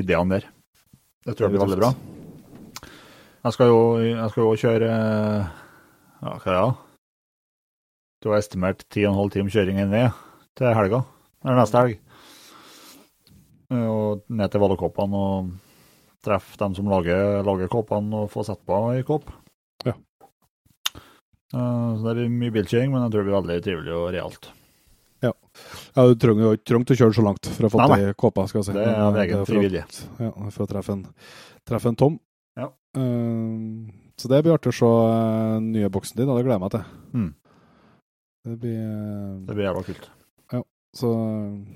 [0.00, 0.48] ideene der.
[1.26, 1.92] Det tror jeg blir veldig bra.
[3.46, 6.72] Jeg skal jo, jeg skal jo kjøre Ja, hva er det?
[8.24, 10.18] Du har estimert 10,5 timer kjøring ned
[10.58, 11.04] til helga.
[11.44, 12.00] Eller neste helg.
[13.76, 15.52] Og ned til Vallekoppene og
[16.26, 19.28] treffe dem som lager, lager kåpene, og få sett på ei kåp.
[19.86, 19.94] Ja.
[21.54, 24.50] Eh, Så det blir mye bilkjøring, men jeg tror det blir veldig trivelig og realt.
[25.96, 28.44] Ja, Du trenger jo ikke å kjøre så langt for å få Nei, til kåpa.
[28.50, 28.74] skal jeg si.
[28.76, 29.84] Det er av eh, egen for frivillig.
[30.20, 31.06] Ja, for å treffe en,
[31.68, 32.18] treffe en tom.
[32.60, 32.68] Ja.
[32.96, 33.88] Uh,
[34.20, 34.90] så det blir artig å se
[35.56, 36.84] den nye boksen din, og det gleder jeg meg til.
[37.16, 37.32] Mm.
[38.46, 40.10] Det blir eh, Det blir jævla kult.
[40.96, 41.08] så,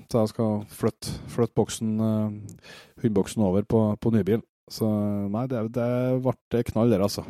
[0.09, 2.63] så jeg skal flytte, flytte boksen, uh,
[3.03, 4.45] hundeboksen over på, på nybil.
[4.71, 4.87] Så
[5.33, 5.89] nei, det, det
[6.23, 7.25] ble knall der, altså.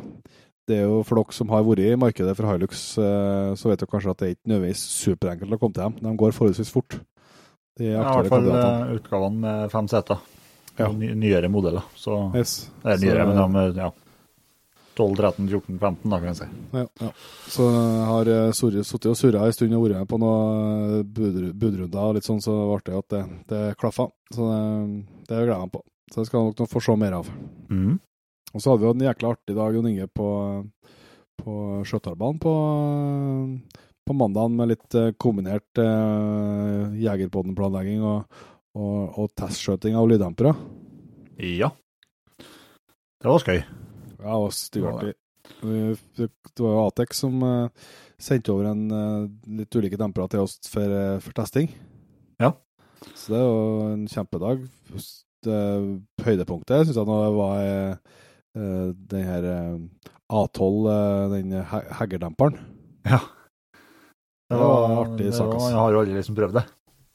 [0.68, 3.80] Det er jo For dere som har vært i markedet for Hilux, eh, så vet
[3.82, 5.96] dere kanskje at det er ikke nødvendigvis superenkelt å komme til dem.
[6.02, 7.00] De går forholdsvis fort.
[7.78, 10.20] De Ja, I hvert fall eh, utgavene med fem seter.
[10.78, 10.86] Ja.
[10.92, 11.82] Ny, nyere modeller.
[11.96, 12.70] Så Yes.
[12.84, 13.90] det er Så- nyere, men de er ja,
[14.94, 16.46] 12, 13, 14, 15, da, kan jeg si.
[16.72, 17.10] Ja, ja.
[17.48, 21.02] Så jeg har eh, surre- sittet og surra en stund og vært med på noen
[21.58, 24.10] budrunder og litt sånn, så ble det at det, det klaffa.
[24.32, 25.82] Så det, det gleder jeg meg på.
[26.12, 27.28] Så det skal jeg nok få se mer av.
[27.70, 27.98] Mm.
[28.52, 30.28] Og så hadde vi jo en jækla artig dag, Jon Inge, på,
[31.40, 31.54] på
[31.88, 32.54] Skjøttarbanen på,
[34.08, 38.42] på mandagen med litt eh, kombinert eh, Jegerpodden-planlegging og,
[38.76, 40.52] og, og testskjøting av lyddempere.
[41.40, 41.72] Ja.
[43.22, 43.60] Det var skøy.
[43.62, 45.14] Ja, det var stygartig.
[45.62, 47.88] Det var jo Atex som eh,
[48.22, 49.30] sendte over en eh,
[49.62, 51.70] litt ulike dempere til oss for, eh, for testing.
[52.42, 52.52] Ja.
[53.16, 54.66] Så det er jo en kjempedag.
[55.42, 55.62] Det
[56.22, 58.20] høydepunktet syns jeg nå var eh,
[58.54, 59.78] den her eh,
[60.32, 62.58] A12, eh, den he- heggerdemperen.
[63.08, 63.18] Ja.
[64.52, 66.64] Det var en artig det var- Jeg har jo aldri liksom prøvd det.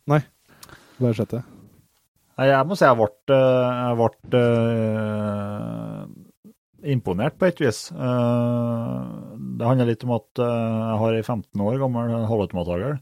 [0.07, 0.22] Nei.
[0.99, 1.43] Bare sett det.
[2.38, 3.07] Nei, jeg må si jeg ble,
[3.38, 6.01] jeg ble eh,
[6.93, 7.80] imponert på et vis.
[7.91, 9.03] Eh,
[9.57, 12.97] det handler litt om at eh, jeg har ei 15 år gammel halvautomathagl.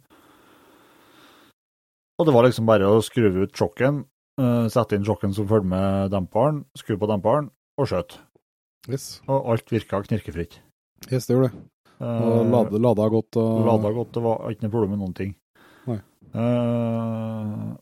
[2.20, 4.04] Og det var liksom bare å skru ut sjokken,
[4.40, 8.18] eh, sette inn sjokken som følger med demperen, skru på demperen og skjøt.
[8.90, 9.08] Yes.
[9.28, 10.60] Og alt virka knirkefritt.
[11.12, 11.64] yes, det gjorde det.
[11.96, 13.38] Eh, Og lade, lada godt.
[13.40, 15.32] Og, Lada godt, det var ikke noe problem med noen ting.
[15.88, 16.00] Nei.
[16.36, 17.76] Uh,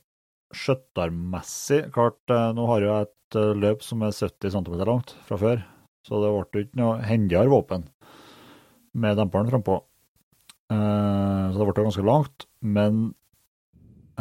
[0.54, 5.40] Skjøttermessig, klart, eh, nå har jeg et eh, løp som er 70 cm langt fra
[5.42, 5.64] før,
[6.06, 7.88] så det ble ikke noe hendigere våpen
[8.94, 9.80] med demperen frampå.
[10.70, 13.02] Eh, så det ble ganske langt, men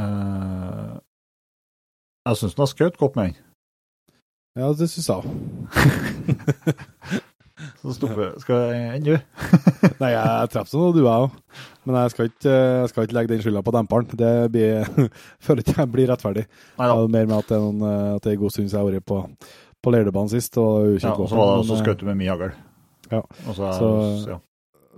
[0.01, 0.97] eh,
[2.31, 3.45] jeg syns den har skutt godt med den.
[4.59, 5.27] Ja, det syns jeg òg.
[7.83, 9.13] Så stopper Skal jeg enn du?
[10.03, 11.35] Nei, jeg treffer sånn, og du er òg.
[11.87, 14.07] Men jeg skal, ikke, jeg skal ikke legge den skylda på demperen.
[14.19, 14.87] Det blir,
[15.47, 16.45] føler ikke jeg blir rettferdig.
[16.79, 16.95] Neida.
[17.01, 17.09] Da.
[17.17, 18.93] mer med at det er, noen, eh, at det er god stund siden jeg har
[18.93, 19.19] vært på,
[19.83, 20.59] på Leirdebanen sist.
[20.63, 22.53] Og Ja, og så var det men, også eh, med mye hagl.
[23.13, 23.23] Ja.
[23.49, 24.41] Så, Så- ja.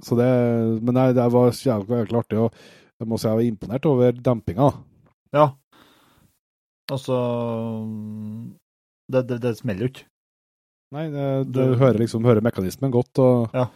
[0.05, 0.31] Så det,
[0.85, 2.41] men nei, det var jævlig artig.
[2.43, 2.51] Og
[3.01, 4.73] jeg må si jeg var imponert over dempinga.
[5.33, 5.47] Ja.
[6.93, 7.17] Altså
[9.15, 10.07] Det, det, det smeller jo ikke.
[10.95, 13.69] Nei, det, du hører liksom hører mekanismen godt, og Ja.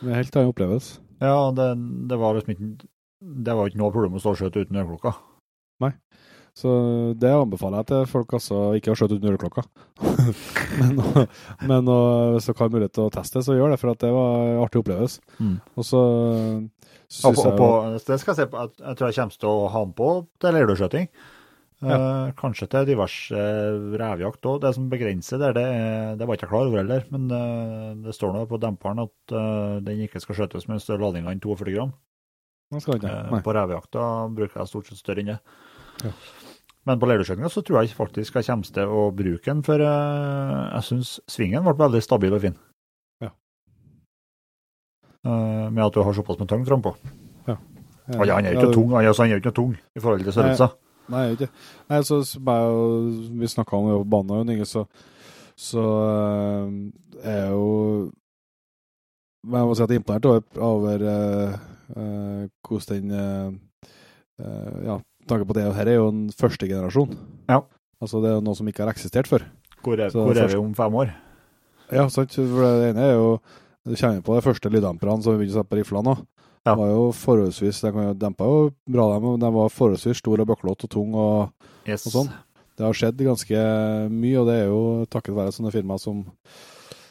[0.00, 1.00] det er helt annen opplevelse.
[1.20, 1.68] Ja, det,
[2.10, 2.88] det var liksom ikke
[3.44, 4.80] Det var ikke noe problem å stå og skjøte uten
[5.80, 5.90] Nei,
[6.54, 6.70] Så
[7.18, 9.64] det anbefaler jeg til folk altså ikke å skjøte uten øreklokka.
[10.80, 11.00] men
[11.70, 11.88] men
[12.34, 14.82] hvis dere har mulighet til å teste, så gjør det, for det var en artig
[14.84, 15.20] opplevelse.
[15.40, 15.56] Mm.
[15.74, 16.02] Og så
[17.08, 17.56] syns jeg
[18.04, 18.58] det skal jeg se på.
[18.60, 21.10] Jeg, jeg tror jeg kommer til å ha den på til leirdueskjøting.
[21.84, 23.40] Eh, kanskje til diverse
[24.00, 24.60] revejakt òg.
[24.62, 25.64] Det som begrenser der, det,
[26.20, 27.04] det var ikke jeg klar over heller.
[27.12, 31.04] Men eh, det står nå på demperen at eh, den ikke skal skjøtes med større
[31.04, 31.92] ladning enn 42 gram.
[32.74, 33.12] Ikke.
[33.44, 34.04] På revejakta
[34.34, 35.40] bruker jeg stort sett større enn det.
[36.06, 36.12] Ja.
[36.88, 40.84] Men på leirdyrkjøkkenet så tror jeg faktisk jeg kommer til å bruke den, for jeg
[40.84, 42.56] syns svingen ble veldig stabil og fin.
[43.24, 43.30] Ja.
[45.24, 46.92] Med at du har såpass med tang frampå.
[47.48, 47.56] Ja.
[48.10, 50.76] Han er jo ikke Ja, tung, han er jo ikke tung i forhold til størrelser.
[51.12, 51.48] Nei, ikke.
[51.90, 54.84] Nei, så, Vi snakka om det på banen, og så,
[55.56, 58.10] så eh, er jo
[59.44, 63.58] Men jeg må si at jeg er imponert over, over uh, hvordan den
[64.40, 64.98] eh, Ja,
[65.28, 67.12] tanke på det her er jo en første generasjon.
[67.48, 67.60] Ja.
[68.00, 69.44] Altså Det er noe som ikke har eksistert før.
[69.84, 71.12] Hvor, er, hvor er vi om fem år?
[71.92, 72.32] Ja, sant.
[72.32, 73.38] For det ene er jo
[73.84, 76.14] Du kommer på de første lyddamperne som vi begynte å sette på riflene nå.
[76.64, 76.72] Ja.
[76.80, 80.88] Var jo forholdsvis De dempa jo bra, dem, men de var forholdsvis store og bøklete
[80.88, 81.24] og tunge.
[81.24, 82.06] og Yes.
[82.08, 82.30] Og sånn.
[82.74, 83.64] Det har skjedd ganske
[84.10, 84.80] mye, og det er jo
[85.12, 86.24] takket være sånne firmaer som,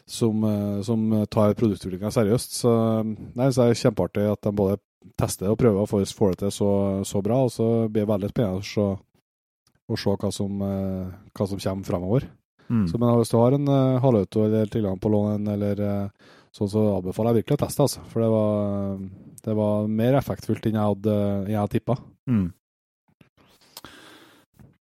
[0.10, 2.58] som, eh, som tar produktutviklinga seriøst.
[2.64, 2.74] Så,
[3.38, 4.82] nei, så er det kjempeartig at de både
[5.20, 6.70] tester og prøver å få det til så,
[7.08, 11.62] så bra, og så blir det veldig spennende å se hva som, eh, hva som
[11.62, 12.28] kommer fremover.
[12.70, 12.88] Mm.
[12.88, 16.72] Så, men hvis du har en uh, halvauto eller tilgang på lånen, eller uh, sånn,
[16.72, 18.04] så anbefaler jeg virkelig å teste, altså.
[18.12, 19.04] For det var,
[19.44, 21.16] det var mer effektfullt enn jeg hadde,
[21.52, 21.98] jeg hadde tippa.
[22.30, 22.48] Mm.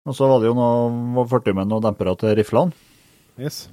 [0.02, 2.74] Og så var det jo noe var 40 med noen dempere til riflene.
[3.39, 3.66] Yes.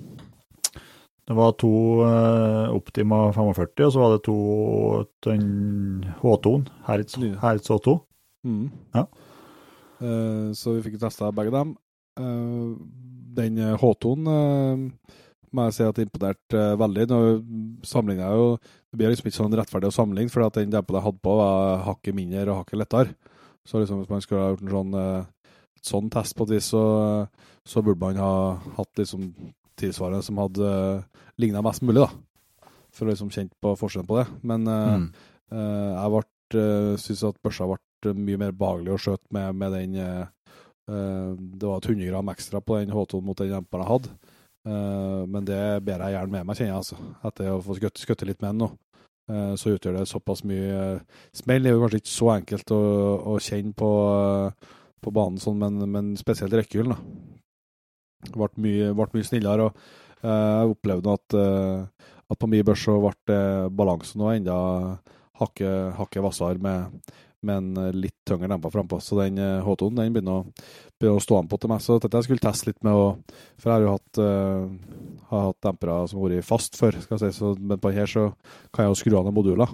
[1.30, 1.72] Det var to
[2.02, 4.38] uh, Optima 45, og så var det to
[5.28, 7.18] den H2-en, Hertz.
[7.41, 7.99] Hertz H2.
[8.49, 8.70] Mm.
[8.95, 9.03] Ja.
[9.99, 11.76] Eh, så vi fikk testa begge dem.
[12.20, 12.70] Eh,
[13.38, 15.18] den H2-en uh,
[15.53, 17.07] må jeg si at imponerte veldig.
[17.11, 17.20] Nå
[17.86, 18.49] sammenligner jeg jo
[18.90, 21.36] Det blir liksom ikke sånn rettferdig å sammenligne, for at den dempa jeg hadde på,
[21.38, 23.14] var hakket mindre og hakket lettere.
[23.68, 25.26] Så liksom hvis man skulle ha gjort en sånn, eh,
[25.86, 26.84] sånn test på et vis, så,
[27.68, 28.32] så burde man ha
[28.80, 29.28] hatt liksom
[29.80, 32.70] tilsvarende som hadde uh, ligna mest mulig, da.
[32.91, 34.26] For å liksom kjent på forskjellen på det.
[34.44, 35.06] Men eh, Mm.
[35.53, 36.24] uh, jeg ble,
[36.60, 40.28] uh, syns at børsa ble mye mer behagelig å skjøte med, med den eh,
[40.90, 44.14] eh, Det var et 100 gram ekstra på den H2 mot den demperen jeg hadde.
[44.70, 46.82] Eh, men det ber jeg gjerne med meg, kjenner jeg.
[46.84, 47.00] altså.
[47.30, 48.70] Etter å få skutt, litt med den nå,
[49.32, 52.82] eh, så utgjør det såpass mye uh, Smell er jo kanskje ikke så enkelt å,
[53.34, 54.76] å kjenne på, eh,
[55.06, 56.94] på banen, sånn, men, men spesielt rekkehylen.
[56.94, 58.36] da.
[58.36, 59.70] Ble mye, mye snillere.
[59.70, 63.40] og eh, Jeg opplevde at, eh, at på min børs så ble
[63.74, 64.60] balansen enda
[65.40, 67.14] hakket hakke med, med
[67.48, 68.99] en eh, litt tyngre demper frampå.
[68.99, 70.66] Så den eh, H2-en den begynner å,
[70.99, 71.80] begynner å stå an på til meg.
[71.86, 73.06] Så dette jeg skulle teste litt med å
[73.60, 77.18] For jeg har jo hatt, uh, har hatt dempere som har vært fast før, skal
[77.18, 77.40] jeg si.
[77.40, 78.30] Så, men på her så
[78.74, 79.72] kan jeg jo skru av noen moduler.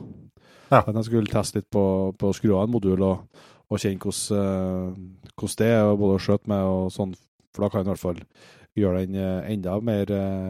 [0.70, 0.84] Ja.
[0.86, 1.86] Men jeg skulle teste litt på,
[2.18, 6.20] på å skru av en modul og, og kjenne hvordan, uh, hvordan det er både
[6.20, 7.18] å skjøte med og sånn.
[7.56, 8.22] For da kan jeg i hvert fall
[8.76, 9.16] gjøre den
[9.56, 10.10] enda mer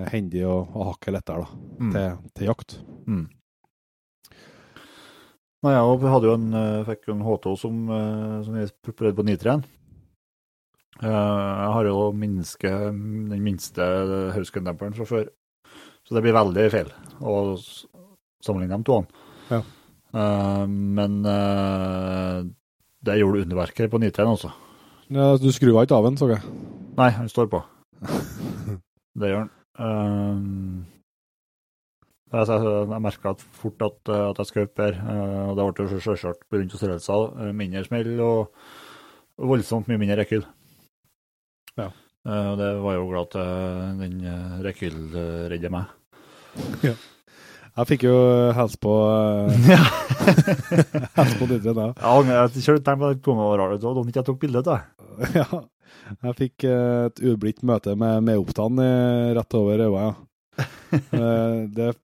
[0.10, 1.92] hendig og, og hakket lettere da, Mm.
[1.94, 2.78] til, til jakt.
[3.06, 3.26] Mm.
[5.66, 9.26] Nei, jeg hadde jo en, eh, fikk en H2 som, eh, som jeg prøvde på
[9.26, 9.64] nitreen.
[11.02, 13.82] Eh, Jeg har jo minske, den minste
[14.36, 15.26] Hausken-demperen fra før,
[16.06, 17.58] så det blir veldig feil å
[18.46, 19.06] sammenligne de to.
[19.50, 19.62] Ja.
[20.68, 21.24] Men
[23.04, 24.54] det gjorde underverker på nitreen også.
[25.10, 26.42] Ja, du skrur ikke av den, så jeg.
[26.96, 27.64] Nei, han står på.
[29.20, 30.86] Det gjør han.
[32.34, 34.98] Um, jeg jeg, jeg merka fort at, eh, at jeg skjøt bedre.
[35.14, 36.66] eh, og det ble jo selvsagt pga.
[36.74, 37.28] størrelser.
[37.40, 38.52] eh, Mindre smell og
[39.38, 40.46] voldsomt mye mindre rekyl.
[41.78, 41.92] Ja.
[42.26, 44.16] Og det var jeg jo glad at den
[44.66, 44.96] rekyl
[45.52, 45.92] redder meg.
[47.76, 48.16] Jeg fikk jo
[48.56, 48.94] helse på
[49.76, 49.84] ja,
[51.20, 51.92] helse på ditt da.
[52.32, 53.84] jeg kjørte tenkt på det på meg var rart.
[53.84, 54.80] og om ikke jeg tok bilde av.
[55.38, 55.48] Ja.
[56.26, 60.16] Jeg fikk et ublidt møte med medopptann eh, rett over øynene, ja.
[60.96, 61.98] Eh, det er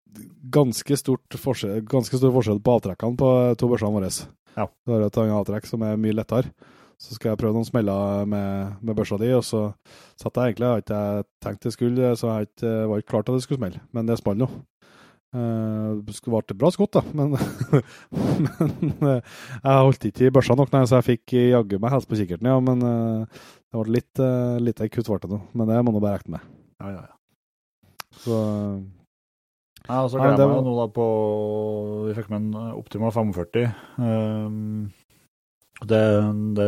[0.52, 3.30] ganske, stort forskjell, ganske stor forskjell på avtrekkene på
[3.60, 4.10] to børsene våre.
[4.58, 4.66] Ja.
[4.68, 6.52] Du har et annet avtrekk som er mye lettere.
[7.02, 9.70] Så skal jeg prøve noen smeller med, med børsa di, og så
[10.20, 13.32] satt jeg egentlig, jeg tenkte ikke tenkt det skulle, så jeg ikke, var ikke klart
[13.32, 14.50] at det skulle smelle, men det smalt nå.
[15.32, 17.34] Det skulle vært et bra skudd, da, men,
[18.20, 22.12] men eh, jeg holdt ikke i børsa nok, nei, så jeg fikk jaggu meg helse
[22.12, 24.24] på kikkerten, ja, men eh, det ble litt,
[24.68, 26.54] litt kutt ble det nå, men det må nå bare regne med.
[26.84, 27.21] Ja, ja, ja.
[28.12, 28.38] Så
[29.88, 31.06] Ja, og så Nei, gleder jeg meg var- nå da på
[32.08, 33.72] Vi fikk med en Optima 45.
[33.98, 34.92] Um,
[35.82, 36.02] det,
[36.56, 36.68] det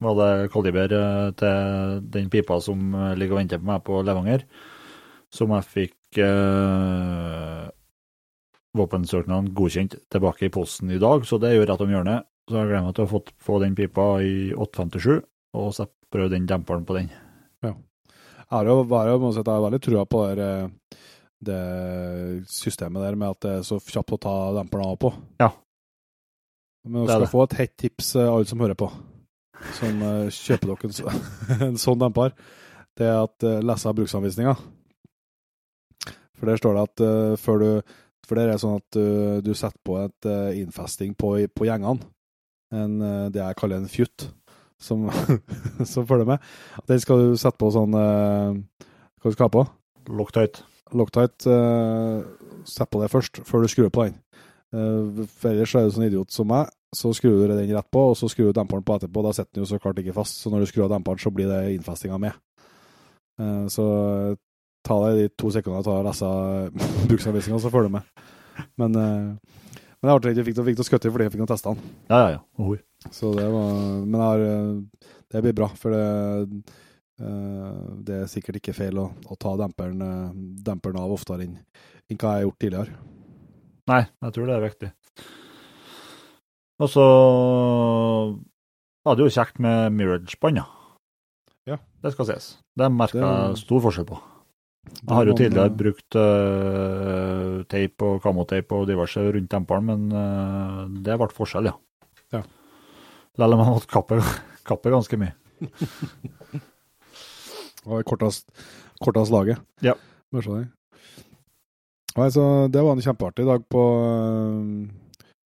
[0.00, 4.02] var det kaliber eh, til den pipa som eh, ligger og venter på meg på
[4.04, 4.44] Levanger,
[5.32, 7.68] som jeg fikk uh,
[8.76, 12.26] våpensøknaden godkjent tilbake i posten i dag, så det gjør rett om hjørnet.
[12.48, 15.20] Så jeg gleder meg til å få, få den pipa i 857,
[15.54, 17.10] og så prøve den demperen på den.
[18.50, 20.98] Har jo bare, må si at jeg har veldig trua på det, eh,
[21.50, 21.60] det
[22.52, 25.12] systemet der med at det er så kjapt å ta demperen av på.
[25.40, 25.52] Ja.
[26.84, 27.30] Men dere er skal det.
[27.32, 28.90] få et hett tips, eh, alle som hører på,
[29.78, 31.24] som eh, kjøper dere en,
[31.70, 32.36] en sånn demper.
[32.98, 34.52] Det er at uh, lese bruksanvisninga.
[36.36, 37.68] For der står det at uh, før du
[38.26, 39.04] For der er det sånn at du,
[39.42, 42.02] du setter på et uh, innfesting på, på gjengene.
[42.70, 44.28] En, eh, det jeg kaller en fjutt,
[44.80, 45.06] som,
[45.92, 46.50] som følger med.
[46.88, 48.56] Den skal du sette på sånn uh,
[49.20, 49.64] Hva du skal ha på?
[50.16, 50.64] Loctite.
[50.96, 51.46] Loctite.
[51.46, 54.18] Uh, sett på det først, før du skrur på den.
[54.74, 58.16] Uh, ellers er du sånn idiot som meg, så skrur du den rett på, og
[58.18, 59.22] så skrur du demperen på etterpå.
[59.26, 61.32] Da sitter den jo så klart ikke fast, så når du skrur av demperen, så
[61.34, 62.38] blir det innfestinga med.
[63.40, 63.86] Eh, så
[64.86, 66.30] ta deg de to sekundene og lese
[67.10, 68.28] bruksanvisninga, så følger du med.
[68.80, 71.36] Men, eh, men det er artig at jeg fikk til fikk å skutte fordi jeg
[71.36, 71.98] fikk teste den.
[72.10, 72.40] Ja, ja, ja.
[72.60, 72.80] Ohoi.
[73.08, 73.72] Så det var
[74.04, 76.64] Men har, eh, det blir bra, for det,
[77.20, 80.32] eh, det er sikkert ikke feil å, å ta demperen, eh,
[80.66, 81.56] demperen av oftere enn
[82.10, 82.96] enn hva jeg har gjort tidligere.
[83.86, 84.90] Nei, jeg tror det er viktig.
[86.80, 87.06] Og så
[89.06, 91.78] var det jo kjekt med Mirage-bånd, ja.
[92.02, 92.50] det skal sies.
[92.74, 94.18] Det merka jeg stor forskjell på.
[94.90, 100.86] Jeg har jo tidligere brukt uh, teip og kamoteip og diverse rundt demperen, men uh,
[101.04, 101.76] det ble forskjell, ja.
[102.32, 102.42] Ja.
[103.38, 104.20] Selv om jeg måtte kappe,
[104.66, 105.34] kappe ganske mye.
[107.88, 108.50] Og kortest,
[109.00, 109.60] kortest laget.
[109.84, 109.94] Ja.
[110.32, 110.68] Bare det.
[112.74, 114.88] Det var en kjempeartig dag på, øh,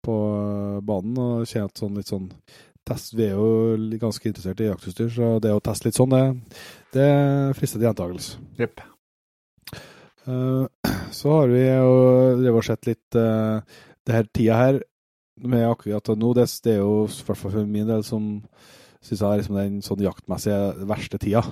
[0.03, 1.17] på øh, banen.
[1.17, 2.31] Og sånn litt sånn
[2.87, 6.23] test, Vi er jo ganske interessert i jaktutstyr, så det å teste litt sånn, det,
[6.95, 7.09] det
[7.59, 8.37] frister til gjentakelse.
[8.59, 8.85] Yep.
[10.27, 10.65] Uh,
[11.17, 11.91] så har vi jo
[12.41, 13.59] drevet og sett litt uh,
[14.07, 14.79] det her tida her
[15.43, 16.33] med akkurat nå.
[16.37, 18.37] Det, det er jo i hvert fall for min del som
[19.03, 21.43] syns jeg er liksom den sånn jaktmessige verste tida.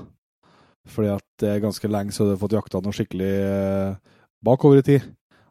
[0.90, 4.82] Fordi at det er ganske lenge så du har fått jakta noe skikkelig uh, bakover
[4.82, 5.06] i tid.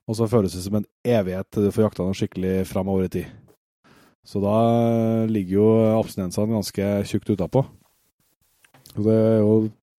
[0.04, 3.14] Og så føles det som en evighet til du får jakta noe skikkelig framover i
[3.16, 3.32] tid.
[4.24, 4.56] Så da
[4.88, 5.66] eh, ligger jo
[5.98, 7.64] abstinensene ganske tjukt utapå.
[8.94, 9.54] Og det er jo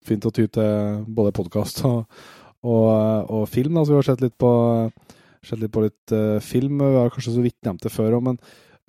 [0.05, 2.05] fint å ty til både podkast og,
[2.65, 2.89] og,
[3.29, 3.77] og, film.
[3.77, 3.85] Da.
[3.85, 4.51] Så vi har sett litt på,
[5.49, 6.81] sett litt, på litt uh, film.
[6.81, 8.39] Vi har kanskje så vidt nevnt det før men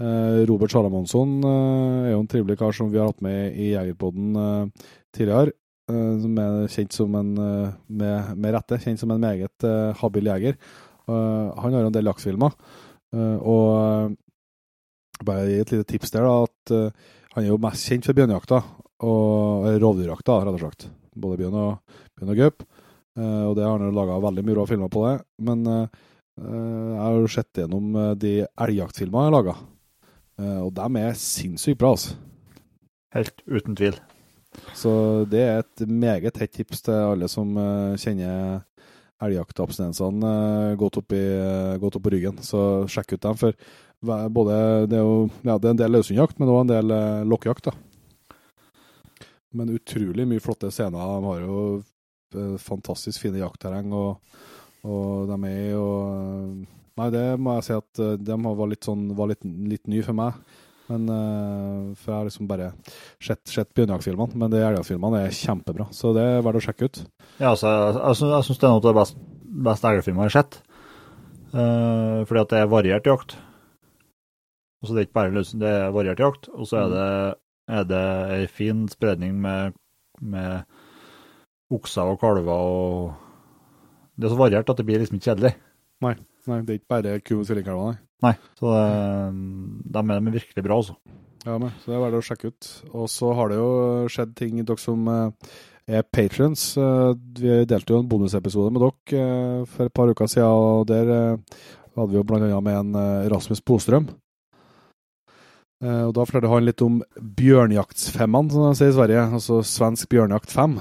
[0.03, 3.73] uh, Robert Salamonsson uh, er jo en trivelig kar som vi har hatt med i
[3.75, 4.73] Jegerpodden
[5.17, 5.55] tidligere.
[5.87, 7.29] som er kjent som en,
[7.87, 9.63] med, med, rette, kjent som en meget
[10.01, 10.57] habil jeger.
[11.07, 12.57] han har jo en del jaktfilmer.
[13.15, 14.17] og
[15.25, 16.75] bare gi et lite tips der, da, at
[17.37, 18.59] han er jo mest kjent for bjørnejakta
[19.07, 20.89] og rovdyrjakta, rett og slett.
[21.15, 22.67] Både bjørn og, bjørn og gaup.
[23.17, 25.15] Og det har han jo laga veldig mye bra filmer på det.
[25.39, 25.65] Men
[26.37, 29.55] jeg har jo sett gjennom de elgjaktfilmene jeg har laga,
[30.43, 32.17] uh, og de er sinnssykt bra, altså.
[33.17, 33.97] Helt uten tvil.
[34.77, 34.91] Så
[35.31, 37.53] det er et meget hett tips til alle som
[38.01, 38.63] kjenner
[39.25, 41.25] elgjaktabstinensene godt, opp i,
[41.81, 42.41] godt opp på ryggen.
[42.45, 42.61] Så
[42.93, 43.57] sjekk ut dem, for
[44.33, 44.57] både,
[44.91, 46.97] det er jo ja, det er en del løshundjakt, men òg en del
[47.29, 47.71] lokkjakt.
[47.71, 47.77] da.
[49.57, 51.01] Men utrolig mye flotte scener.
[51.01, 54.21] De har jo fantastisk fine jaktterreng, og,
[54.87, 55.87] og de er jo
[56.97, 60.17] Nei, det må jeg si at de var litt sånn var litt, litt ny for
[60.17, 60.39] meg.
[60.87, 62.71] Men uh, For jeg har liksom bare
[63.23, 63.73] sett, sett.
[63.77, 67.03] Men de elgjaktfilmene er kjempebra, så det er verdt å sjekke ut.
[67.41, 69.27] Ja, altså, jeg, jeg, jeg syns det er noe av det beste,
[69.67, 70.61] beste elgfilmer jeg har sett.
[71.57, 73.37] Uh, fordi at det er variert jakt.
[74.83, 76.51] Altså det er ikke bare løsning, det er variert jakt.
[76.55, 77.11] Og så er det,
[77.77, 78.07] er det
[78.37, 79.77] ei fin spredning med,
[80.23, 80.67] med
[81.75, 83.26] okser og kalver og
[84.17, 85.53] Det er så variert at det blir liksom ikke kjedelig.
[86.05, 86.17] Nei,
[86.49, 88.03] nei det er ikke bare ku og tvillingkalver, nei.
[88.25, 90.97] Nei, så det, de er virkelig bra, altså.
[91.47, 92.69] Ja, men, så det er verdt å sjekke ut.
[92.97, 93.71] Og så har det jo
[94.11, 95.55] skjedd ting, dere som uh,
[95.87, 96.65] er patrions.
[96.81, 101.13] Uh, vi delte jo en bonusepisode med dere for et par uker siden, og der
[101.13, 104.09] hadde vi jo blant annet med en Rasmus Bostrøm.
[105.87, 109.29] og Da fortalte han litt om bjørnjaktsfemmene, som de sier i Sverige.
[109.39, 110.81] Altså svensk bjørnjakt 5.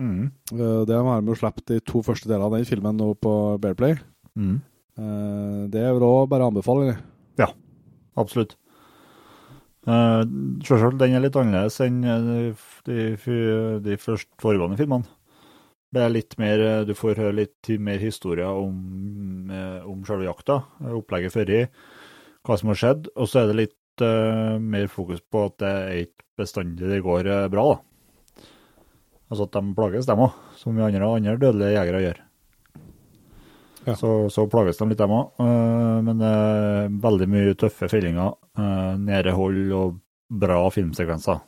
[0.00, 0.30] Mm.
[0.88, 3.98] det har vi sluppet de to første delene av den filmen nå på Bearplay.
[4.32, 4.56] Mm.
[5.72, 6.96] Det er vel òg bare å anbefale.
[7.40, 7.50] Ja,
[8.16, 8.56] absolutt.
[9.82, 10.22] Uh,
[10.62, 12.52] Selvsagt, den er litt annerledes enn de,
[12.86, 13.06] de,
[13.82, 15.08] de første foregående filmene.
[15.92, 19.50] Det er litt mer, Du får høre litt mer historier om,
[19.84, 21.62] om selve jakta, opplegget før i,
[22.46, 23.10] hva som har skjedd.
[23.12, 27.02] Og så er det litt uh, mer fokus på at det er ikke bestandig det
[27.04, 27.66] går bra.
[27.74, 27.91] da.
[29.32, 32.18] Altså at de plages, dem òg, som vi andre, andre dødelige jegere gjør.
[33.86, 33.94] Ja.
[33.96, 35.40] Så, så, plages de litt, dem òg.
[36.04, 38.34] Men det er veldig mye tøffe fellinger.
[38.58, 39.94] Uh, nære hold og
[40.42, 41.40] bra filmsekvenser.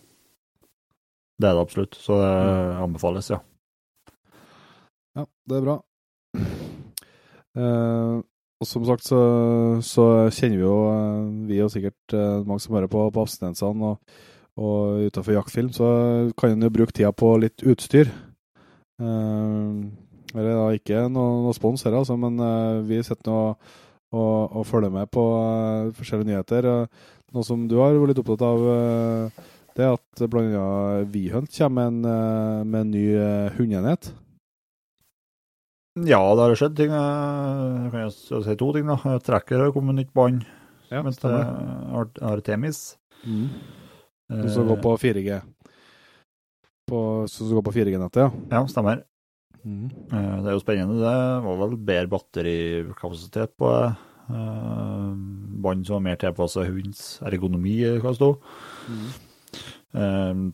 [1.36, 1.98] Det er det absolutt.
[2.00, 2.32] Så det
[2.86, 3.42] anbefales, ja.
[5.14, 5.76] Ja, det er bra.
[8.64, 9.20] og som sagt så,
[9.84, 10.76] så, kjenner vi jo,
[11.50, 12.16] vi og sikkert
[12.48, 14.16] mange som hører på, på abstinensene og,
[14.54, 15.88] og utenfor jaktfilm, så
[16.38, 18.10] kan en jo bruke tida på litt utstyr.
[19.02, 19.90] Uh,
[20.34, 23.40] det er da ikke noe, noe spons her, altså, men uh, vi sitter nå
[24.14, 26.66] og, og, følger med på uh, forskjellige nyheter.
[26.66, 28.66] Uh, noe som du har vært litt opptatt av,
[29.74, 33.06] det er at annet Vihunt kommer med en, med en ny
[33.56, 34.12] hundeenhet.
[35.98, 36.94] Ja, det har skjedd ting.
[36.94, 38.86] Jeg kan jo si to ting.
[38.86, 39.16] da.
[39.26, 40.46] Trekker har kommet nytt bånd.
[40.92, 41.32] Ja, mens det
[42.22, 42.84] Artemis.
[43.26, 43.50] Mm.
[44.30, 45.40] Du skal gå på 4G.
[46.88, 48.30] På, så du går på 4G-nettet, ja?
[48.52, 49.04] Ja, stemmer.
[49.64, 49.88] Mm.
[50.10, 50.98] Det er jo spennende.
[51.00, 51.14] Det
[51.44, 53.92] var vel bedre batterikapasitet på det.
[55.64, 58.30] Bånd som var mer tilpassa hundens ergonomi, hva det sto.
[58.88, 60.52] Mm.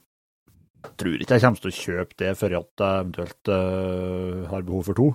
[0.81, 4.87] Jeg tror ikke jeg kommer til å kjøpe det før jeg eventuelt uh, har behov
[4.89, 5.09] for to.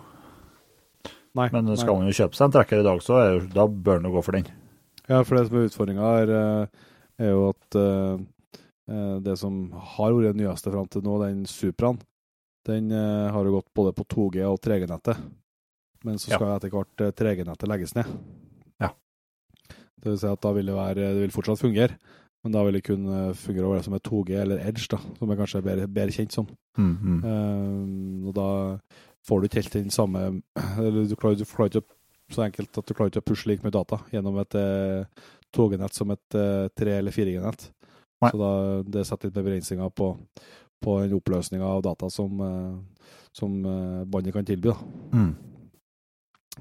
[1.36, 4.03] Nei, Men skal man jo kjøpe seg en trekker i dag, så er, da bør
[4.03, 4.45] man gå for den.
[5.10, 6.32] Ja, for det som er utfordringa her,
[7.22, 7.84] er jo at uh,
[8.15, 8.23] eh,
[8.88, 11.98] det som har vært det nyeste fram til nå, den Supraen,
[12.66, 15.22] den eh, har jo gått både på 2G og 3G-nettet.
[16.06, 16.38] Men så Ja.
[16.38, 18.06] skal etter hvert eh, 3G-nettet legges ned.
[18.82, 18.91] Ja.
[19.70, 21.98] Det vil si at da vil det være Det vil fortsatt fungere,
[22.44, 24.99] men da vil det kun eh, fungere over det som er 2G eller Edge, da,
[25.18, 26.48] som er kanskje bedre, bedre kjent som.
[26.78, 27.20] Mm, mm.
[27.26, 28.49] Um, og da
[29.26, 30.41] får du ikke helt den samme
[30.78, 31.86] Eller du klarer, du klarer ikke
[32.34, 35.06] så enkelt at du klarer ikke å pushe like mye data gjennom et eh,
[35.56, 37.68] 2G-nett som et eh, 3- eller 4G-nett.
[38.24, 38.32] Nei.
[38.32, 38.52] Så da,
[38.96, 40.14] det setter litt begrensninger på,
[40.84, 43.58] på den oppløsninga av data som, eh, som
[44.08, 44.72] båndet kan tilby.
[45.14, 45.34] Mm.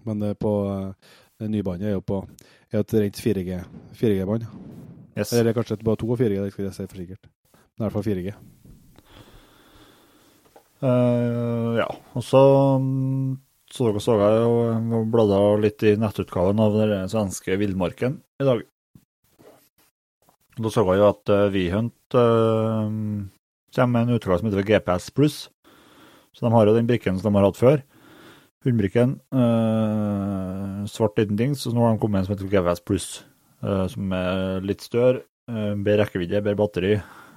[0.02, 2.20] Men det på eh, det nye bandet er jo på
[2.72, 3.60] er et rent 4G
[3.98, 4.46] 4G-bånd.
[5.14, 5.32] Yes.
[5.32, 7.30] Eller er kanskje bare 2 og 4G, det skal jeg si for sikkert.
[7.54, 8.36] Men i hvert fall 4G.
[10.84, 12.42] Uh, ja, og så
[13.74, 18.62] så dere så jeg jo bladde litt i nettutgaven av den svenske villmarken i dag.
[20.54, 22.86] Da så jeg jo at Vihunt uh,
[23.74, 25.38] kommer med en utgave som heter GPS pluss.
[26.34, 27.82] Så de har jo den brikken som de har hatt før.
[28.64, 29.16] Hundbrikken.
[29.34, 31.56] Uh, svart liten ting.
[31.58, 33.08] Så nå har de kommet med en som heter GPS pluss,
[33.66, 35.24] uh, som er litt større.
[35.50, 36.94] Bedre rekkevidde, bedre batteri.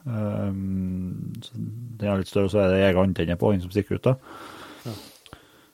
[0.07, 3.97] Så den er litt større, og så er det egen antenne på den som stikker
[3.99, 4.05] ut.
[4.07, 4.13] da.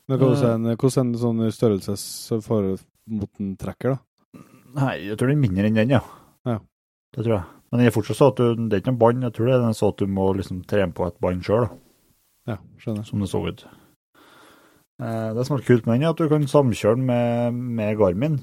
[0.09, 0.71] Men hva Eh.
[0.71, 4.41] er hvordan er en sånn størrelsesforhold mot en trekker, da?
[4.73, 6.01] Nei, jeg tror den er mindre enn den, ja.
[7.13, 7.43] Det tror jeg.
[7.73, 9.77] Men jeg fortsatt så at du, det er ikke noe bånd, jeg tror det er
[9.77, 11.69] så at du må liksom trene på et bånd sjøl,
[12.49, 13.05] Ja, skjønner.
[13.07, 13.63] som det så ut.
[15.01, 17.97] Eh, det som er kult med den, er at du kan samkjøre den med, med
[17.97, 18.39] Garmin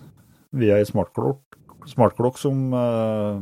[0.52, 1.56] via ei smartklokk,
[1.86, 3.38] smart som eh,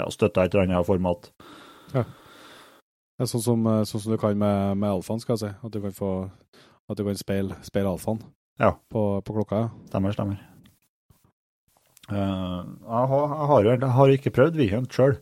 [0.00, 1.30] ja, støtter et eller annet format.
[1.94, 2.02] Ja.
[3.20, 5.54] Det er sånn som, eh, sånn som du kan med, med alfaen, skal jeg si.
[5.66, 6.12] At du kan få
[6.90, 8.18] at du kan speile, speil alfaen
[8.58, 8.72] Ja.
[8.90, 9.60] på, på klokka.
[9.66, 9.70] ja.
[9.86, 10.40] Stemmer, stemmer.
[12.10, 15.18] Eh, jeg, har, jeg, har jo, jeg har ikke prøvd Vihunt sjøl.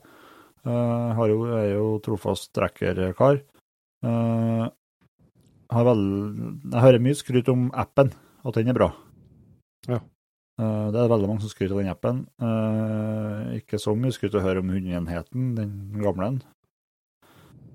[0.69, 3.43] jeg jo, jeg er jo trofast trekkerkar.
[5.69, 6.05] Jeg, vel,
[6.73, 8.12] jeg hører mye skryt om appen,
[8.44, 8.93] at den er bra.
[9.89, 10.01] Ja.
[10.59, 12.23] Eh, det er veldig mange som skryter av den appen.
[12.43, 16.32] Eh, ikke så mye skryt å høre om hundeenheten, den gamle.
[16.32, 16.40] en.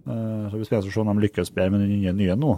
[0.03, 2.57] Eh, så vi skal se om de lykkes bedre med den nye, nye nå.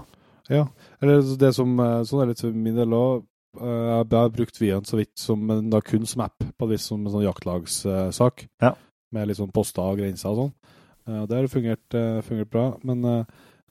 [0.50, 0.68] Ja,
[1.02, 3.26] eller det som, eh, sånn er det litt for min del òg.
[3.62, 6.88] Jeg har brukt Viant så vidt som, men da kun som app, på et vis
[6.90, 8.48] som en sånn jaktlagssak.
[8.64, 8.74] Ja.
[9.16, 10.54] Med litt sånn poster og grenser og sånn.
[11.08, 12.66] Eh, og Det har fungert, eh, fungert bra.
[12.84, 13.26] Men eh,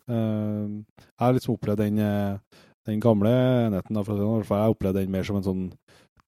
[0.09, 3.33] eh, jeg har liksom opplevd den, eh, den gamle
[3.69, 3.95] enheten.
[3.95, 5.65] Da, for sånn, jeg har opplevd den mer som en sånn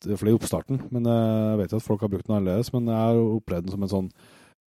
[0.05, 2.69] For det er oppstarten, men eh, jeg vet jo at folk har brukt den annerledes.
[2.75, 4.11] Men jeg har opplevd den som en sånn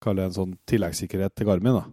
[0.01, 1.81] kaller det en sånn tilleggssikkerhet til Garmin.
[1.81, 1.85] da.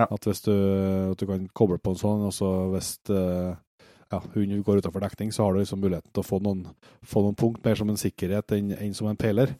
[0.00, 0.06] Ja.
[0.10, 3.54] At hvis du, at du kan koble på en sånn, og så hvis eh,
[4.12, 6.66] ja, hunden går utenfor dekning, så har du liksom muligheten til å få noen,
[7.06, 9.54] få noen punkt mer som en sikkerhet enn, enn som en peiler.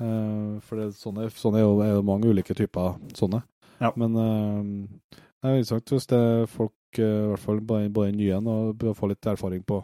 [0.00, 3.44] Uh, for det, sånne, sånne er, jo, er jo mange ulike typer sånne.
[3.82, 3.92] Ja.
[4.00, 8.14] Men uh, det er interessant hvis det er folk, eh, i hvert fall både, både
[8.16, 9.82] nye og bør få litt erfaring på,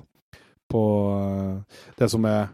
[0.72, 0.82] på
[1.12, 2.48] eh, det som er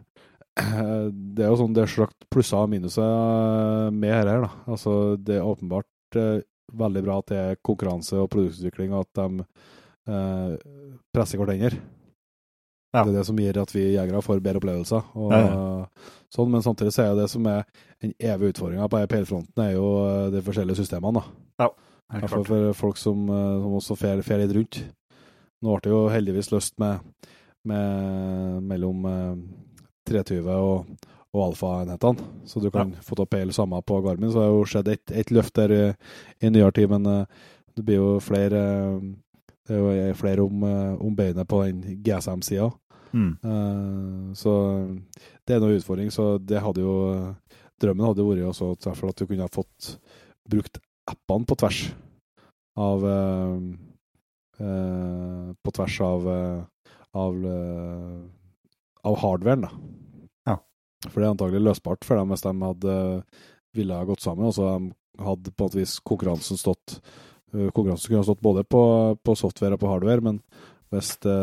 [1.36, 4.46] det er jo sånn det er slakt plusser og minuser med dette her.
[4.46, 4.50] da.
[4.72, 6.18] Altså, det er åpenbart
[6.80, 9.44] veldig bra at det er konkurranse og produktutvikling, og at de
[10.06, 10.56] eh,
[11.14, 11.78] presser hverandre.
[12.94, 13.02] Ja.
[13.04, 15.10] Det er det som gir at vi jegere får bedre opplevelser.
[15.18, 15.86] Og, Ja,
[16.32, 17.64] Sånn, men samtidig så er det som er
[18.02, 21.22] den evige utfordringa på peilfronten, er jo eh, de forskjellige systemene.
[21.22, 21.68] da.
[22.12, 24.80] I hvert fall for folk som, eh, som også fer, fer litt rundt.
[25.62, 26.98] Nå ble det jo heldigvis løst med,
[27.64, 29.36] med mellom eh,
[30.10, 34.30] 320 og, og alfa-enhetene, så du kan få til å peile samme på Garmin.
[34.30, 35.82] Så det har jo skjedd et, et løft der i,
[36.42, 37.46] i nyere tid, men eh,
[37.76, 39.08] det blir jo flere eh,
[39.66, 42.70] det er jo flere om, eh, om beinet på den GSM-sida.
[43.16, 43.32] Mm.
[43.44, 44.52] Uh, så
[45.46, 46.10] det er noe utfordring.
[46.12, 46.96] Så det hadde jo
[47.76, 49.98] Drømmen hadde vært også at du kunne ha fått
[50.48, 51.80] brukt appene på tvers
[52.80, 53.58] av uh,
[54.60, 56.30] uh, På tvers av
[57.16, 57.36] av,
[59.08, 59.70] av hardwaren, da.
[60.50, 60.56] Ja.
[61.06, 62.96] For det er antagelig løsbart for dem hvis de hadde
[63.72, 64.50] ville ha gått sammen.
[64.50, 66.98] Og så de hadde på et vis konkurransen stått
[67.52, 68.82] Konkurransen kunne ha stått både på,
[69.22, 70.40] på software og på hardware, men
[70.92, 71.36] hvis det,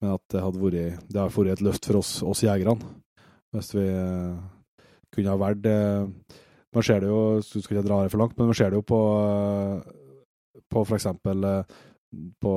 [0.00, 2.76] men at det hadde vært Det har vært et løft for oss, oss jegerne.
[3.54, 4.34] Hvis vi eh,
[5.14, 6.08] kunne ha valgt eh,
[6.74, 8.80] Man ser det jo, så skal ikke dra det for langt, men man ser det
[8.80, 9.94] jo på eh,
[10.68, 11.62] på eh,
[12.40, 12.52] på,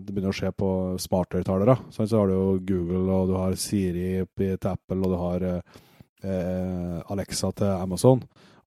[0.00, 0.70] Det begynner å skje på
[1.00, 1.76] smarthøyttalere.
[1.90, 5.80] Så har du jo Google, og du har Siri til Apple, og du har eh,
[6.22, 8.22] eh, Alexa til Amazon.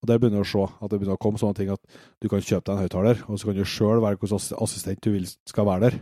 [0.06, 1.82] Og Der begynner du å se at det begynner å komme sånne ting at
[2.22, 5.10] du kan kjøpe deg en høyttaler, og så kan du sjøl være hvilken assistent du
[5.10, 5.96] vil skal være der.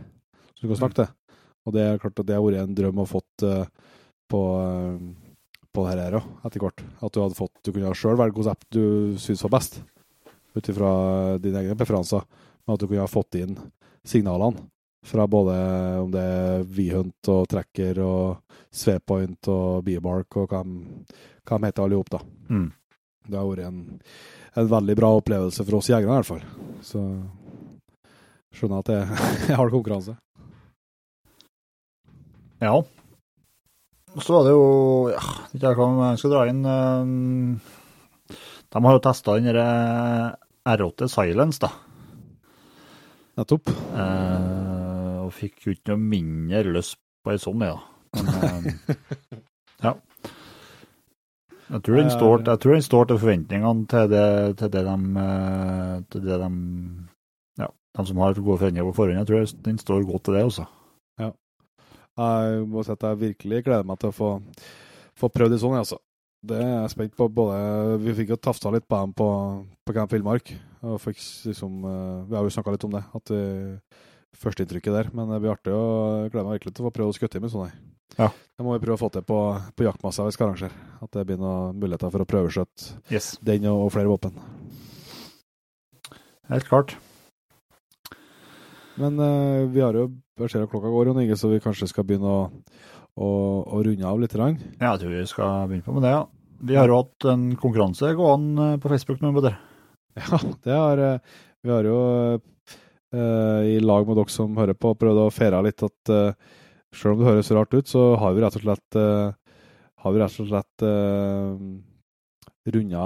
[0.53, 1.07] Så du kan snakke til.
[1.65, 3.65] Og det er klart at det har vært en drøm å fått eh,
[4.29, 6.85] på, eh, på det her òg, etter hvert.
[7.01, 9.81] At du hadde fått Du kunne sjøl velge hvilken app du syns var best.
[10.55, 10.91] ut ifra
[11.41, 12.21] dine egne preferanser,
[12.63, 13.57] men at du kunne ha fått inn
[14.05, 14.69] signalene
[15.05, 15.55] fra både
[15.99, 21.03] om det er V-hunt og tracker og Svepoint og Biobark og hva de,
[21.45, 22.21] hva de heter alle ihop, da.
[22.49, 22.69] Mm.
[23.25, 23.79] Det har vært en,
[24.61, 26.43] en veldig bra opplevelse for oss jegere, i hvert fall.
[26.85, 27.01] Så
[28.55, 30.15] skjønner at det er hard konkurranse.
[32.63, 32.77] Ja.
[34.15, 34.67] Så var det jo
[35.11, 38.37] ja, ikke jeg kan, jeg skal dra inn eh,
[38.71, 41.73] De har jo testa den R8 Silence, da.
[43.35, 43.73] Nettopp.
[43.73, 47.75] Eh, og fikk jo ikke noe mindre lyst på ei sånn, ja.
[48.15, 48.95] Men, eh,
[49.85, 49.95] ja.
[51.65, 54.25] Jeg tror, den står, jeg tror den står til forventningene til det,
[54.59, 56.49] til det de eh, til det de,
[57.63, 59.21] ja, de som har gode forventninger på forhånd.
[59.23, 60.67] Jeg tror den står godt til det også.
[62.15, 64.29] Jeg må si at jeg virkelig gleder meg til å få,
[65.19, 65.99] få prøvd det sånn, altså.
[66.45, 67.27] Det er jeg spent på.
[67.33, 69.27] Både, vi fikk jo tafsa litt på dem på,
[69.83, 70.53] på Camp Villmark.
[70.85, 73.41] liksom, eh, Vi har jo snakka litt om det, at vi,
[74.37, 75.09] førsteinntrykket der.
[75.17, 77.51] Men det blir artig jeg gleder meg virkelig til å få prøve å skutte med
[77.51, 77.73] sånn.
[78.19, 78.29] Ja.
[78.55, 79.39] Det må vi prøve å få til på,
[79.75, 80.75] på jaktmassa vi skal arrangere.
[81.03, 83.33] At det blir noen muligheter for å prøveskjøtte Yes.
[83.43, 84.37] den og, og flere våpen.
[86.51, 86.95] Helt klart.
[89.01, 90.07] Men uh, vi har jo
[90.39, 92.39] Jeg ser at klokka går, Jon Inge, så vi kanskje skal begynne å,
[93.15, 93.27] å,
[93.71, 94.33] å runde av litt.
[94.35, 94.57] Grann.
[94.81, 96.25] Ja, jeg tror vi skal begynne på med det, ja.
[96.65, 99.55] Vi har jo hatt en konkurranse gående på Facebook nå, Budder.
[100.19, 101.95] Ja, det har eh, Vi har jo
[102.39, 106.55] uh, i lag med dere som hører på, prøvd å feire litt at uh,
[106.95, 109.31] selv om det høres rart ut, så har vi rett og slett uh,
[110.05, 110.83] har vi rett og slett
[112.75, 113.05] runda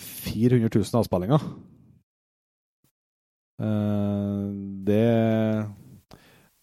[0.00, 1.46] 400 000 avspillinger.
[3.56, 4.52] Uh,
[4.84, 5.04] det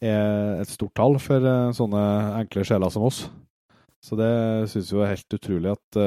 [0.04, 2.04] er et stort tall for uh, sånne
[2.44, 3.24] enkle sjeler som oss.
[4.04, 4.30] Så det
[4.70, 5.98] syns vi er helt utrolig at,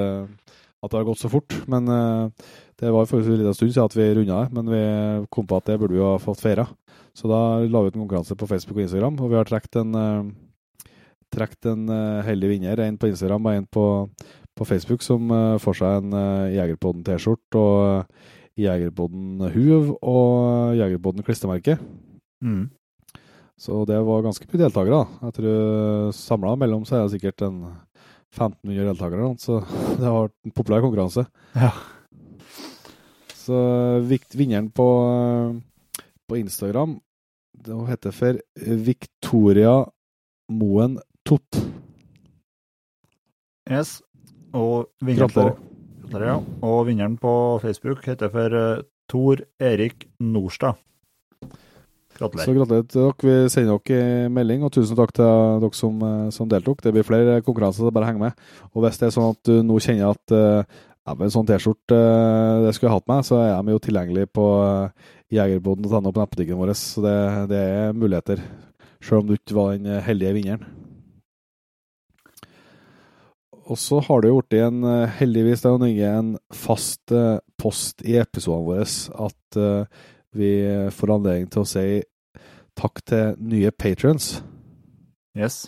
[0.85, 1.55] at det har gått så fort.
[1.71, 2.31] Men uh,
[2.81, 4.83] det var faktisk en liten stund siden at vi runda det, men vi
[5.33, 6.67] kom på at det burde vi ha fått feira.
[7.17, 9.81] Så da la vi ut en konkurranse på Facebook og Instagram, og vi har trukket
[9.81, 10.89] en, uh,
[11.33, 12.85] trekt en uh, heldig vinner.
[12.85, 13.87] En på Instagram og en på,
[14.57, 15.33] på Facebook som
[15.63, 21.77] får seg en uh, Jegerpodden T-skjorte og Jegerpodden Huv og Jegerpodden klistremerke.
[22.45, 22.69] Mm.
[23.57, 25.01] Så det var ganske mye deltakere.
[25.01, 25.29] da.
[25.29, 27.63] Jeg tror samla mellom så er det sikkert en
[28.37, 29.61] 1500 deltakere, så
[29.99, 31.27] det har vært en populær konkurranse.
[31.57, 31.73] Ja.
[33.37, 33.59] Så
[34.37, 34.87] vinneren på,
[36.27, 36.99] på Instagram
[37.67, 38.41] det heter for
[38.87, 39.77] Victoria
[40.53, 41.59] Moen Tott.
[43.71, 44.01] Yes.
[44.55, 45.47] Og vinneren på.
[46.63, 47.33] Og vinneren på
[47.63, 50.79] Facebook heter for uh, Tor Erik Norstad.
[52.17, 52.55] Så Gratulerer.
[52.57, 53.45] gratulerer til dere.
[53.45, 56.81] Vi sender dere melding, og tusen takk til dere som, eh, som deltok.
[56.83, 58.33] Det blir flere konkurranser, så bare heng med.
[58.75, 60.65] Og hvis det er sånn at du nå kjenner at eh,
[61.07, 63.79] ja, men en sånn T-skjorte eh, det skulle jeg hatt med, så er de jo
[63.85, 64.47] tilgjengelig på
[65.31, 66.73] jegerboden.no på nettbutikken vår.
[66.73, 67.19] Så det,
[67.53, 68.41] det er muligheter,
[69.03, 70.65] selv om du ikke var den heldige vinneren.
[73.67, 74.85] Og så har det jo blitt en,
[75.19, 77.11] heldigvis det er en fast
[77.59, 78.85] post i episodene våre
[79.27, 79.59] at
[80.37, 80.53] vi
[80.95, 81.87] får anledning til å si
[82.77, 84.37] takk til nye patrons.
[85.37, 85.67] Yes.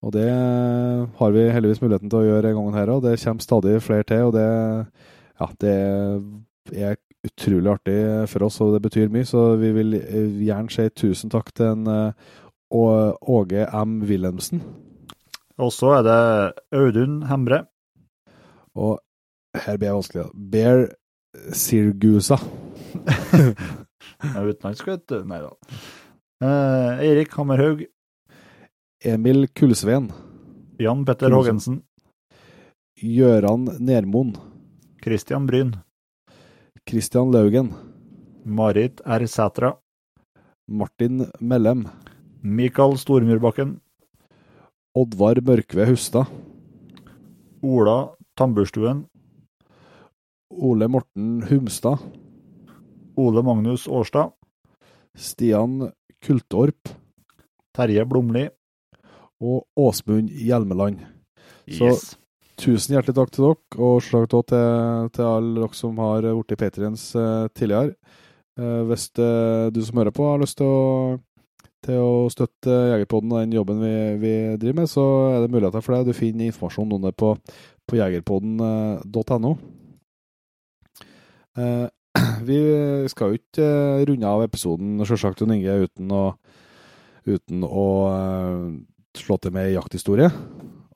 [0.00, 3.44] Og det har vi heldigvis muligheten til å gjøre en gang her, og det kommer
[3.44, 4.28] stadig flere til.
[4.30, 4.46] Og det,
[5.40, 5.74] ja, det
[6.88, 7.98] er utrolig artig
[8.32, 9.28] for oss, og det betyr mye.
[9.28, 9.98] Så vi vil
[10.46, 12.14] gjerne si tusen takk til en
[12.70, 13.98] Åge M.
[14.08, 14.62] Wilhelmsen.
[15.60, 16.20] Og så er det
[16.72, 17.64] Audun Hembre.
[18.78, 19.00] Og
[19.52, 20.26] her blir jeg vanskelig.
[20.52, 20.86] Bear
[21.34, 22.38] Sirgusa.
[24.20, 25.20] Utenlandsk, vet du.
[25.28, 25.50] Nei da.
[26.42, 27.84] Eh, Eirik Hammerhaug.
[29.04, 30.10] Emil Kullsveen.
[30.80, 31.32] Jan Petter.
[31.32, 31.82] Haagensen.
[33.00, 34.34] Gøran Nermoen.
[35.04, 35.76] Christian Bryn.
[36.88, 37.72] Christian Laugen.
[38.44, 39.26] Marit R.
[39.26, 39.76] Sætra.
[40.68, 41.86] Martin Mellem.
[42.42, 43.78] Mikael Stormyrbakken.
[44.96, 46.26] Oddvar Mørkve Hustad.
[47.62, 49.06] Ola Tamburstuen.
[50.50, 51.98] Ole Morten Humstad.
[53.16, 54.32] Ole Magnus Årstad.
[55.14, 55.90] Stian
[56.24, 56.88] Kultorp.
[57.76, 58.48] Terje Blomli.
[59.40, 61.00] Og Åsmund Hjelmeland.
[61.70, 62.16] Så-
[62.60, 64.42] Tusen hjertelig takk til dere, og slag til,
[65.16, 67.94] til alle dere som har blitt patriens eh, tidligere.
[68.60, 71.14] Eh, hvis eh, du som hører på har lyst til å,
[71.80, 75.80] til å støtte Jegerpodden og den jobben vi, vi driver med, så er det muligheter
[75.80, 76.10] for deg.
[76.10, 77.32] Du finner informasjon om det på,
[77.88, 79.54] på jegerpodden.no.
[81.58, 81.86] Eh,
[82.48, 82.58] vi
[83.10, 86.24] skal jo ikke eh, runde av episoden, sjølsagt, Inge, uten å,
[87.26, 88.66] uten å eh,
[89.18, 90.30] slå til med jakthistorie.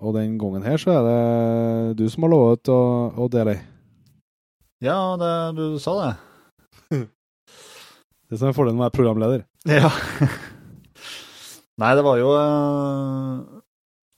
[0.05, 2.81] Og den gangen her så er det du som har lovet å,
[3.17, 3.63] å dele ei.
[4.85, 6.15] Ja, det, du sa det.
[8.25, 9.45] Det som er fordelen med å være programleder.
[9.79, 9.89] Ja.
[11.81, 13.41] Nei, det var jo uh,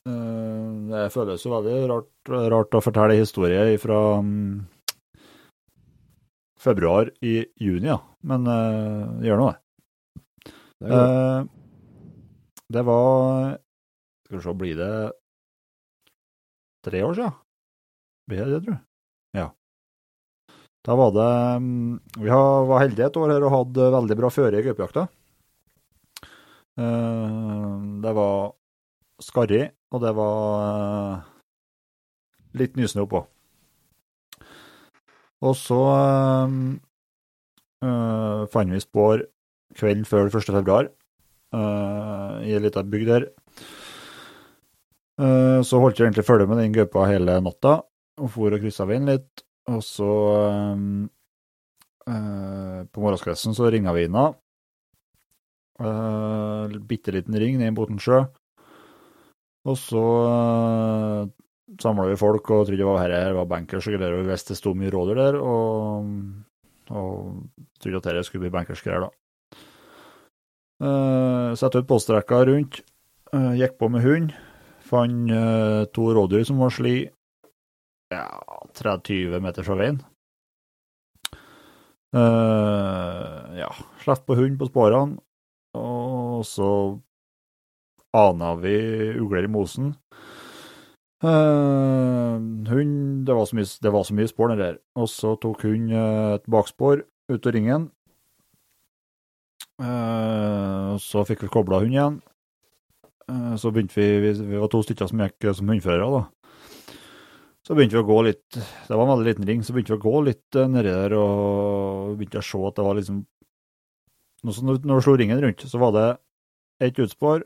[0.05, 4.67] uh, Det føles jo veldig rart, rart å fortelle historier fra um,
[6.67, 7.97] februar i juni, ja.
[8.27, 9.61] Men uh, gjør nå det.
[10.77, 10.93] Det.
[10.93, 11.47] Uh,
[12.69, 13.55] det var
[14.27, 14.95] Skal vi se, blir det
[16.85, 17.37] tre år siden?
[18.27, 18.83] Blir det det, tror du?
[19.39, 19.47] Ja.
[20.87, 21.29] Da var det
[21.63, 25.07] um, Vi har, var heldige et år her og hadde veldig bra føre i gaupejakta.
[26.77, 28.53] Uh, det var
[29.23, 31.23] skarrig, og det var
[32.57, 33.23] litt nysnø oppå.
[35.41, 35.81] Og så
[37.85, 39.25] øh, fant vi spår
[39.77, 40.43] kvelden før 1.
[40.43, 40.87] februar
[41.53, 43.27] øh, i ei lita bygd der.
[45.65, 47.79] Så holdt jeg egentlig følge med den gaupa hele natta,
[48.21, 49.41] og for og kryssa veien litt.
[49.67, 50.09] Og så
[52.07, 54.27] øh, På morgenskvisten så ringa vi henne.
[55.77, 58.23] Uh, Bitte liten ring ned i Botensjø.
[59.67, 60.03] Og så
[61.81, 64.53] samla vi folk og trodde det var her var bankers og greier, og vi visste
[64.53, 66.11] det sto mye rådyr der, og,
[66.91, 67.15] og
[67.81, 69.11] trodde at dette skulle bli bankers-greier, da.
[70.77, 72.83] Uh, Sette ut postrekka rundt,
[73.33, 74.35] uh, gikk på med hund,
[74.87, 76.99] fant uh, to rådyr som var sli
[78.13, 78.27] ja,
[78.77, 79.99] 30 meter fra veien.
[82.17, 83.67] Ja,
[84.01, 85.19] slapp på hund på sporene,
[85.77, 86.69] og så
[88.15, 88.77] ana vi
[89.19, 89.91] ugler i mosen.
[91.23, 92.37] Uh,
[92.69, 92.89] hun
[93.25, 94.79] det var, så mye, det var så mye spor nedi der.
[94.99, 97.87] Og så tok hun uh, et bakspor ut av ringen.
[99.81, 102.19] Uh, så fikk vi kobla hund igjen.
[103.59, 106.93] så begynte vi, vi, vi var to stykker som gikk som hundførere, da.
[107.67, 109.99] Så begynte vi å gå litt Det var en veldig liten ring, så begynte vi
[109.99, 113.19] å gå litt nedi der og begynte å se at det var liksom
[114.47, 116.07] Når vi slo ringen rundt, så var det
[116.87, 117.43] ett utspor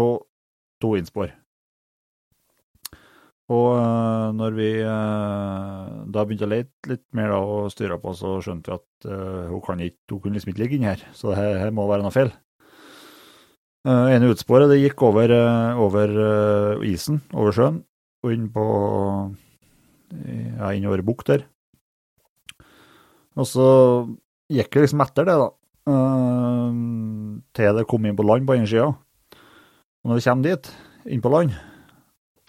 [0.00, 0.24] og
[0.80, 1.34] to innspor.
[3.50, 8.12] Og uh, når vi uh, da begynte å lete litt mer da, og styre på,
[8.14, 11.02] så skjønte vi at uh, hun, kan ikke, hun kunne liksom ikke ligge inni her,
[11.16, 12.30] så det her, her må være noe feil.
[13.88, 15.34] Uh, ene utsporet det gikk over,
[15.82, 16.14] over
[16.86, 17.82] isen, over sjøen,
[18.22, 18.64] og inn på
[20.12, 21.46] ja, innover bukt der.
[23.38, 23.66] Og så
[24.52, 25.50] gikk vi liksom etter det, da,
[27.56, 28.90] til det kom inn på land på ene sida.
[30.04, 30.74] Og når vi kommer dit,
[31.08, 31.56] inn på land,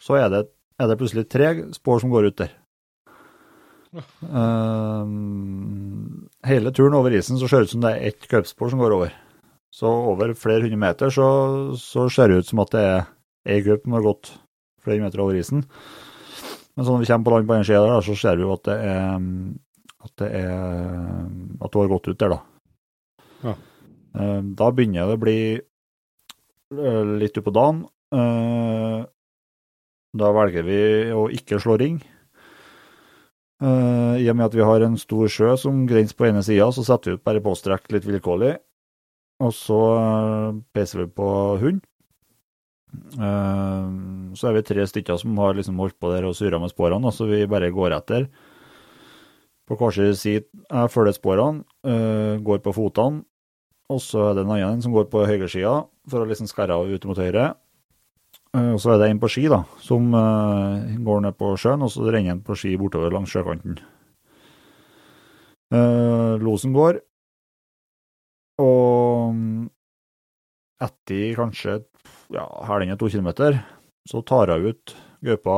[0.02, 0.50] så er det,
[0.82, 2.54] er det plutselig tre spor som går ut der.
[4.24, 8.82] Um, hele turen over isen så ser det ut som det er ett gaupespor som
[8.82, 9.16] går over.
[9.72, 11.28] Så over flere hundre meter så,
[11.80, 13.02] så ser det ut som at det er
[13.52, 14.32] ei gaup som har gått
[14.84, 15.66] flere meter over isen.
[16.76, 18.56] Men så når vi kommer på land på den sida der, så ser vi jo
[18.56, 19.20] at det er
[20.02, 20.54] at det er
[21.62, 22.40] at hun har gått ut der, da.
[23.42, 23.54] Ja.
[24.18, 25.42] Um, da begynner det å bli
[27.22, 27.84] litt utpå dagen.
[28.16, 29.04] Uh,
[30.18, 30.82] da velger vi
[31.16, 32.02] å ikke slå ring.
[33.62, 36.68] Uh, I og med at vi har en stor sjø som grenser på ene sida,
[36.74, 38.56] så setter vi ut bare påstrekk litt vilkårlig.
[39.42, 41.30] Og så uh, peiser vi på
[41.62, 41.84] hund.
[43.16, 46.74] Uh, så er vi tre stykker som har liksom holdt på der og surra med
[46.74, 48.28] sporene, så vi bare går etter.
[49.70, 51.62] På hver sin side følger sporene,
[52.44, 53.22] går på fotene,
[53.94, 55.78] og så er det en annen som går på høyresida
[56.12, 57.54] for å liksom skarre av ut mot høyre.
[58.52, 61.92] Og så er det en på ski, da, som uh, går ned på sjøen, og
[61.94, 63.78] så renner en på ski bortover langs sjøkanten.
[65.72, 67.00] Uh, losen går,
[68.60, 69.40] og
[70.82, 71.78] etter kanskje
[72.34, 73.62] ja, halvannen to kilometer,
[74.10, 75.58] så tar hun ut gaupa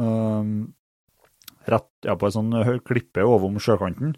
[0.00, 0.72] um,
[1.68, 4.16] rett ja, på en sånn høy klippe overom sjøkanten.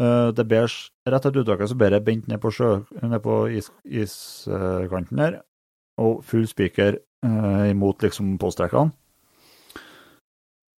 [0.00, 0.70] Uh, det ber,
[1.08, 5.40] rett etter uttaket så ber jeg bent ned på, sjø, ned på is, iskanten her,
[6.02, 8.92] og full spiker uh, imot liksom påstrekkene.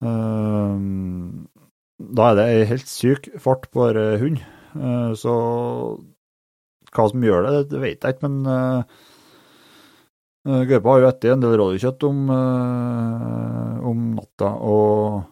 [0.05, 0.77] Uh,
[2.17, 4.43] da er det ei helt syk fart på uh, hund,
[5.17, 5.35] så
[6.93, 8.83] hva som gjør det, det vet jeg ikke, men uh,
[10.69, 12.21] gaupa har jo spist en del rådyrkjøtt om,
[13.89, 15.25] om natta, og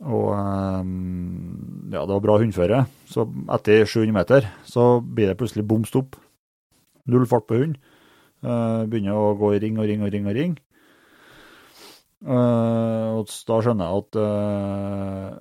[0.00, 2.84] og um, ja, det var bra hundføre.
[3.04, 6.16] Så etter 700 meter så blir det plutselig bom stopp.
[7.10, 7.76] Null fart på hund.
[8.40, 10.56] Uh, begynner å gå i ring og ring og ring og ring.
[12.24, 15.36] Uh, og da skjønner jeg at uh,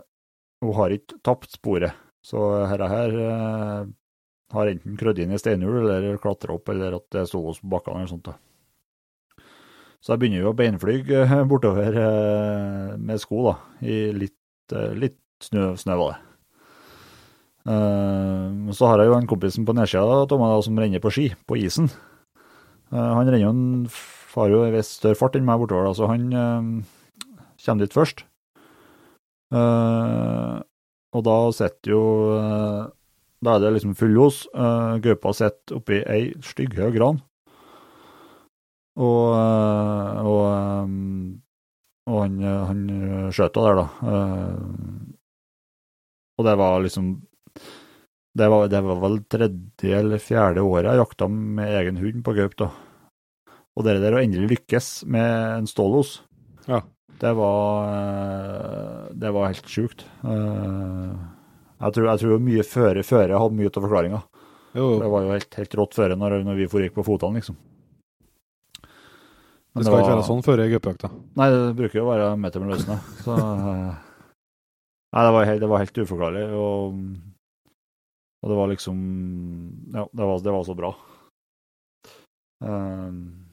[0.63, 1.95] hun har ikke tapt sporet.
[2.23, 3.13] Så dette her
[4.51, 7.71] har enten krødd inn i steinhjul eller klatra opp, eller at det sto oss på
[7.71, 8.27] bakkene eller sånt.
[8.27, 9.45] da.
[10.03, 10.97] Så jeg begynner jo å beinfly
[11.47, 11.95] bortover
[12.99, 13.55] med sko, da,
[13.87, 14.35] i litt
[14.99, 16.19] litt snø, snø var det.
[17.69, 21.89] Uh, så har jeg jo en kompisen på nedsida som renner på ski, på isen.
[22.89, 26.09] Uh, han renner jo en, far jo i viss større fart enn meg bortover, så
[26.09, 26.61] han uh,
[27.63, 28.25] kommer dit først.
[29.49, 32.01] og da sitter jo
[33.41, 34.43] Da er det liksom full los.
[35.01, 37.17] Gaupa sitter oppi ei stygghøy gran.
[38.99, 39.31] Og,
[40.29, 40.43] og,
[42.05, 42.83] og han, han
[43.33, 43.87] skjøt henne der, da.
[46.37, 47.09] Og det var liksom
[48.39, 52.35] det var, det var, vel tredje eller fjerde året jeg jakta med egen hund på
[52.37, 52.55] gaup.
[52.59, 52.69] da.
[53.75, 56.19] Og det der å endelig lykkes med en stålos,
[56.67, 56.81] ja.
[57.21, 60.05] det var eh, Det var helt sjukt.
[60.23, 61.13] Eh,
[61.79, 64.21] jeg tror, jeg tror mye føre føre hadde mye av forklaringa.
[64.73, 67.57] Det var jo helt, helt rått føre når, når vi foregikk på fotene, liksom.
[69.73, 71.09] Men det skal det var, ikke være sånn før gaupejakta?
[71.39, 72.99] Nei, det bruker jo å være meter med løsne.
[73.23, 73.89] Så eh,
[75.15, 76.45] Nei, det var helt, det var helt uforklarlig.
[76.53, 77.03] og
[78.39, 78.97] og det var liksom
[79.93, 80.93] Ja, det var, det var så bra.
[82.59, 83.47] Um,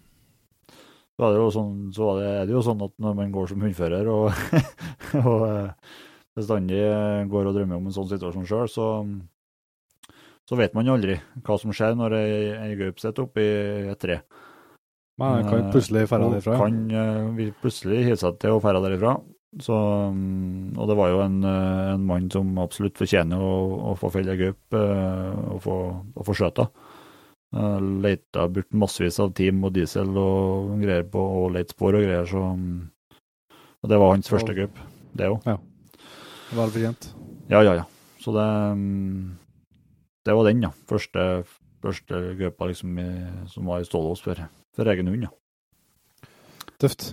[1.16, 4.26] så, er sånn, så er det jo sånn at når man går som hundfører og,
[5.22, 5.94] og eh,
[6.36, 6.82] bestandig
[7.30, 8.88] går og drømmer om en sånn situasjon sjøl, så,
[10.44, 13.46] så, vet man jo aldri hva som skjer når ei, gaup sitter oppi
[13.94, 14.20] et tre.
[15.16, 16.58] Man kan plutselig dra derifra.
[16.60, 19.16] Kan uh, plutselig hive seg til å dra derifra.
[19.54, 19.76] Så,
[20.12, 23.52] mm, og det var jo en, eh, en mann som absolutt fortjener å,
[23.92, 25.76] å få felle gaup eh, og få,
[26.12, 26.68] å få skjøta.
[27.56, 32.02] Uh, leita bort massevis av team og diesel og greier på og leit spor og
[32.02, 32.80] greier, så mm,
[33.86, 34.80] Og det var hans første gaup,
[35.16, 35.46] det òg.
[35.46, 35.54] Ja.
[36.58, 37.06] Vel fortjent.
[37.48, 37.86] Ja, ja, ja.
[38.20, 39.38] Så det mm,
[40.26, 40.72] Det var den, ja.
[40.90, 41.46] Første,
[41.86, 42.98] første gaupa liksom
[43.54, 44.42] som var i stålås for,
[44.74, 46.28] for egen hund, ja.
[46.82, 47.12] Tøft.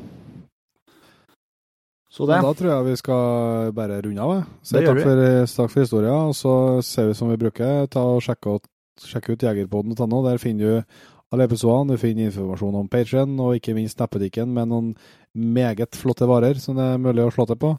[2.13, 2.37] Så det.
[2.45, 4.43] Da tror jeg vi skal bare runde av.
[4.61, 6.53] Si takk for, takk for historia, og så
[6.85, 7.87] ser vi som vi bruker.
[7.89, 8.59] Ta og Sjekke,
[9.01, 10.21] sjekk ut jegerpoden.no.
[10.27, 10.99] Der finner du
[11.33, 11.95] alle episodene.
[11.95, 14.91] Du finner informasjon om Patrion, og ikke minst nettbutikken med noen
[15.33, 17.73] meget flotte varer som det er mulig å slå til på.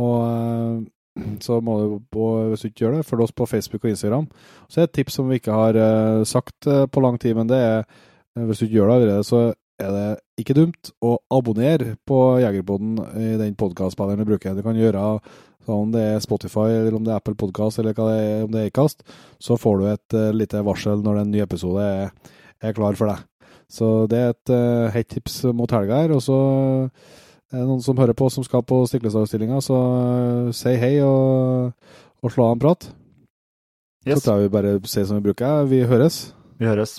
[0.00, 3.86] Og eh, så må du, på, hvis du ikke gjør det, følg oss på Facebook
[3.86, 4.28] og Instagram.
[4.68, 7.58] Så er et tips som vi ikke har uh, sagt på lang tid, men det
[7.64, 7.82] er
[8.38, 9.40] hvis du ikke gjør det allerede, så
[9.80, 14.56] er det ikke dumt å abonnere på Jegerpoden i den podkastspilleren du bruker.
[14.56, 15.04] Du kan gjøre
[15.70, 18.62] om det er Spotify, eller om det er Apple Podcast, eller det er, om det
[18.62, 19.04] er Acast,
[19.42, 22.14] så får du et uh, lite varsel når en ny episode er,
[22.62, 23.26] er, klar for deg.
[23.70, 26.14] Så det er et uh, hett tips mot helga her.
[26.16, 26.38] Og så
[27.52, 31.70] er det noen som hører på som skal på Stiklestad-utstillinga, så uh, si hei og,
[32.24, 32.90] og slå av en prat.
[34.08, 34.18] Yes.
[34.18, 35.66] Så tror jeg vi bare sier som vi bruker.
[35.70, 36.30] Vi høres.
[36.58, 36.98] Vi høres.